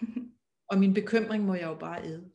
Og 0.69 0.79
min 0.79 0.93
bekymring 0.93 1.45
må 1.45 1.53
jeg 1.53 1.67
jo 1.67 1.75
bare 1.79 2.03
æde. 2.05 2.31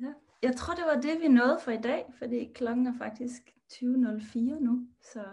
Ja. 0.00 0.12
Jeg 0.42 0.56
tror, 0.56 0.74
det 0.74 0.84
var 0.84 1.00
det, 1.00 1.20
vi 1.20 1.28
nåede 1.28 1.58
for 1.64 1.70
i 1.70 1.80
dag, 1.82 2.04
fordi 2.18 2.52
klokken 2.54 2.86
er 2.86 2.98
faktisk 2.98 3.42
20.04 3.72 4.38
nu. 4.38 4.86
Så, 5.12 5.24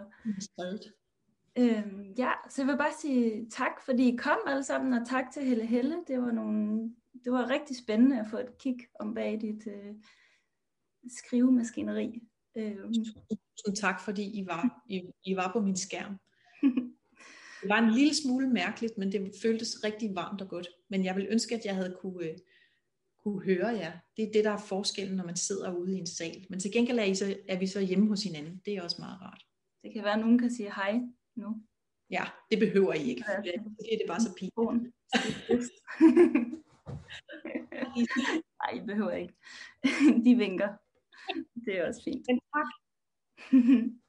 øhm, 1.58 2.12
ja, 2.18 2.32
så 2.50 2.62
jeg 2.62 2.66
vil 2.66 2.78
bare 2.78 2.92
sige 3.00 3.50
tak, 3.50 3.72
fordi 3.84 4.12
I 4.12 4.16
kom 4.16 4.38
alle 4.46 4.64
sammen, 4.64 4.94
og 4.94 5.08
tak 5.08 5.24
til 5.32 5.42
Helle 5.44 5.66
Helle. 5.66 5.96
Det 6.08 6.20
var, 6.22 6.30
nogle, 6.30 6.94
det 7.24 7.32
var 7.32 7.50
rigtig 7.50 7.76
spændende 7.76 8.20
at 8.20 8.26
få 8.30 8.38
et 8.38 8.58
kig 8.58 8.78
om 9.00 9.14
bag 9.14 9.40
dit 9.40 9.66
uh, 9.66 9.96
skrivemaskineri. 11.08 12.20
Øhm. 12.56 12.94
Tusind 12.94 13.76
tak, 13.76 14.00
fordi 14.00 14.40
I 14.40 14.46
var, 14.46 14.82
I, 14.88 15.02
I 15.24 15.36
var 15.36 15.52
på 15.52 15.60
min 15.60 15.76
skærm. 15.76 16.18
det 17.62 17.68
var 17.68 17.78
en 17.78 17.90
lille 17.90 18.14
smule 18.14 18.50
mærkeligt, 18.50 18.98
men 18.98 19.12
det 19.12 19.32
føltes 19.42 19.84
rigtig 19.84 20.14
varmt 20.14 20.40
og 20.40 20.48
godt. 20.48 20.68
Men 20.90 21.04
jeg 21.04 21.16
vil 21.16 21.26
ønske, 21.30 21.54
at 21.54 21.64
jeg 21.64 21.74
havde 21.74 21.96
kunne, 22.00 22.30
uh, 22.30 22.36
kunne 23.24 23.42
høre 23.42 23.68
jer. 23.68 23.92
Det 24.16 24.28
er 24.28 24.32
det, 24.32 24.44
der 24.44 24.50
er 24.50 24.66
forskellen, 24.68 25.16
når 25.16 25.24
man 25.24 25.36
sidder 25.36 25.76
ude 25.76 25.96
i 25.96 25.98
en 25.98 26.06
sal. 26.06 26.46
Men 26.50 26.60
til 26.60 26.72
gengæld 26.72 26.98
er, 26.98 27.04
I 27.04 27.14
så, 27.14 27.36
er 27.48 27.58
vi 27.58 27.66
så 27.66 27.80
hjemme 27.80 28.08
hos 28.08 28.22
hinanden. 28.22 28.62
Det 28.64 28.76
er 28.76 28.82
også 28.82 28.96
meget 28.98 29.20
rart. 29.20 29.46
Det 29.82 29.92
kan 29.92 30.04
være, 30.04 30.12
at 30.12 30.20
nogen 30.20 30.38
kan 30.38 30.50
sige 30.50 30.74
hej 30.74 31.00
nu. 31.36 31.62
Ja, 32.10 32.24
det 32.50 32.58
behøver 32.58 32.94
I 32.94 33.08
ikke. 33.08 33.24
Ja. 33.28 33.36
Det, 33.36 33.52
det 33.78 34.02
er 34.04 34.06
bare 34.06 34.20
så 34.20 34.34
pinligt. 34.38 34.94
Nej, 38.60 38.72
I 38.82 38.86
behøver 38.86 39.10
ikke. 39.10 39.34
De 40.24 40.34
vinker. 40.36 40.68
Det 41.64 41.78
er 41.78 41.88
også 41.88 42.02
fint. 42.04 42.26
Men 42.28 42.40
tak. 42.54 42.66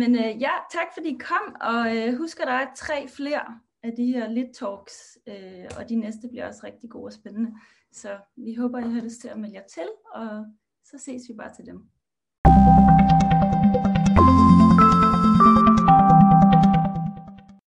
Men 0.00 0.14
øh, 0.14 0.42
ja, 0.42 0.50
tak 0.72 0.86
fordi 0.94 1.08
I 1.08 1.18
kom, 1.20 1.56
og 1.60 1.96
øh, 1.96 2.16
husk 2.18 2.40
at 2.40 2.46
der 2.46 2.52
er 2.52 2.74
tre 2.76 3.08
flere 3.08 3.60
af 3.86 3.96
de 3.96 4.06
her 4.06 4.28
lit 4.28 4.54
talks, 4.54 5.18
øh, 5.26 5.64
og 5.78 5.88
de 5.88 5.96
næste 5.96 6.28
bliver 6.28 6.46
også 6.46 6.60
rigtig 6.64 6.90
gode 6.90 7.06
og 7.06 7.12
spændende. 7.12 7.54
Så 7.92 8.18
vi 8.36 8.54
håber, 8.54 8.78
I 8.78 8.90
har 8.90 9.00
lyst 9.00 9.20
til 9.20 9.28
at 9.28 9.38
melde 9.38 9.54
jer 9.54 9.66
til, 9.66 9.88
og 10.14 10.46
så 10.84 10.98
ses 10.98 11.22
vi 11.28 11.34
bare 11.34 11.54
til 11.54 11.66
dem. 11.66 11.88